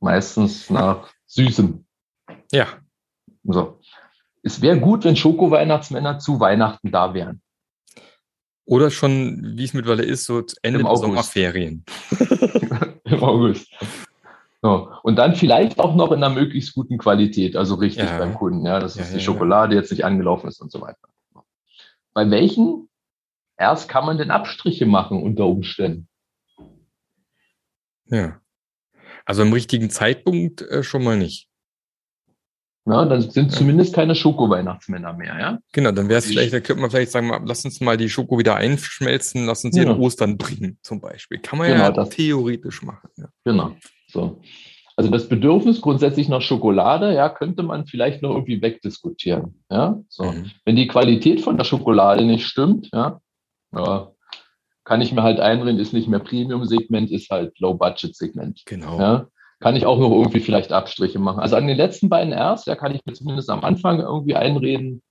Meistens 0.00 0.68
nach 0.70 1.08
Süßem. 1.26 1.84
Ja. 2.50 2.66
So. 3.44 3.78
Es 4.42 4.60
wäre 4.60 4.80
gut, 4.80 5.04
wenn 5.04 5.14
Schoko-Weihnachtsmänner 5.14 6.18
zu 6.18 6.40
Weihnachten 6.40 6.90
da 6.90 7.14
wären. 7.14 7.42
Oder 8.64 8.90
schon, 8.90 9.54
wie 9.56 9.64
es 9.64 9.74
mittlerweile 9.74 10.04
ist, 10.04 10.24
so 10.24 10.42
Ende 10.62 10.80
Im 10.80 10.86
der 10.86 10.96
Sommerferien. 10.96 11.84
Im 13.04 13.22
August. 13.22 13.68
So. 14.62 14.88
Und 15.02 15.16
dann 15.16 15.34
vielleicht 15.34 15.80
auch 15.80 15.96
noch 15.96 16.12
in 16.12 16.22
einer 16.22 16.32
möglichst 16.32 16.74
guten 16.74 16.96
Qualität, 16.96 17.56
also 17.56 17.74
richtig 17.74 18.04
ja. 18.04 18.18
beim 18.18 18.34
Kunden, 18.34 18.64
ja, 18.64 18.78
dass 18.78 18.94
ja, 18.94 19.04
die 19.04 19.20
Schokolade 19.20 19.74
jetzt 19.74 19.90
nicht 19.90 20.04
angelaufen 20.04 20.46
ist 20.48 20.60
und 20.60 20.70
so 20.70 20.80
weiter. 20.80 21.08
Bei 22.14 22.30
welchen 22.30 22.88
erst 23.56 23.88
kann 23.88 24.06
man 24.06 24.18
denn 24.18 24.30
Abstriche 24.30 24.86
machen 24.86 25.22
unter 25.22 25.46
Umständen? 25.46 26.08
Ja. 28.06 28.40
Also 29.24 29.42
im 29.42 29.52
richtigen 29.52 29.90
Zeitpunkt 29.90 30.62
äh, 30.62 30.82
schon 30.82 31.02
mal 31.02 31.16
nicht. 31.16 31.48
Ja, 32.84 33.04
dann 33.04 33.20
sind 33.20 33.52
zumindest 33.52 33.94
keine 33.94 34.16
Schoko-Weihnachtsmänner 34.16 35.12
mehr, 35.12 35.38
ja? 35.38 35.58
Genau, 35.72 35.92
dann 35.92 36.08
wäre 36.08 36.18
es 36.18 36.26
vielleicht, 36.26 36.52
da 36.52 36.58
könnte 36.58 36.82
man 36.82 36.90
vielleicht 36.90 37.12
sagen, 37.12 37.30
lass 37.44 37.64
uns 37.64 37.80
mal 37.80 37.96
die 37.96 38.08
Schoko 38.08 38.38
wieder 38.38 38.56
einschmelzen, 38.56 39.46
lass 39.46 39.64
uns 39.64 39.76
sie 39.76 39.82
genau. 39.82 39.94
in 39.94 40.00
Ostern 40.00 40.36
bringen, 40.36 40.78
zum 40.82 41.00
Beispiel. 41.00 41.38
Kann 41.38 41.60
man 41.60 41.68
genau, 41.68 41.80
ja 41.80 41.90
das, 41.92 42.08
theoretisch 42.10 42.82
machen. 42.82 43.08
Ja. 43.16 43.28
Genau. 43.44 43.76
So. 44.08 44.40
Also 44.96 45.10
das 45.10 45.28
Bedürfnis 45.28 45.80
grundsätzlich 45.80 46.28
nach 46.28 46.42
Schokolade, 46.42 47.14
ja, 47.14 47.28
könnte 47.28 47.62
man 47.62 47.86
vielleicht 47.86 48.20
noch 48.20 48.30
irgendwie 48.30 48.60
wegdiskutieren. 48.60 49.62
Ja, 49.70 50.00
so. 50.08 50.24
Mhm. 50.24 50.50
Wenn 50.64 50.76
die 50.76 50.88
Qualität 50.88 51.40
von 51.40 51.56
der 51.56 51.64
Schokolade 51.64 52.24
nicht 52.24 52.46
stimmt, 52.46 52.90
ja, 52.92 53.20
ja 53.74 54.12
kann 54.84 55.00
ich 55.00 55.12
mir 55.12 55.22
halt 55.22 55.38
einreden, 55.38 55.78
ist 55.78 55.92
nicht 55.92 56.08
mehr 56.08 56.18
Premium-Segment, 56.18 57.10
ist 57.10 57.30
halt 57.30 57.58
Low-Budget-Segment. 57.60 58.62
Genau. 58.66 58.98
Ja, 58.98 59.26
kann 59.62 59.76
ich 59.76 59.86
auch 59.86 59.98
noch 59.98 60.10
irgendwie 60.10 60.40
vielleicht 60.40 60.72
Abstriche 60.72 61.20
machen. 61.20 61.38
Also 61.38 61.54
an 61.54 61.68
den 61.68 61.76
letzten 61.76 62.08
beiden 62.08 62.34
Rs, 62.34 62.66
ja, 62.66 62.74
kann 62.74 62.94
ich 62.94 63.06
mir 63.06 63.12
zumindest 63.12 63.48
am 63.48 63.62
Anfang 63.62 64.00
irgendwie 64.00 64.34
einreden, 64.34 65.02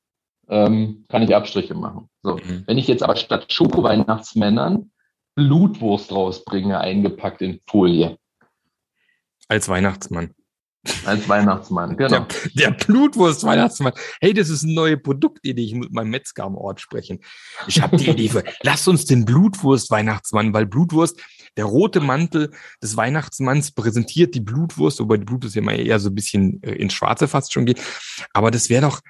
ähm, 0.50 1.06
kann 1.08 1.22
ich 1.22 1.34
Abstriche 1.34 1.74
machen. 1.74 2.10
So. 2.22 2.36
Mhm. 2.36 2.64
Wenn 2.68 2.78
ich 2.78 2.88
jetzt 2.90 3.02
aber 3.02 3.16
statt 3.16 3.52
Schoko-Weihnachtsmännern 3.52 4.92
Blutwurst 5.36 6.12
rausbringe, 6.12 6.82
eingepackt 6.82 7.42
in 7.42 7.62
Folie, 7.66 8.18
als 9.48 9.70
Weihnachtsmann. 9.70 10.34
Als 11.06 11.30
Weihnachtsmann, 11.30 11.96
genau. 11.96 12.26
Der, 12.56 12.70
der 12.70 12.72
Blutwurst-Weihnachtsmann. 12.72 13.94
Hey, 14.20 14.34
das 14.34 14.50
ist 14.50 14.64
eine 14.64 14.74
neue 14.74 14.98
Produktidee. 14.98 15.64
Ich 15.64 15.76
muss 15.76 15.86
mit 15.86 15.94
meinem 15.94 16.10
Metzger 16.10 16.46
am 16.46 16.56
Ort 16.56 16.82
sprechen. 16.82 17.20
Ich 17.68 17.82
habe 17.82 17.98
die 17.98 18.10
Idee 18.10 18.30
für, 18.30 18.44
lass 18.64 18.88
uns 18.88 19.06
den 19.06 19.26
Blutwurst-Weihnachtsmann, 19.26 20.54
weil 20.54 20.66
Blutwurst, 20.66 21.22
der 21.56 21.66
rote 21.66 22.00
Mantel 22.00 22.50
des 22.82 22.98
Weihnachtsmanns 22.98 23.74
präsentiert 23.74 24.34
die 24.34 24.40
Blutwurst, 24.40 25.00
wobei 25.00 25.18
die 25.18 25.26
Blutwurst 25.26 25.56
ja 25.56 25.62
mal 25.62 25.80
eher 25.80 26.00
so 26.00 26.10
ein 26.10 26.16
bisschen 26.16 26.64
äh, 26.64 26.74
ins 26.74 26.94
Schwarze 26.94 27.28
fast 27.28 27.54
schon 27.54 27.68
geht. 27.68 27.80
Aber 28.34 28.50
das 28.50 28.70
wäre 28.70 28.82
doch, 28.82 29.02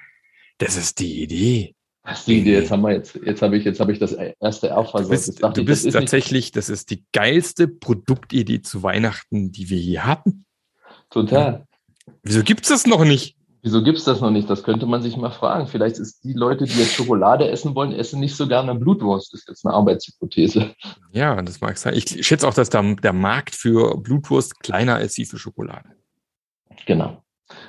das 0.58 0.76
ist 0.76 0.98
die 0.98 1.22
Idee. 1.22 1.74
Das 2.04 2.18
ist 2.18 2.28
die 2.28 2.40
Idee. 2.40 2.54
Jetzt 2.58 2.70
haben 2.70 2.82
wir 2.82 2.92
jetzt, 2.92 3.18
jetzt 3.24 3.40
habe 3.40 3.56
ich, 3.56 3.64
jetzt 3.64 3.80
habe 3.80 3.92
ich 3.92 3.98
das 3.98 4.12
erste 4.12 4.68
R 4.68 4.82
Du 4.82 5.08
bist, 5.08 5.42
du 5.42 5.60
ich, 5.60 5.66
bist 5.66 5.90
tatsächlich, 5.90 6.50
das 6.50 6.68
ist 6.68 6.90
die 6.90 7.04
geilste 7.12 7.66
Produktidee 7.66 8.60
zu 8.60 8.82
Weihnachten, 8.82 9.52
die 9.52 9.70
wir 9.70 9.78
je 9.78 10.00
hatten. 10.00 10.44
Total. 11.12 11.66
Wieso 12.22 12.42
gibt's 12.42 12.68
das 12.68 12.86
noch 12.86 13.04
nicht? 13.04 13.36
Wieso 13.64 13.84
gibt's 13.84 14.02
das 14.02 14.20
noch 14.20 14.30
nicht? 14.30 14.50
Das 14.50 14.64
könnte 14.64 14.86
man 14.86 15.02
sich 15.02 15.16
mal 15.16 15.30
fragen. 15.30 15.68
Vielleicht 15.68 15.98
ist 15.98 16.24
die 16.24 16.32
Leute, 16.32 16.64
die 16.64 16.76
jetzt 16.76 16.94
Schokolade 16.94 17.48
essen 17.48 17.76
wollen, 17.76 17.92
essen 17.92 18.18
nicht 18.18 18.34
so 18.34 18.48
gerne 18.48 18.74
Blutwurst. 18.74 19.32
Das 19.32 19.40
ist 19.40 19.48
jetzt 19.48 19.64
eine 19.64 19.74
Arbeitshypothese. 19.74 20.74
Ja, 21.12 21.40
das 21.42 21.60
mag 21.60 21.78
sein. 21.78 21.94
Ich 21.94 22.26
schätze 22.26 22.48
auch, 22.48 22.54
dass 22.54 22.70
der, 22.70 22.96
der 22.96 23.12
Markt 23.12 23.54
für 23.54 23.96
Blutwurst 23.98 24.58
kleiner 24.60 25.00
ist 25.00 25.16
wie 25.18 25.26
für 25.26 25.38
Schokolade. 25.38 25.90
Genau. 26.86 27.22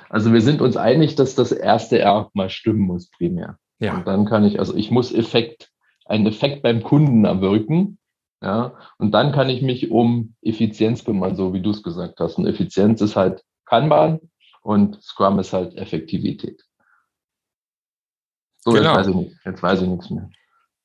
Also 0.08 0.32
wir 0.32 0.40
sind 0.40 0.60
uns 0.60 0.76
einig, 0.76 1.14
dass 1.14 1.36
das 1.36 1.52
erste 1.52 2.00
R 2.00 2.30
mal 2.32 2.50
stimmen 2.50 2.80
muss 2.80 3.10
primär. 3.10 3.58
Ja. 3.78 3.94
Und 3.94 4.06
dann 4.06 4.24
kann 4.24 4.44
ich, 4.44 4.58
also 4.58 4.74
ich 4.74 4.90
muss 4.90 5.12
Effekt, 5.12 5.70
einen 6.06 6.26
Effekt 6.26 6.62
beim 6.62 6.82
Kunden 6.82 7.24
erwirken. 7.24 7.98
Ja, 8.44 8.74
und 8.98 9.12
dann 9.12 9.32
kann 9.32 9.48
ich 9.48 9.62
mich 9.62 9.90
um 9.90 10.34
Effizienz 10.42 11.02
kümmern, 11.02 11.34
so 11.34 11.54
wie 11.54 11.62
du 11.62 11.70
es 11.70 11.82
gesagt 11.82 12.20
hast. 12.20 12.36
Und 12.36 12.46
Effizienz 12.46 13.00
ist 13.00 13.16
halt 13.16 13.42
Kanban 13.64 14.20
und 14.60 15.02
Scrum 15.02 15.38
ist 15.38 15.54
halt 15.54 15.74
Effektivität. 15.78 16.62
So, 18.58 18.72
genau. 18.72 18.98
jetzt 18.98 18.98
weiß 18.98 19.06
ich 19.06 19.14
nicht, 19.14 19.36
jetzt 19.46 19.62
weiß 19.62 19.80
ich 19.80 19.88
nichts 19.88 20.10
mehr. 20.10 20.28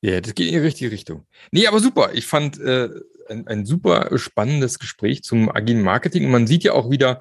Ja, 0.00 0.22
das 0.22 0.34
geht 0.34 0.46
in 0.46 0.54
die 0.54 0.58
richtige 0.60 0.90
Richtung. 0.90 1.26
Nee, 1.52 1.66
aber 1.66 1.80
super. 1.80 2.14
Ich 2.14 2.24
fand 2.24 2.58
äh, 2.58 2.88
ein, 3.28 3.46
ein 3.46 3.66
super 3.66 4.16
spannendes 4.16 4.78
Gespräch 4.78 5.22
zum 5.22 5.50
agilen 5.50 5.82
Marketing. 5.82 6.24
Und 6.24 6.30
man 6.30 6.46
sieht 6.46 6.64
ja 6.64 6.72
auch 6.72 6.90
wieder, 6.90 7.20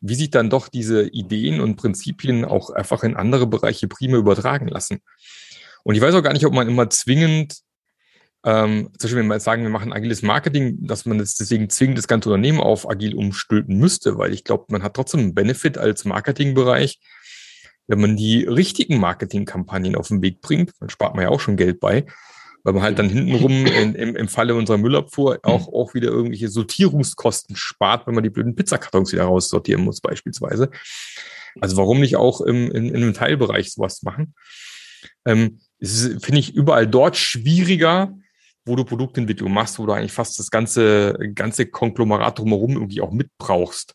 wie 0.00 0.14
sich 0.14 0.30
dann 0.30 0.48
doch 0.48 0.68
diese 0.68 1.06
Ideen 1.08 1.60
und 1.60 1.76
Prinzipien 1.76 2.46
auch 2.46 2.70
einfach 2.70 3.02
in 3.04 3.16
andere 3.16 3.46
Bereiche 3.46 3.86
prima 3.86 4.16
übertragen 4.16 4.68
lassen. 4.68 5.00
Und 5.82 5.94
ich 5.94 6.00
weiß 6.00 6.14
auch 6.14 6.22
gar 6.22 6.32
nicht, 6.32 6.46
ob 6.46 6.54
man 6.54 6.68
immer 6.68 6.88
zwingend, 6.88 7.63
ähm, 8.44 8.90
zum 8.98 9.06
Beispiel, 9.06 9.18
wenn 9.20 9.26
wir 9.26 9.34
jetzt 9.34 9.44
sagen, 9.44 9.62
wir 9.62 9.70
machen 9.70 9.92
agiles 9.92 10.22
Marketing, 10.22 10.86
dass 10.86 11.06
man 11.06 11.18
jetzt 11.18 11.40
deswegen 11.40 11.70
zwingend 11.70 11.98
das 11.98 12.08
ganze 12.08 12.28
Unternehmen 12.28 12.60
auf 12.60 12.88
agil 12.88 13.14
umstülpen 13.14 13.78
müsste, 13.78 14.18
weil 14.18 14.32
ich 14.32 14.44
glaube, 14.44 14.66
man 14.68 14.82
hat 14.82 14.94
trotzdem 14.94 15.20
einen 15.20 15.34
Benefit 15.34 15.78
als 15.78 16.04
Marketingbereich, 16.04 17.00
wenn 17.86 18.00
man 18.00 18.16
die 18.16 18.44
richtigen 18.44 18.98
Marketingkampagnen 18.98 19.96
auf 19.96 20.08
den 20.08 20.22
Weg 20.22 20.40
bringt, 20.40 20.72
dann 20.80 20.88
spart 20.88 21.14
man 21.14 21.24
ja 21.24 21.30
auch 21.30 21.40
schon 21.40 21.56
Geld 21.56 21.80
bei 21.80 22.06
weil 22.64 22.72
man 22.72 22.82
halt 22.82 22.98
dann 22.98 23.08
hintenrum 23.08 23.66
in, 23.66 23.94
im, 23.94 24.16
im 24.16 24.28
Falle 24.28 24.54
unserer 24.54 24.78
Müllabfuhr 24.78 25.38
auch, 25.42 25.68
auch 25.68 25.94
wieder 25.94 26.08
irgendwelche 26.08 26.48
Sortierungskosten 26.48 27.54
spart, 27.56 28.06
wenn 28.06 28.14
man 28.14 28.24
die 28.24 28.30
blöden 28.30 28.56
Pizzakartons 28.56 29.12
wieder 29.12 29.24
raussortieren 29.24 29.84
muss 29.84 30.00
beispielsweise. 30.00 30.70
Also 31.60 31.76
warum 31.76 32.00
nicht 32.00 32.16
auch 32.16 32.40
im, 32.40 32.72
in, 32.72 32.88
in 32.88 32.96
einem 32.96 33.14
Teilbereich 33.14 33.72
sowas 33.72 34.02
machen? 34.02 34.34
Ähm, 35.26 35.60
es 35.78 36.02
ist, 36.02 36.24
finde 36.24 36.40
ich, 36.40 36.54
überall 36.54 36.86
dort 36.86 37.16
schwieriger, 37.16 38.16
wo 38.64 38.76
du 38.76 38.84
Produktentwicklung 38.84 39.52
machst, 39.52 39.78
wo 39.78 39.86
du 39.86 39.92
eigentlich 39.92 40.12
fast 40.12 40.38
das 40.38 40.50
ganze, 40.50 41.18
ganze 41.34 41.66
Konglomerat 41.66 42.38
drumherum 42.38 42.72
irgendwie 42.72 43.00
auch 43.00 43.12
mitbrauchst. 43.12 43.94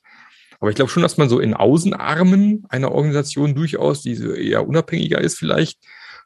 Aber 0.60 0.70
ich 0.70 0.76
glaube 0.76 0.92
schon, 0.92 1.04
dass 1.04 1.18
man 1.18 1.30
so 1.30 1.40
in 1.40 1.54
Außenarmen 1.54 2.66
einer 2.70 2.92
Organisation 2.92 3.56
durchaus, 3.56 4.02
die 4.02 4.16
eher 4.16 4.68
unabhängiger 4.68 5.20
ist 5.20 5.38
vielleicht, 5.38 5.80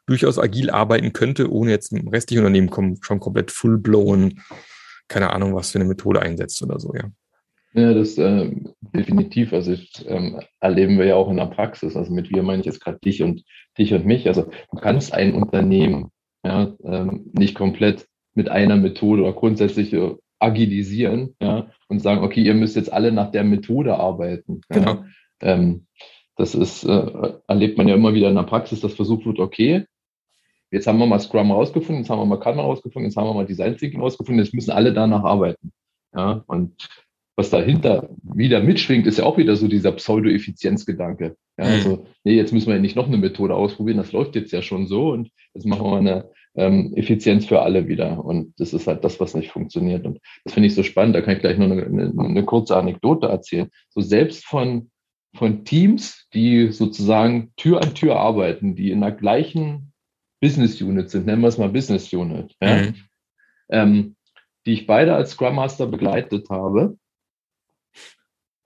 durchaus 0.06 0.38
agil 0.38 0.70
arbeiten 0.70 1.12
könnte, 1.12 1.50
ohne 1.50 1.70
jetzt 1.70 1.92
im 1.92 2.08
restlichen 2.08 2.40
Unternehmen 2.44 2.98
schon 3.00 3.20
komplett 3.20 3.50
full-blown, 3.50 4.40
keine 5.08 5.32
Ahnung, 5.32 5.54
was 5.54 5.70
für 5.70 5.78
eine 5.78 5.88
Methode 5.88 6.20
einsetzt 6.20 6.62
oder 6.62 6.78
so, 6.78 6.92
ja. 6.94 7.10
Ja, 7.74 7.92
das 7.92 8.16
äh, 8.18 8.52
definitiv. 8.94 9.52
Also 9.52 9.72
ich, 9.72 10.04
ähm, 10.06 10.40
erleben 10.60 10.96
wir 10.96 11.06
ja 11.06 11.16
auch 11.16 11.28
in 11.28 11.38
der 11.38 11.46
Praxis. 11.46 11.96
Also 11.96 12.12
mit 12.12 12.30
wir 12.30 12.44
meine 12.44 12.60
ich 12.60 12.66
jetzt 12.66 12.80
gerade 12.80 13.00
dich 13.00 13.20
und 13.20 13.42
dich 13.76 13.92
und 13.92 14.06
mich. 14.06 14.28
Also 14.28 14.42
du 14.70 14.76
kannst 14.78 15.12
ein 15.12 15.34
Unternehmen 15.34 16.12
ja, 16.44 16.72
ähm, 16.84 17.30
nicht 17.32 17.56
komplett 17.56 18.06
mit 18.34 18.48
einer 18.48 18.76
Methode 18.76 19.22
oder 19.22 19.32
grundsätzlich 19.32 19.92
äh, 19.92 20.14
agilisieren 20.38 21.34
ja, 21.40 21.70
und 21.88 22.00
sagen, 22.00 22.22
okay, 22.22 22.42
ihr 22.42 22.54
müsst 22.54 22.76
jetzt 22.76 22.92
alle 22.92 23.12
nach 23.12 23.30
der 23.30 23.44
Methode 23.44 23.96
arbeiten. 23.96 24.60
Genau. 24.68 24.90
Ja. 24.90 25.04
Ähm, 25.40 25.86
das 26.36 26.54
ist, 26.54 26.84
äh, 26.84 27.32
erlebt 27.46 27.78
man 27.78 27.88
ja 27.88 27.94
immer 27.94 28.14
wieder 28.14 28.28
in 28.28 28.34
der 28.34 28.42
Praxis, 28.42 28.80
dass 28.80 28.94
versucht 28.94 29.24
wird, 29.24 29.38
okay, 29.38 29.86
Jetzt 30.74 30.88
haben 30.88 30.98
wir 30.98 31.06
mal 31.06 31.20
Scrum 31.20 31.52
rausgefunden, 31.52 32.02
jetzt 32.02 32.10
haben 32.10 32.18
wir 32.18 32.26
mal 32.26 32.40
Kanban 32.40 32.64
rausgefunden, 32.64 33.08
jetzt 33.08 33.16
haben 33.16 33.28
wir 33.28 33.34
mal 33.34 33.46
Design 33.46 33.76
Thinking 33.76 34.00
rausgefunden, 34.00 34.44
jetzt 34.44 34.54
müssen 34.54 34.72
alle 34.72 34.92
danach 34.92 35.22
arbeiten. 35.22 35.72
Ja, 36.12 36.42
und 36.48 36.88
was 37.36 37.50
dahinter 37.50 38.08
wieder 38.24 38.60
mitschwingt, 38.60 39.06
ist 39.06 39.18
ja 39.18 39.24
auch 39.24 39.38
wieder 39.38 39.54
so 39.54 39.68
dieser 39.68 39.92
Pseudo-Effizienzgedanke. 39.92 41.36
Ja, 41.58 41.64
mhm. 41.64 41.70
also, 41.70 42.06
nee, 42.24 42.34
jetzt 42.34 42.52
müssen 42.52 42.66
wir 42.66 42.74
ja 42.74 42.80
nicht 42.80 42.96
noch 42.96 43.06
eine 43.06 43.18
Methode 43.18 43.54
ausprobieren, 43.54 43.98
das 43.98 44.10
läuft 44.10 44.34
jetzt 44.34 44.50
ja 44.50 44.62
schon 44.62 44.88
so 44.88 45.12
und 45.12 45.30
jetzt 45.54 45.64
machen 45.64 45.84
wir 45.84 45.96
eine, 45.96 46.30
ähm, 46.56 46.92
Effizienz 46.94 47.46
für 47.46 47.62
alle 47.62 47.88
wieder. 47.88 48.24
Und 48.24 48.54
das 48.58 48.72
ist 48.72 48.86
halt 48.86 49.04
das, 49.04 49.20
was 49.20 49.34
nicht 49.34 49.50
funktioniert. 49.50 50.06
Und 50.06 50.20
das 50.44 50.54
finde 50.54 50.68
ich 50.68 50.74
so 50.74 50.82
spannend. 50.82 51.16
Da 51.16 51.20
kann 51.20 51.34
ich 51.34 51.40
gleich 51.40 51.58
nur 51.58 51.70
eine, 51.70 51.84
eine, 51.84 52.12
eine 52.16 52.44
kurze 52.44 52.76
Anekdote 52.76 53.26
erzählen. 53.26 53.70
So 53.90 54.00
selbst 54.00 54.44
von, 54.44 54.90
von 55.34 55.64
Teams, 55.64 56.26
die 56.32 56.70
sozusagen 56.70 57.52
Tür 57.56 57.82
an 57.82 57.94
Tür 57.94 58.16
arbeiten, 58.16 58.76
die 58.76 58.90
in 58.90 59.00
der 59.00 59.12
gleichen 59.12 59.92
Business 60.40 60.80
Unit 60.80 61.10
sind, 61.10 61.26
nennen 61.26 61.42
wir 61.42 61.48
es 61.48 61.58
mal 61.58 61.70
Business 61.70 62.12
Unit, 62.12 62.54
ja? 62.60 62.82
Mhm. 62.82 62.94
Ähm, 63.70 64.16
die 64.66 64.72
ich 64.72 64.86
beide 64.86 65.14
als 65.14 65.32
Scrum 65.32 65.56
Master 65.56 65.86
begleitet 65.86 66.48
habe, 66.50 66.98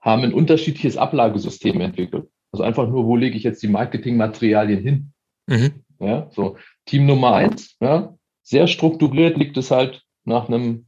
haben 0.01 0.23
ein 0.23 0.33
unterschiedliches 0.33 0.97
Ablagesystem 0.97 1.79
entwickelt. 1.81 2.29
Also 2.51 2.63
einfach 2.63 2.87
nur, 2.87 3.05
wo 3.05 3.15
lege 3.15 3.37
ich 3.37 3.43
jetzt 3.43 3.61
die 3.63 3.67
Marketingmaterialien 3.67 4.81
hin? 4.81 5.13
Mhm. 5.47 5.83
Ja, 5.99 6.29
so 6.31 6.57
Team 6.89 7.05
Nummer 7.05 7.35
eins, 7.35 7.75
ja, 7.79 8.15
sehr 8.41 8.65
strukturiert 8.65 9.37
liegt 9.37 9.57
es 9.57 9.69
halt 9.69 10.03
nach 10.23 10.47
einem 10.47 10.87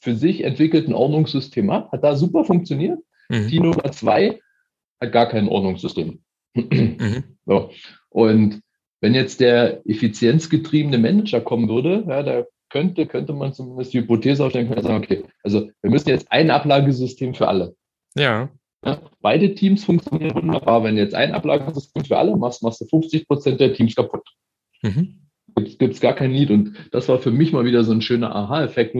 für 0.00 0.14
sich 0.14 0.44
entwickelten 0.44 0.94
Ordnungssystem 0.94 1.68
ab, 1.68 1.92
hat 1.92 2.02
da 2.02 2.16
super 2.16 2.44
funktioniert. 2.44 2.98
Mhm. 3.28 3.48
Team 3.48 3.62
Nummer 3.64 3.92
zwei 3.92 4.40
hat 4.98 5.12
gar 5.12 5.28
kein 5.28 5.48
Ordnungssystem. 5.48 6.22
Mhm. 6.54 7.24
So. 7.44 7.70
Und 8.08 8.60
wenn 9.00 9.14
jetzt 9.14 9.40
der 9.40 9.84
effizienzgetriebene 9.84 10.96
Manager 10.96 11.40
kommen 11.40 11.68
würde, 11.68 12.04
ja, 12.06 12.22
da 12.22 12.44
könnte, 12.70 13.06
könnte 13.06 13.32
man 13.32 13.52
zumindest 13.52 13.92
die 13.92 13.98
Hypothese 13.98 14.44
aufstellen 14.44 14.68
können, 14.68 14.82
sagen, 14.82 15.02
okay, 15.02 15.24
also 15.42 15.68
wir 15.82 15.90
müssen 15.90 16.08
jetzt 16.08 16.30
ein 16.30 16.52
Ablagesystem 16.52 17.34
für 17.34 17.48
alle. 17.48 17.74
Ja. 18.14 18.48
ja. 18.84 19.02
Beide 19.20 19.56
Teams 19.56 19.84
funktionieren 19.84 20.36
wunderbar. 20.36 20.84
Wenn 20.84 20.94
du 20.94 21.02
jetzt 21.02 21.16
ein 21.16 21.32
Ablagesystem 21.32 22.04
für 22.04 22.16
alle 22.16 22.36
machst, 22.36 22.62
machst 22.62 22.80
du 22.80 22.86
50 22.86 23.26
Prozent 23.26 23.60
der 23.60 23.74
Teams 23.74 23.96
kaputt. 23.96 24.26
Mhm. 24.82 25.21
Gibt 25.56 25.94
es 25.94 26.00
gar 26.00 26.14
kein 26.14 26.30
Lied. 26.30 26.50
Und 26.50 26.74
das 26.90 27.08
war 27.08 27.18
für 27.18 27.30
mich 27.30 27.52
mal 27.52 27.64
wieder 27.64 27.84
so 27.84 27.92
ein 27.92 28.02
schöner 28.02 28.34
Aha-Effekt. 28.34 28.96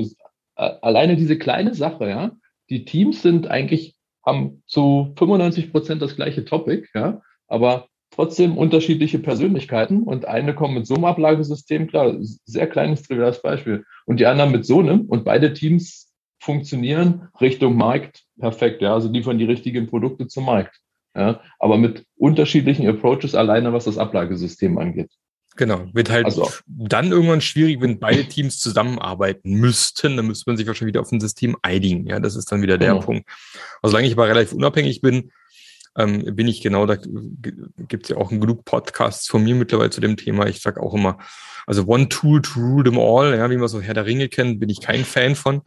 Alleine 0.55 1.17
diese 1.17 1.39
kleine 1.39 1.75
Sache, 1.75 2.09
ja. 2.09 2.33
Die 2.71 2.85
Teams 2.85 3.23
sind 3.23 3.49
eigentlich, 3.49 3.97
haben 4.25 4.63
zu 4.67 5.13
95 5.19 5.73
Prozent 5.73 6.03
das 6.03 6.17
gleiche 6.17 6.45
Topic, 6.45 6.89
ja. 6.95 7.23
Aber 7.49 7.89
trotzdem 8.11 8.59
unterschiedliche 8.59 9.19
Persönlichkeiten 9.19 10.03
und 10.03 10.27
eine 10.27 10.55
kommt 10.55 10.75
mit 10.75 10.87
so 10.87 10.95
einem 10.95 11.07
Ablagesystem, 11.07 11.87
klar, 11.87 12.15
sehr 12.21 12.67
kleines, 12.67 13.03
triviales 13.03 13.41
Beispiel, 13.41 13.85
und 14.05 14.21
die 14.21 14.27
anderen 14.27 14.53
mit 14.53 14.67
so 14.67 14.81
einem 14.81 15.07
und 15.07 15.25
beide 15.25 15.55
Teams 15.55 16.13
funktionieren 16.39 17.29
Richtung 17.41 17.77
Markt 17.77 18.25
perfekt, 18.39 18.83
ja, 18.83 18.93
also 18.93 19.11
liefern 19.11 19.39
die 19.39 19.47
richtigen 19.47 19.87
Produkte 19.87 20.27
zum 20.27 20.45
Markt, 20.45 20.79
ja, 21.17 21.41
aber 21.59 21.79
mit 21.79 22.05
unterschiedlichen 22.17 22.87
Approaches 22.87 23.35
alleine, 23.35 23.73
was 23.73 23.85
das 23.85 23.97
Ablagesystem 23.97 24.77
angeht. 24.77 25.11
Genau, 25.57 25.87
wird 25.93 26.11
halt 26.11 26.27
also, 26.27 26.51
dann 26.67 27.13
irgendwann 27.13 27.41
schwierig, 27.41 27.81
wenn 27.81 27.99
beide 27.99 28.25
Teams 28.25 28.59
zusammenarbeiten 28.59 29.53
müssten, 29.53 30.17
dann 30.17 30.27
müsste 30.27 30.49
man 30.49 30.57
sich 30.57 30.67
wahrscheinlich 30.67 30.95
wieder 30.95 31.03
auf 31.03 31.13
ein 31.13 31.21
System 31.21 31.57
einigen, 31.63 32.07
ja, 32.07 32.21
das 32.21 32.37
ist 32.37 32.51
dann 32.51 32.63
wieder 32.63 32.79
der 32.79 32.95
genau. 32.95 33.05
Punkt. 33.05 33.29
Also 33.83 33.93
solange 33.93 34.07
ich 34.07 34.15
aber 34.15 34.29
relativ 34.29 34.55
unabhängig 34.55 35.03
bin, 35.03 35.31
ähm, 35.97 36.35
bin 36.35 36.49
ich 36.49 36.63
genau, 36.63 36.87
da 36.87 36.97
gibt 36.97 38.05
es 38.05 38.09
ja 38.09 38.17
auch 38.17 38.31
genug 38.31 38.65
Podcasts 38.65 39.29
von 39.29 39.45
mir 39.45 39.55
mittlerweile 39.55 39.91
zu 39.91 40.01
dem 40.01 40.17
Thema. 40.17 40.47
Ich 40.47 40.63
sage 40.63 40.81
auch 40.81 40.95
immer, 40.95 41.19
also 41.67 41.85
One 41.87 42.09
Tool 42.09 42.41
to 42.41 42.59
rule 42.59 42.85
them 42.85 42.99
all, 42.99 43.37
ja, 43.37 43.51
wie 43.51 43.57
man 43.59 43.69
so 43.69 43.81
Herr 43.81 43.95
der 43.95 44.07
Ringe 44.07 44.29
kennt, 44.29 44.59
bin 44.59 44.71
ich 44.71 44.81
kein 44.81 45.05
Fan 45.05 45.35
von, 45.35 45.63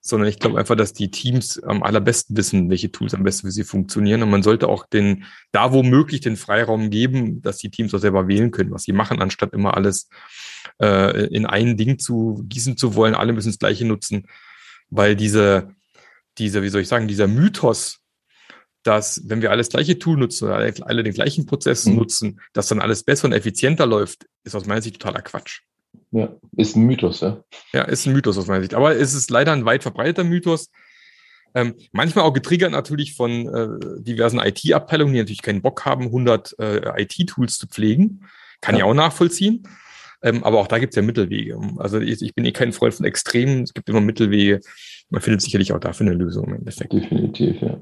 sondern 0.00 0.28
ich 0.28 0.38
glaube 0.38 0.58
einfach, 0.58 0.76
dass 0.76 0.92
die 0.92 1.10
Teams 1.10 1.62
am 1.62 1.82
allerbesten 1.82 2.36
wissen, 2.36 2.70
welche 2.70 2.92
Tools 2.92 3.14
am 3.14 3.24
besten 3.24 3.48
für 3.48 3.52
sie 3.52 3.64
funktionieren. 3.64 4.22
Und 4.22 4.30
man 4.30 4.42
sollte 4.42 4.68
auch 4.68 4.86
den, 4.86 5.24
da 5.52 5.72
wo 5.72 5.82
möglich, 5.82 6.20
den 6.20 6.36
Freiraum 6.36 6.90
geben, 6.90 7.42
dass 7.42 7.58
die 7.58 7.70
Teams 7.70 7.92
auch 7.94 7.98
selber 7.98 8.28
wählen 8.28 8.50
können, 8.50 8.70
was 8.70 8.84
sie 8.84 8.92
machen, 8.92 9.20
anstatt 9.20 9.52
immer 9.52 9.76
alles 9.76 10.08
äh, 10.80 11.26
in 11.26 11.46
ein 11.46 11.76
Ding 11.76 11.98
zu 11.98 12.44
gießen 12.48 12.76
zu 12.76 12.94
wollen. 12.94 13.14
Alle 13.14 13.32
müssen 13.32 13.48
das 13.48 13.58
Gleiche 13.58 13.84
nutzen, 13.84 14.26
weil 14.88 15.16
diese, 15.16 15.74
diese, 16.38 16.62
wie 16.62 16.68
soll 16.68 16.82
ich 16.82 16.88
sagen, 16.88 17.08
dieser 17.08 17.26
Mythos, 17.26 17.98
dass 18.84 19.22
wenn 19.26 19.42
wir 19.42 19.50
alles 19.50 19.68
gleiche 19.68 19.98
Tool 19.98 20.16
nutzen, 20.16 20.48
alle, 20.48 20.72
alle 20.82 21.02
den 21.02 21.12
gleichen 21.12 21.44
Prozess 21.44 21.84
mhm. 21.86 21.96
nutzen, 21.96 22.40
dass 22.52 22.68
dann 22.68 22.80
alles 22.80 23.02
besser 23.02 23.26
und 23.26 23.32
effizienter 23.32 23.84
läuft, 23.84 24.26
ist 24.44 24.54
aus 24.54 24.66
meiner 24.66 24.80
Sicht 24.80 25.00
totaler 25.00 25.22
Quatsch. 25.22 25.62
Ja, 26.10 26.30
ist 26.56 26.76
ein 26.76 26.84
Mythos, 26.84 27.20
ja. 27.20 27.42
Ja, 27.72 27.82
ist 27.82 28.06
ein 28.06 28.12
Mythos 28.12 28.38
aus 28.38 28.46
meiner 28.46 28.62
Sicht. 28.62 28.74
Aber 28.74 28.96
es 28.96 29.14
ist 29.14 29.30
leider 29.30 29.52
ein 29.52 29.64
weit 29.64 29.82
verbreiteter 29.82 30.24
Mythos. 30.24 30.70
Ähm, 31.54 31.74
manchmal 31.92 32.24
auch 32.24 32.32
getriggert 32.32 32.72
natürlich 32.72 33.14
von 33.14 33.46
äh, 33.48 34.02
diversen 34.02 34.38
IT-Abteilungen, 34.38 35.12
die 35.14 35.18
natürlich 35.20 35.42
keinen 35.42 35.62
Bock 35.62 35.84
haben, 35.84 36.04
100 36.04 36.56
äh, 36.58 37.02
IT-Tools 37.02 37.58
zu 37.58 37.66
pflegen. 37.66 38.24
Kann 38.60 38.74
ja. 38.74 38.80
ich 38.80 38.84
auch 38.84 38.94
nachvollziehen. 38.94 39.62
Ähm, 40.22 40.42
aber 40.44 40.58
auch 40.58 40.66
da 40.66 40.78
gibt 40.78 40.92
es 40.92 40.96
ja 40.96 41.02
Mittelwege. 41.02 41.58
Also 41.76 42.00
ich, 42.00 42.22
ich, 42.22 42.34
bin 42.34 42.44
eh 42.44 42.52
kein 42.52 42.72
Freund 42.72 42.94
von 42.94 43.06
Extremen. 43.06 43.62
Es 43.62 43.72
gibt 43.72 43.88
immer 43.88 44.00
Mittelwege. 44.00 44.60
Man 45.10 45.22
findet 45.22 45.42
sicherlich 45.42 45.72
auch 45.72 45.78
dafür 45.78 46.06
eine 46.06 46.16
Lösung 46.16 46.46
im 46.48 46.54
Endeffekt. 46.54 46.92
Definitiv, 46.92 47.60
ja. 47.62 47.80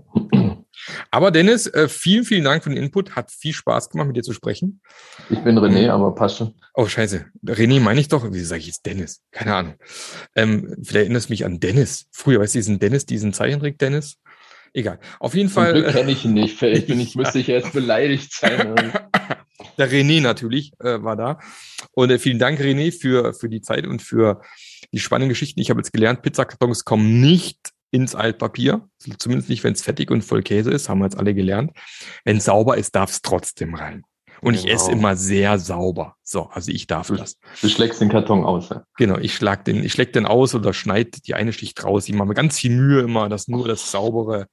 Aber 1.11 1.31
Dennis, 1.31 1.67
äh, 1.67 1.89
vielen, 1.89 2.25
vielen 2.25 2.45
Dank 2.45 2.65
für 2.65 2.71
den 2.71 2.83
Input. 2.83 3.17
Hat 3.17 3.31
viel 3.31 3.53
Spaß 3.53 3.91
gemacht, 3.91 4.09
mit 4.09 4.17
dir 4.17 4.23
zu 4.23 4.33
sprechen. 4.33 4.81
Ich 5.31 5.43
bin 5.43 5.59
René, 5.59 5.85
ähm, 5.85 5.91
aber 5.91 6.15
passt 6.15 6.39
schon. 6.39 6.55
Oh, 6.75 6.87
scheiße. 6.87 7.27
René 7.45 7.81
meine 7.81 8.01
ich 8.01 8.09
doch. 8.09 8.33
Wie 8.33 8.41
sage 8.41 8.61
ich 8.61 8.67
jetzt 8.67 8.87
Dennis? 8.87 9.23
Keine 9.31 9.55
Ahnung. 9.55 9.75
Ähm, 10.35 10.77
vielleicht 10.83 11.07
erinnerst 11.07 11.29
du 11.29 11.33
mich 11.33 11.45
an 11.45 11.61
Dennis. 11.61 12.07
Früher, 12.13 12.41
weißt 12.41 12.55
du, 12.55 12.59
diesen 12.59 12.79
Dennis, 12.79 13.07
diesen 13.07 13.33
Zeichentrick 13.33 13.79
Dennis? 13.79 14.19
Egal. 14.73 14.99
Auf 15.21 15.35
jeden 15.35 15.49
Fall. 15.49 15.73
Glück 15.73 15.89
kenne 15.89 16.13
ich 16.13 16.25
ihn 16.25 16.35
nicht. 16.35 16.61
Ich, 16.63 16.87
bin, 16.87 17.01
ich 17.01 17.15
müsste 17.15 17.39
ich 17.39 17.49
erst 17.49 17.73
beleidigt 17.73 18.33
sein. 18.33 18.75
Der 19.79 19.91
René 19.91 20.21
natürlich 20.21 20.73
äh, 20.81 21.03
war 21.03 21.17
da. 21.17 21.39
Und 21.93 22.11
äh, 22.11 22.19
vielen 22.19 22.39
Dank, 22.39 22.61
René, 22.61 22.93
für, 22.93 23.35
für 23.35 23.49
die 23.49 23.61
Zeit 23.61 23.87
und 23.87 24.03
für 24.03 24.43
die 24.93 24.99
spannenden 24.99 25.31
Geschichten. 25.31 25.61
Ich 25.61 25.71
habe 25.71 25.81
jetzt 25.81 25.93
gelernt, 25.93 26.23
Pizzakartons 26.23 26.85
kommen 26.85 27.21
nicht 27.21 27.73
ins 27.91 28.15
Altpapier. 28.15 28.89
Zumindest 29.19 29.49
nicht, 29.49 29.65
wenn 29.65 29.73
es 29.73 29.83
fettig 29.83 30.11
und 30.11 30.23
voll 30.23 30.43
Käse 30.43 30.71
ist, 30.71 30.89
haben 30.89 30.99
wir 30.99 31.07
jetzt 31.07 31.19
alle 31.19 31.35
gelernt. 31.35 31.73
Wenn 32.25 32.39
es 32.39 32.45
sauber 32.45 32.77
ist, 32.77 32.95
darf 32.95 33.11
es 33.11 33.23
trotzdem 33.23 33.75
rein. 33.75 34.05
Und 34.43 34.53
genau. 34.53 34.67
ich 34.67 34.73
esse 34.73 34.87
genau. 34.87 34.99
immer 34.99 35.17
sehr 35.17 35.59
sauber. 35.59 36.17
So, 36.23 36.45
also 36.51 36.71
ich 36.71 36.87
darf 36.87 37.07
du, 37.09 37.17
das. 37.17 37.39
Du 37.61 37.69
schlägst 37.69 38.01
den 38.01 38.09
Karton 38.09 38.45
aus, 38.45 38.69
ja? 38.69 38.85
Genau, 38.97 39.19
ich 39.19 39.35
schlag 39.35 39.65
den, 39.65 39.83
ich 39.83 39.93
schläg 39.93 40.13
den 40.13 40.27
aus 40.27 40.55
oder 40.55 40.75
schneide 40.75 41.21
die 41.23 41.35
eine 41.35 41.53
Schicht 41.53 41.83
raus. 41.85 42.09
Ich 42.09 42.15
mache 42.15 42.29
mir 42.29 42.35
ganz 42.35 42.59
viel 42.59 42.73
Mühe 42.73 43.01
immer, 43.01 43.29
dass 43.29 43.49
nur 43.49 43.67
das 43.67 43.91
Saubere 43.91 44.49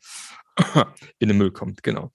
in 1.19 1.27
den 1.27 1.38
Müll 1.38 1.51
kommt, 1.51 1.84
genau. 1.84 2.11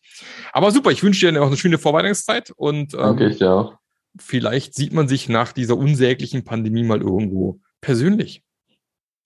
Aber 0.53 0.71
super, 0.71 0.91
ich 0.91 1.03
wünsche 1.03 1.31
dir 1.31 1.43
auch 1.43 1.49
eine 1.49 1.57
schöne 1.57 1.79
Vorweihnachtszeit 1.79 2.53
und 2.57 2.95
ähm, 2.95 3.01
Danke, 3.01 3.29
ich 3.29 3.39
dir 3.39 3.53
auch. 3.53 3.75
vielleicht 4.19 4.75
sieht 4.75 4.93
man 4.93 5.09
sich 5.09 5.29
nach 5.29 5.53
dieser 5.53 5.77
unsäglichen 5.77 6.45
Pandemie 6.45 6.85
mal 6.85 7.01
irgendwo 7.01 7.61
persönlich. 7.81 8.43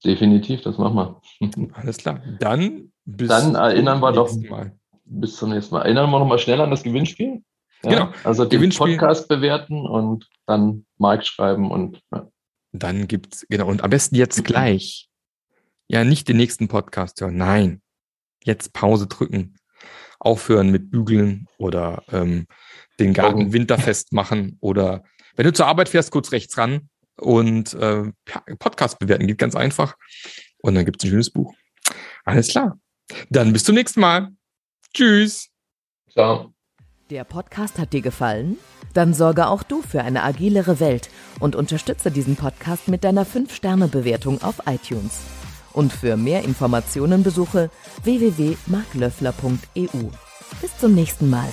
Definitiv, 0.05 0.63
das 0.63 0.79
machen 0.79 0.97
wir. 0.97 1.71
Alles 1.75 1.99
klar. 1.99 2.21
Dann 2.41 2.93
bis 3.05 3.29
Dann 3.29 3.55
erinnern 3.55 4.01
wir 4.01 4.13
doch 4.13 4.35
Mal. 4.37 4.77
bis 5.05 5.37
zum 5.37 5.51
nächsten 5.51 5.75
Mal. 5.75 5.83
Erinnern 5.83 6.11
wir 6.11 6.19
noch 6.19 6.27
mal 6.27 6.39
schnell 6.39 6.61
an 6.61 6.71
das 6.71 6.83
Gewinnspiel. 6.83 7.43
Ja? 7.85 7.91
Genau. 7.91 8.13
Also 8.25 8.45
den 8.45 8.71
Podcast 8.71 9.29
bewerten 9.29 9.87
und 9.87 10.29
dann 10.47 10.87
Mike 10.99 11.25
schreiben 11.25 11.71
und 11.71 12.01
ja. 12.13 12.29
dann 12.73 13.09
gibt's 13.09 13.47
genau 13.49 13.67
und 13.67 13.83
am 13.83 13.91
besten 13.91 14.15
jetzt 14.15 14.45
gleich. 14.45 15.09
Ja, 15.89 16.05
nicht 16.05 16.29
den 16.29 16.37
nächsten 16.37 16.69
Podcast 16.69 17.21
hören. 17.21 17.37
Nein, 17.37 17.83
jetzt 18.45 18.73
Pause 18.73 19.09
drücken, 19.09 19.57
aufhören 20.21 20.71
mit 20.71 20.91
Bügeln 20.91 21.49
oder 21.59 22.05
ähm, 22.13 22.47
den 23.01 23.15
Garten 23.15 23.53
winterfest 23.53 24.13
machen 24.13 24.59
oder 24.61 25.03
wenn 25.35 25.47
du 25.47 25.53
zur 25.53 25.67
Arbeit 25.67 25.89
fährst, 25.89 26.13
kurz 26.13 26.31
rechts 26.31 26.57
ran 26.57 26.89
und 27.17 27.75
äh, 27.75 28.05
Podcast 28.59 28.99
bewerten. 28.99 29.27
Geht 29.27 29.39
ganz 29.39 29.55
einfach. 29.55 29.97
Und 30.59 30.75
dann 30.75 30.85
gibt 30.85 31.03
es 31.03 31.07
ein 31.07 31.11
schönes 31.11 31.31
Buch. 31.31 31.55
Alles 32.25 32.49
klar. 32.49 32.79
Dann 33.31 33.53
bis 33.53 33.65
zum 33.65 33.75
nächsten 33.75 34.01
Mal. 34.01 34.31
Tschüss. 34.95 35.49
Ciao. 36.11 36.53
Der 37.11 37.25
Podcast 37.25 37.79
hat 37.79 37.93
dir 37.93 38.01
gefallen? 38.01 38.57
Dann 38.95 39.13
sorge 39.13 39.49
auch 39.49 39.63
du 39.63 39.83
für 39.83 40.03
eine 40.03 40.23
agilere 40.23 40.81
Welt 40.81 41.11
und 41.41 41.57
unterstütze 41.57 42.11
diesen 42.11 42.37
Podcast 42.37 42.89
mit 42.89 43.05
deiner 43.05 43.27
5-Sterne-Bewertung 43.27 44.43
auf 44.43 44.63
iTunes. 44.67 45.21
Und 45.73 45.93
für 45.93 46.17
mehr 46.17 46.43
Informationen 46.43 47.23
besuche 47.23 47.71
www.marklöffler.eu. 48.05 50.11
Bis 50.61 50.79
zum 50.79 50.95
nächsten 50.95 51.31
Mal. 51.31 51.49